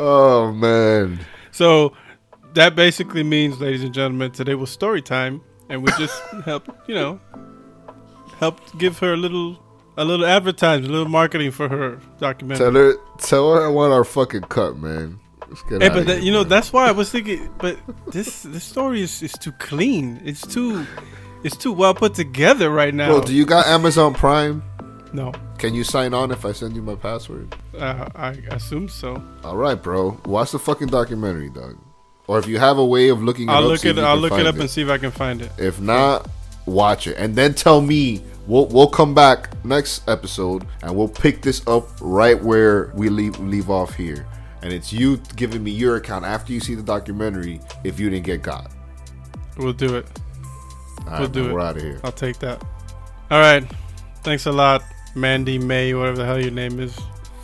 Oh 0.00 0.52
man. 0.52 1.18
So 1.50 1.92
that 2.58 2.74
basically 2.74 3.22
means, 3.22 3.60
ladies 3.60 3.84
and 3.84 3.94
gentlemen, 3.94 4.32
today 4.32 4.56
was 4.56 4.68
story 4.70 5.00
time, 5.00 5.40
and 5.68 5.80
we 5.80 5.92
just 5.92 6.20
helped, 6.44 6.70
you 6.88 6.94
know, 6.94 7.20
helped 8.38 8.76
give 8.78 8.98
her 8.98 9.12
a 9.12 9.16
little, 9.16 9.56
a 9.96 10.04
little 10.04 10.26
advertisement, 10.26 10.90
a 10.90 10.92
little 10.92 11.08
marketing 11.08 11.52
for 11.52 11.68
her 11.68 12.00
documentary. 12.18 12.64
Tell 12.66 12.74
her, 12.74 12.94
tell 13.18 13.54
her 13.54 13.64
I 13.64 13.68
want 13.68 13.92
our 13.92 14.02
fucking 14.04 14.42
cut, 14.42 14.76
man. 14.76 15.20
Let's 15.48 15.62
get 15.62 15.80
Hey, 15.82 15.86
outta 15.88 15.94
but 16.00 16.06
that, 16.08 16.14
here, 16.16 16.24
you 16.24 16.32
know 16.32 16.42
that's 16.44 16.72
why 16.72 16.88
I 16.88 16.90
was 16.90 17.10
thinking. 17.12 17.48
But 17.58 17.78
this 18.08 18.42
this 18.42 18.64
story 18.64 19.02
is, 19.02 19.22
is 19.22 19.32
too 19.32 19.52
clean. 19.52 20.20
It's 20.24 20.46
too 20.46 20.84
it's 21.44 21.56
too 21.56 21.72
well 21.72 21.94
put 21.94 22.14
together 22.14 22.70
right 22.70 22.92
now. 22.92 23.08
Bro, 23.08 23.22
do 23.22 23.34
you 23.34 23.46
got 23.46 23.66
Amazon 23.66 24.14
Prime? 24.14 24.62
no, 25.14 25.32
Can 25.56 25.74
you 25.74 25.84
sign 25.84 26.12
on 26.12 26.30
if 26.32 26.44
I 26.44 26.52
send 26.52 26.76
you 26.76 26.82
my 26.82 26.96
password? 26.96 27.54
uh, 27.78 28.08
I 28.14 28.30
assume 28.50 28.88
so. 28.90 29.22
All 29.42 29.56
right, 29.56 29.80
bro. 29.80 30.20
Watch 30.26 30.50
the 30.50 30.58
fucking 30.58 30.88
documentary, 30.88 31.48
dog. 31.48 31.78
Or 32.28 32.38
if 32.38 32.46
you 32.46 32.58
have 32.58 32.78
a 32.78 32.84
way 32.84 33.08
of 33.08 33.22
looking 33.22 33.48
it 33.48 33.52
I'll 33.52 33.62
look 33.62 33.84
it. 33.84 33.98
I'll 33.98 34.16
look 34.16 34.32
it 34.32 34.46
up 34.46 34.56
and 34.56 34.70
see 34.70 34.82
if 34.82 34.88
I 34.88 34.98
can 34.98 35.10
find 35.10 35.42
it. 35.42 35.50
If 35.58 35.80
not, 35.80 36.28
watch 36.66 37.06
it 37.08 37.16
and 37.18 37.34
then 37.34 37.54
tell 37.54 37.80
me. 37.80 38.22
We'll 38.46 38.66
we'll 38.66 38.88
come 38.88 39.14
back 39.14 39.62
next 39.62 40.08
episode 40.08 40.66
and 40.82 40.96
we'll 40.96 41.08
pick 41.08 41.42
this 41.42 41.66
up 41.66 41.88
right 42.00 42.42
where 42.42 42.92
we 42.94 43.10
leave 43.10 43.38
leave 43.40 43.68
off 43.68 43.94
here. 43.94 44.26
And 44.62 44.72
it's 44.72 44.90
you 44.92 45.18
giving 45.36 45.62
me 45.62 45.70
your 45.70 45.96
account 45.96 46.24
after 46.24 46.52
you 46.52 46.60
see 46.60 46.74
the 46.74 46.82
documentary 46.82 47.60
if 47.84 48.00
you 48.00 48.08
didn't 48.08 48.24
get 48.24 48.42
got. 48.42 48.72
We'll 49.58 49.74
do 49.74 49.96
it. 49.96 50.06
All 51.00 51.04
right, 51.06 51.20
We'll 51.20 51.28
do 51.28 51.42
man, 51.42 51.50
it. 51.50 51.54
We're 51.54 51.60
out 51.60 51.76
of 51.76 51.82
here. 51.82 52.00
I'll 52.04 52.12
take 52.12 52.38
that. 52.38 52.62
All 53.30 53.40
right. 53.40 53.64
Thanks 54.22 54.46
a 54.46 54.52
lot, 54.52 54.82
Mandy 55.14 55.58
May, 55.58 55.92
whatever 55.94 56.16
the 56.16 56.24
hell 56.24 56.40
your 56.40 56.50
name 56.50 56.80
is. 56.80 56.98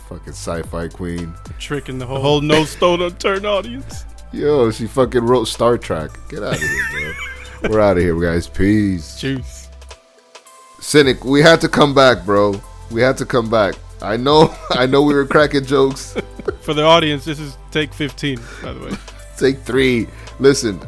Fucking 0.09 0.33
sci-fi 0.33 0.87
queen. 0.87 1.33
Tricking 1.59 1.99
the 1.99 2.05
whole, 2.05 2.21
whole 2.21 2.41
no 2.41 2.65
stone 2.65 3.01
unturned 3.01 3.45
audience. 3.45 4.05
Yo, 4.35 4.69
she 4.69 4.85
fucking 4.85 5.21
wrote 5.21 5.45
Star 5.45 5.77
Trek. 5.77 6.11
Get 6.27 6.43
out 6.43 6.55
of 6.55 6.59
here, 6.59 7.15
bro. 7.61 7.69
we're 7.69 7.79
out 7.79 7.95
of 7.95 8.03
here, 8.03 8.19
guys. 8.19 8.49
Peace. 8.49 9.17
Juice. 9.17 9.69
Cynic, 10.81 11.23
we 11.23 11.41
had 11.41 11.61
to 11.61 11.69
come 11.69 11.95
back, 11.95 12.25
bro. 12.25 12.61
We 12.91 13.01
had 13.01 13.17
to 13.19 13.25
come 13.25 13.49
back. 13.49 13.75
I 14.01 14.17
know, 14.17 14.53
I 14.71 14.87
know 14.87 15.03
we 15.03 15.13
were 15.13 15.25
cracking 15.25 15.63
jokes. 15.63 16.17
For 16.63 16.73
the 16.73 16.83
audience, 16.83 17.23
this 17.23 17.39
is 17.39 17.57
take 17.71 17.93
15, 17.93 18.37
by 18.61 18.73
the 18.73 18.85
way. 18.85 18.91
Take 19.37 19.59
three. 19.59 20.05
Listen, 20.39 20.81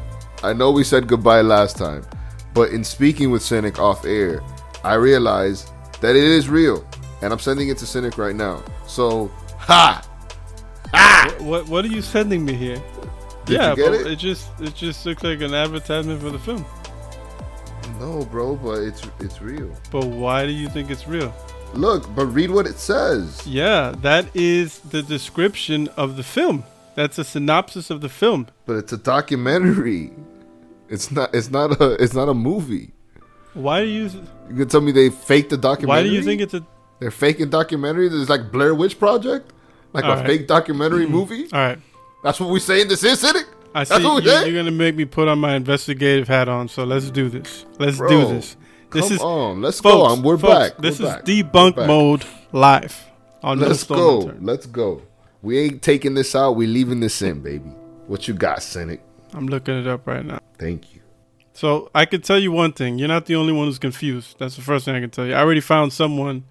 I 0.44 0.52
know 0.52 0.70
we 0.72 0.84
said 0.84 1.08
goodbye 1.08 1.40
last 1.40 1.78
time, 1.78 2.06
but 2.54 2.72
in 2.72 2.84
speaking 2.84 3.32
with 3.32 3.42
Cynic 3.42 3.80
off 3.80 4.04
air, 4.04 4.42
I 4.84 4.96
realized 4.96 5.70
that 6.02 6.18
it 6.18 6.24
is 6.24 6.50
real, 6.50 6.86
and 7.22 7.32
I'm 7.32 7.40
sending 7.40 7.70
it 7.70 7.78
to 7.78 7.86
Cynic 7.86 8.18
right 8.18 8.36
now. 8.36 8.62
So, 8.88 9.32
ha! 9.58 10.04
What 11.40 11.70
What 11.70 11.86
are 11.86 11.90
you 11.90 12.02
sending 12.02 12.44
me 12.44 12.54
here? 12.54 12.84
Did 13.48 13.54
yeah, 13.54 13.76
but 13.76 13.94
it? 13.94 14.16
just 14.18 14.50
it 14.60 14.76
just 14.76 15.06
looks 15.06 15.24
like 15.24 15.42
an 15.42 15.54
advertisement 15.54 16.22
for 16.22 16.30
the 16.30 16.40
film. 16.40 16.66
No, 18.00 18.26
bro, 18.26 18.56
but 18.56 18.80
it's 18.80 19.02
it's 19.20 19.42
real. 19.42 19.72
But 19.92 20.06
why 20.08 20.46
do 20.46 20.52
you 20.52 20.70
think 20.70 20.92
it's 20.92 21.08
real? 21.08 21.34
Look, 21.74 22.14
but 22.16 22.26
read 22.28 22.52
what 22.52 22.68
it 22.68 22.78
says. 22.78 23.46
Yeah, 23.48 23.94
that 24.02 24.28
is 24.34 24.80
the 24.80 25.02
description 25.02 25.88
of 25.98 26.18
the 26.18 26.24
film. 26.24 26.64
That's 26.96 27.18
a 27.18 27.24
synopsis 27.24 27.90
of 27.90 28.02
the 28.02 28.10
film. 28.10 28.48
But 28.66 28.78
it's 28.78 28.92
a 28.94 28.98
documentary. 28.98 30.12
It's 30.90 31.12
not. 31.12 31.34
It's 31.34 31.50
not 31.50 31.80
a. 31.80 31.94
It's 32.04 32.14
not 32.14 32.30
a 32.30 32.34
movie. 32.34 32.92
Why 33.54 33.82
do 33.82 33.88
you 33.88 34.10
You 34.50 34.56
can 34.56 34.68
tell 34.68 34.82
me 34.82 34.92
they 34.92 35.10
faked 35.10 35.50
the 35.50 35.58
documentary. 35.58 36.04
Why 36.04 36.10
do 36.10 36.14
you 36.14 36.22
think 36.22 36.42
it's 36.42 36.54
a 36.54 36.66
they're 37.00 37.12
faking 37.12 37.50
documentaries? 37.50 38.20
It's 38.20 38.30
like 38.30 38.52
Blair 38.52 38.74
Witch 38.76 39.00
Project, 39.00 39.54
like 39.94 40.04
a 40.04 40.08
All 40.08 40.16
right. 40.16 40.26
fake 40.26 40.48
documentary 40.48 41.08
movie. 41.08 41.48
All 41.54 41.60
right. 41.60 41.80
That's 42.24 42.40
what 42.40 42.50
we 42.50 42.60
saying. 42.60 42.88
This 42.88 43.04
is 43.04 43.20
Cynic. 43.20 43.46
I 43.76 43.84
see 43.84 44.02
you, 44.02 44.22
you're 44.22 44.54
gonna 44.54 44.72
make 44.72 44.96
me 44.96 45.06
put 45.06 45.28
on 45.28 45.40
my 45.40 45.56
investigative 45.56 46.28
hat 46.28 46.50
on. 46.50 46.68
So 46.68 46.84
let's 46.84 47.12
do 47.12 47.30
this. 47.30 47.66
Let's 47.78 47.98
do 47.98 48.08
Bro, 48.08 48.34
this. 48.34 48.58
This 48.92 49.06
Come 49.06 49.16
is 49.16 49.22
on, 49.22 49.62
let's 49.62 49.80
folks, 49.80 50.16
go. 50.16 50.22
We're 50.22 50.38
folks, 50.38 50.70
back. 50.72 50.78
This 50.80 51.00
We're 51.00 51.08
is 51.08 51.14
back. 51.16 51.26
debunk 51.26 51.76
back. 51.76 51.88
mode 51.88 52.26
live 52.54 53.06
on 53.44 53.60
No 53.60 53.68
Let's 53.68 53.82
Stone 53.82 54.26
go. 54.26 54.34
Let's 54.42 54.66
go. 54.66 55.02
We 55.42 55.60
ain't 55.60 55.82
taking 55.82 56.16
this 56.16 56.36
out. 56.36 56.54
We 56.54 56.66
leaving 56.68 57.02
this 57.02 57.22
in, 57.22 57.42
baby. 57.42 57.70
What 58.08 58.28
you 58.28 58.34
got, 58.34 58.64
Cynic? 58.64 59.02
I'm 59.34 59.46
looking 59.46 59.78
it 59.78 59.88
up 59.88 60.08
right 60.08 60.26
now. 60.26 60.40
Thank 60.58 60.96
you. 60.96 61.02
So 61.54 61.92
I 61.94 62.06
can 62.06 62.22
tell 62.22 62.40
you 62.40 62.52
one 62.52 62.72
thing: 62.72 62.98
you're 62.98 63.08
not 63.08 63.26
the 63.26 63.36
only 63.36 63.54
one 63.54 63.68
who's 63.68 63.78
confused. 63.78 64.38
That's 64.40 64.56
the 64.56 64.62
first 64.62 64.86
thing 64.86 64.96
I 64.96 65.02
can 65.02 65.10
tell 65.10 65.26
you. 65.26 65.34
I 65.34 65.40
already 65.42 65.62
found 65.62 65.94
someone 65.94 66.46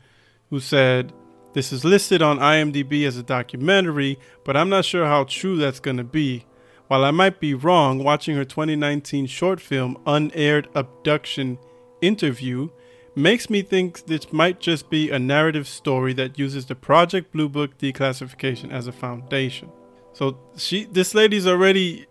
who 0.51 0.61
said 0.61 1.13
this 1.57 1.73
is 1.73 1.85
listed 1.85 2.21
on 2.21 2.39
IMDb 2.39 3.07
as 3.07 3.17
a 3.17 3.23
documentary, 3.23 4.19
but 4.45 4.57
I'm 4.57 4.69
not 4.69 4.85
sure 4.85 5.07
how 5.07 5.25
true 5.25 5.57
that's 5.57 5.81
going 5.81 5.97
to 5.97 6.05
be. 6.05 6.45
While 6.89 7.03
I 7.05 7.11
might 7.11 7.41
be 7.41 7.55
wrong, 7.55 8.05
watching 8.05 8.37
her 8.37 8.45
2019 8.45 9.27
short 9.27 9.61
film 9.61 9.97
"Unaired 10.07 10.69
Abduction 10.75 11.59
Interview" 12.01 12.69
makes 13.17 13.49
me 13.49 13.63
think 13.63 14.05
this 14.07 14.33
might 14.33 14.61
just 14.61 14.91
be 14.91 15.11
a 15.11 15.19
narrative 15.19 15.67
story 15.67 16.13
that 16.13 16.39
uses 16.39 16.67
the 16.67 16.75
Project 16.75 17.33
Blue 17.33 17.49
Book 17.49 17.79
declassification 17.79 18.71
as 18.71 18.87
a 18.87 18.93
foundation. 18.93 19.71
So 20.13 20.39
she, 20.57 20.85
this 20.85 21.15
lady's 21.15 21.47
already 21.47 22.07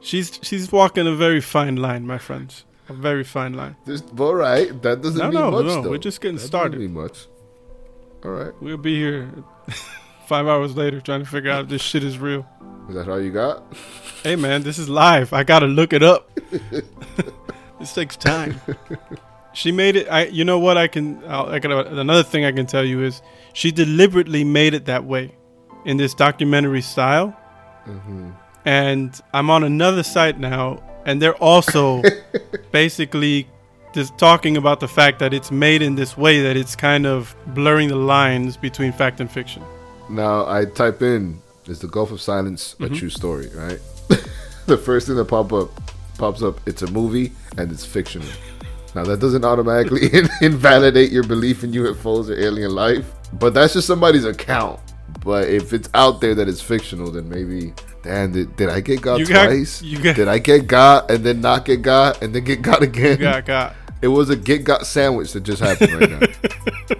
She's 0.00 0.38
she's 0.42 0.70
walking 0.70 1.06
a 1.06 1.14
very 1.14 1.40
fine 1.40 1.76
line, 1.76 2.06
my 2.06 2.18
friends. 2.18 2.64
A 2.88 2.92
very 2.92 3.24
fine 3.24 3.54
line. 3.54 3.76
Just 3.86 4.04
all 4.20 4.34
right. 4.34 4.70
That 4.82 5.00
doesn't 5.02 5.18
No, 5.18 5.24
mean 5.30 5.34
no, 5.40 5.50
much, 5.50 5.64
no, 5.66 5.82
though. 5.82 5.90
we're 5.90 5.98
just 5.98 6.20
getting 6.20 6.36
That 6.36 6.42
doesn't 6.42 6.48
started. 6.50 6.78
mean 6.80 6.92
much. 6.94 7.26
All 8.26 8.32
right. 8.32 8.52
We'll 8.60 8.76
be 8.76 8.96
here 8.96 9.30
five 10.26 10.48
hours 10.48 10.76
later 10.76 11.00
trying 11.00 11.20
to 11.20 11.26
figure 11.26 11.52
out 11.52 11.64
if 11.64 11.68
this 11.68 11.80
shit 11.80 12.02
is 12.02 12.18
real. 12.18 12.44
Is 12.88 12.96
that 12.96 13.08
all 13.08 13.20
you 13.20 13.30
got? 13.30 13.62
Hey 14.24 14.34
man, 14.34 14.64
this 14.64 14.80
is 14.80 14.88
live. 14.88 15.32
I 15.32 15.44
gotta 15.44 15.66
look 15.66 15.92
it 15.92 16.02
up. 16.02 16.28
this 17.78 17.94
takes 17.94 18.16
time. 18.16 18.60
She 19.52 19.70
made 19.70 19.94
it. 19.94 20.08
I. 20.08 20.26
You 20.26 20.44
know 20.44 20.58
what? 20.58 20.76
I 20.76 20.88
can. 20.88 21.22
I'll, 21.28 21.50
I 21.50 21.60
can. 21.60 21.70
Another 21.70 22.24
thing 22.24 22.44
I 22.44 22.50
can 22.50 22.66
tell 22.66 22.84
you 22.84 23.04
is 23.04 23.22
she 23.52 23.70
deliberately 23.70 24.42
made 24.42 24.74
it 24.74 24.86
that 24.86 25.04
way, 25.04 25.36
in 25.84 25.96
this 25.96 26.12
documentary 26.12 26.82
style. 26.82 27.28
Mm-hmm. 27.86 28.30
And 28.64 29.20
I'm 29.32 29.50
on 29.50 29.62
another 29.62 30.02
site 30.02 30.40
now, 30.40 30.82
and 31.04 31.22
they're 31.22 31.36
also 31.36 32.02
basically 32.72 33.46
just 33.96 34.16
talking 34.18 34.56
about 34.58 34.78
the 34.78 34.86
fact 34.86 35.18
that 35.18 35.32
it's 35.34 35.50
made 35.50 35.82
in 35.82 35.94
this 35.96 36.16
way 36.16 36.40
that 36.42 36.56
it's 36.56 36.76
kind 36.76 37.06
of 37.06 37.34
blurring 37.48 37.88
the 37.88 37.96
lines 37.96 38.56
between 38.56 38.92
fact 38.92 39.20
and 39.20 39.28
fiction. 39.30 39.62
Now 40.08 40.46
I 40.46 40.66
type 40.66 41.02
in 41.02 41.40
is 41.66 41.80
the 41.80 41.88
Gulf 41.88 42.12
of 42.12 42.20
Silence 42.20 42.76
Mm-hmm. 42.78 42.94
a 42.94 42.96
true 42.96 43.10
story, 43.10 43.48
right? 43.54 43.80
the 44.66 44.76
first 44.76 45.06
thing 45.08 45.16
that 45.16 45.24
pop 45.24 45.52
up 45.52 45.70
pops 46.18 46.42
up, 46.42 46.60
it's 46.66 46.82
a 46.82 46.90
movie 46.90 47.32
and 47.58 47.72
it's 47.72 47.84
fictional. 47.84 48.28
Now 48.94 49.04
that 49.04 49.18
doesn't 49.20 49.44
automatically 49.44 50.08
invalidate 50.40 51.10
your 51.10 51.24
belief 51.24 51.64
in 51.64 51.72
UFOs 51.72 52.28
or 52.30 52.38
alien 52.38 52.70
life, 52.74 53.06
but 53.32 53.52
that's 53.54 53.72
just 53.74 53.86
somebody's 53.86 54.24
account. 54.24 54.78
But 55.24 55.48
if 55.48 55.72
it's 55.72 55.88
out 55.94 56.20
there 56.20 56.34
that 56.34 56.48
it's 56.48 56.60
fictional, 56.60 57.10
then 57.10 57.28
maybe, 57.28 57.72
damn, 58.02 58.30
did, 58.32 58.54
did 58.56 58.68
I 58.68 58.80
get 58.80 59.00
God 59.02 59.18
You 59.18 59.26
got- 59.26 59.46
twice? 59.46 59.82
you 59.82 59.98
got- 60.00 60.14
did 60.16 60.28
I 60.28 60.38
get 60.38 60.66
God 60.68 61.10
and 61.10 61.24
then 61.24 61.40
not 61.40 61.64
get 61.64 61.82
God 61.82 62.22
and 62.22 62.32
then 62.34 62.44
get 62.44 62.62
God 62.62 62.82
again? 62.82 63.18
Got 63.18 63.44
got. 63.44 63.74
It 64.02 64.08
was 64.08 64.30
a 64.30 64.36
get 64.36 64.64
got 64.64 64.86
sandwich 64.86 65.32
that 65.32 65.42
just 65.42 65.62
happened 65.62 65.92
right 65.94 66.10
now. 66.10 66.98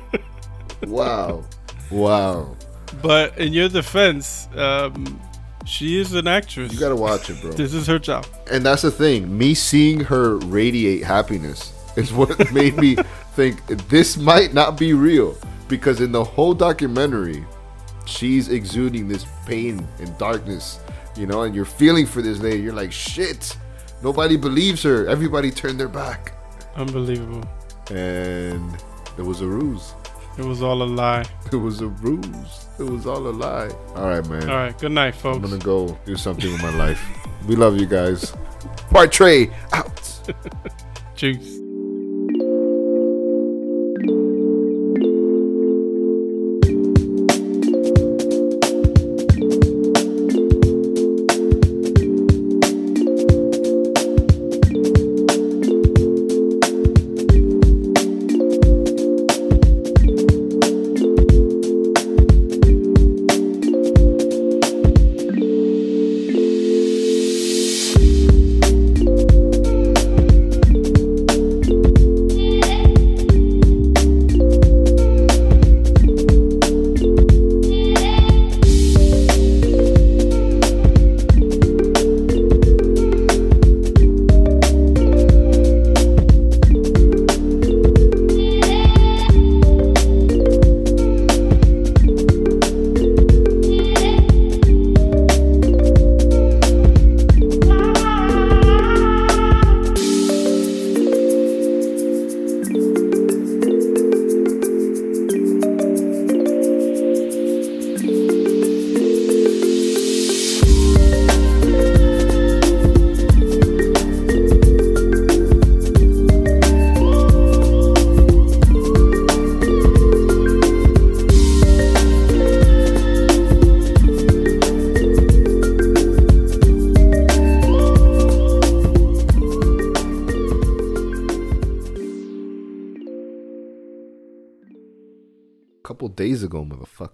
wow, 0.86 1.44
wow. 1.90 2.56
But 3.02 3.36
in 3.38 3.52
your 3.52 3.68
defense, 3.68 4.48
um, 4.56 5.20
she 5.66 5.98
is 5.98 6.14
an 6.14 6.26
actress. 6.26 6.72
You 6.72 6.80
gotta 6.80 6.96
watch 6.96 7.28
it, 7.28 7.40
bro. 7.40 7.52
this 7.52 7.74
is 7.74 7.86
her 7.86 7.98
job. 7.98 8.26
And 8.50 8.64
that's 8.64 8.82
the 8.82 8.90
thing. 8.90 9.36
Me 9.36 9.54
seeing 9.54 10.00
her 10.00 10.36
radiate 10.38 11.04
happiness 11.04 11.72
is 11.96 12.12
what 12.12 12.52
made 12.52 12.76
me 12.76 12.96
think 13.34 13.66
this 13.88 14.16
might 14.16 14.54
not 14.54 14.78
be 14.78 14.94
real. 14.94 15.36
Because 15.68 16.00
in 16.00 16.12
the 16.12 16.22
whole 16.22 16.54
documentary, 16.54 17.44
she's 18.06 18.48
exuding 18.48 19.08
this 19.08 19.26
pain 19.46 19.86
and 19.98 20.16
darkness, 20.16 20.78
you 21.16 21.26
know, 21.26 21.42
and 21.42 21.54
you're 21.54 21.64
feeling 21.64 22.06
for 22.06 22.22
this 22.22 22.38
lady. 22.38 22.62
You're 22.62 22.72
like, 22.72 22.92
shit. 22.92 23.56
Nobody 24.02 24.36
believes 24.36 24.82
her. 24.84 25.08
Everybody 25.08 25.50
turned 25.50 25.80
their 25.80 25.88
back. 25.88 26.35
Unbelievable. 26.76 27.44
And 27.90 28.76
it 29.18 29.22
was 29.22 29.40
a 29.40 29.46
ruse. 29.46 29.94
It 30.38 30.44
was 30.44 30.62
all 30.62 30.82
a 30.82 30.84
lie. 30.84 31.24
It 31.50 31.56
was 31.56 31.80
a 31.80 31.88
ruse. 31.88 32.68
It 32.78 32.82
was 32.82 33.06
all 33.06 33.26
a 33.26 33.30
lie. 33.30 33.70
All 33.94 34.08
right, 34.08 34.28
man. 34.28 34.50
All 34.50 34.56
right. 34.56 34.78
Good 34.78 34.92
night, 34.92 35.14
folks. 35.14 35.36
I'm 35.36 35.42
gonna 35.42 35.58
go 35.58 35.98
do 36.04 36.16
something 36.16 36.52
with 36.52 36.62
my 36.62 36.74
life. 36.76 37.02
We 37.46 37.56
love 37.56 37.80
you 37.80 37.86
guys. 37.86 38.34
Part 38.90 39.12
Trey 39.12 39.50
out. 39.72 40.02
Juice. 41.16 41.65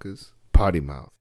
Motherfuckers. 0.03 0.33
Potty 0.53 0.81
mouth. 0.81 1.12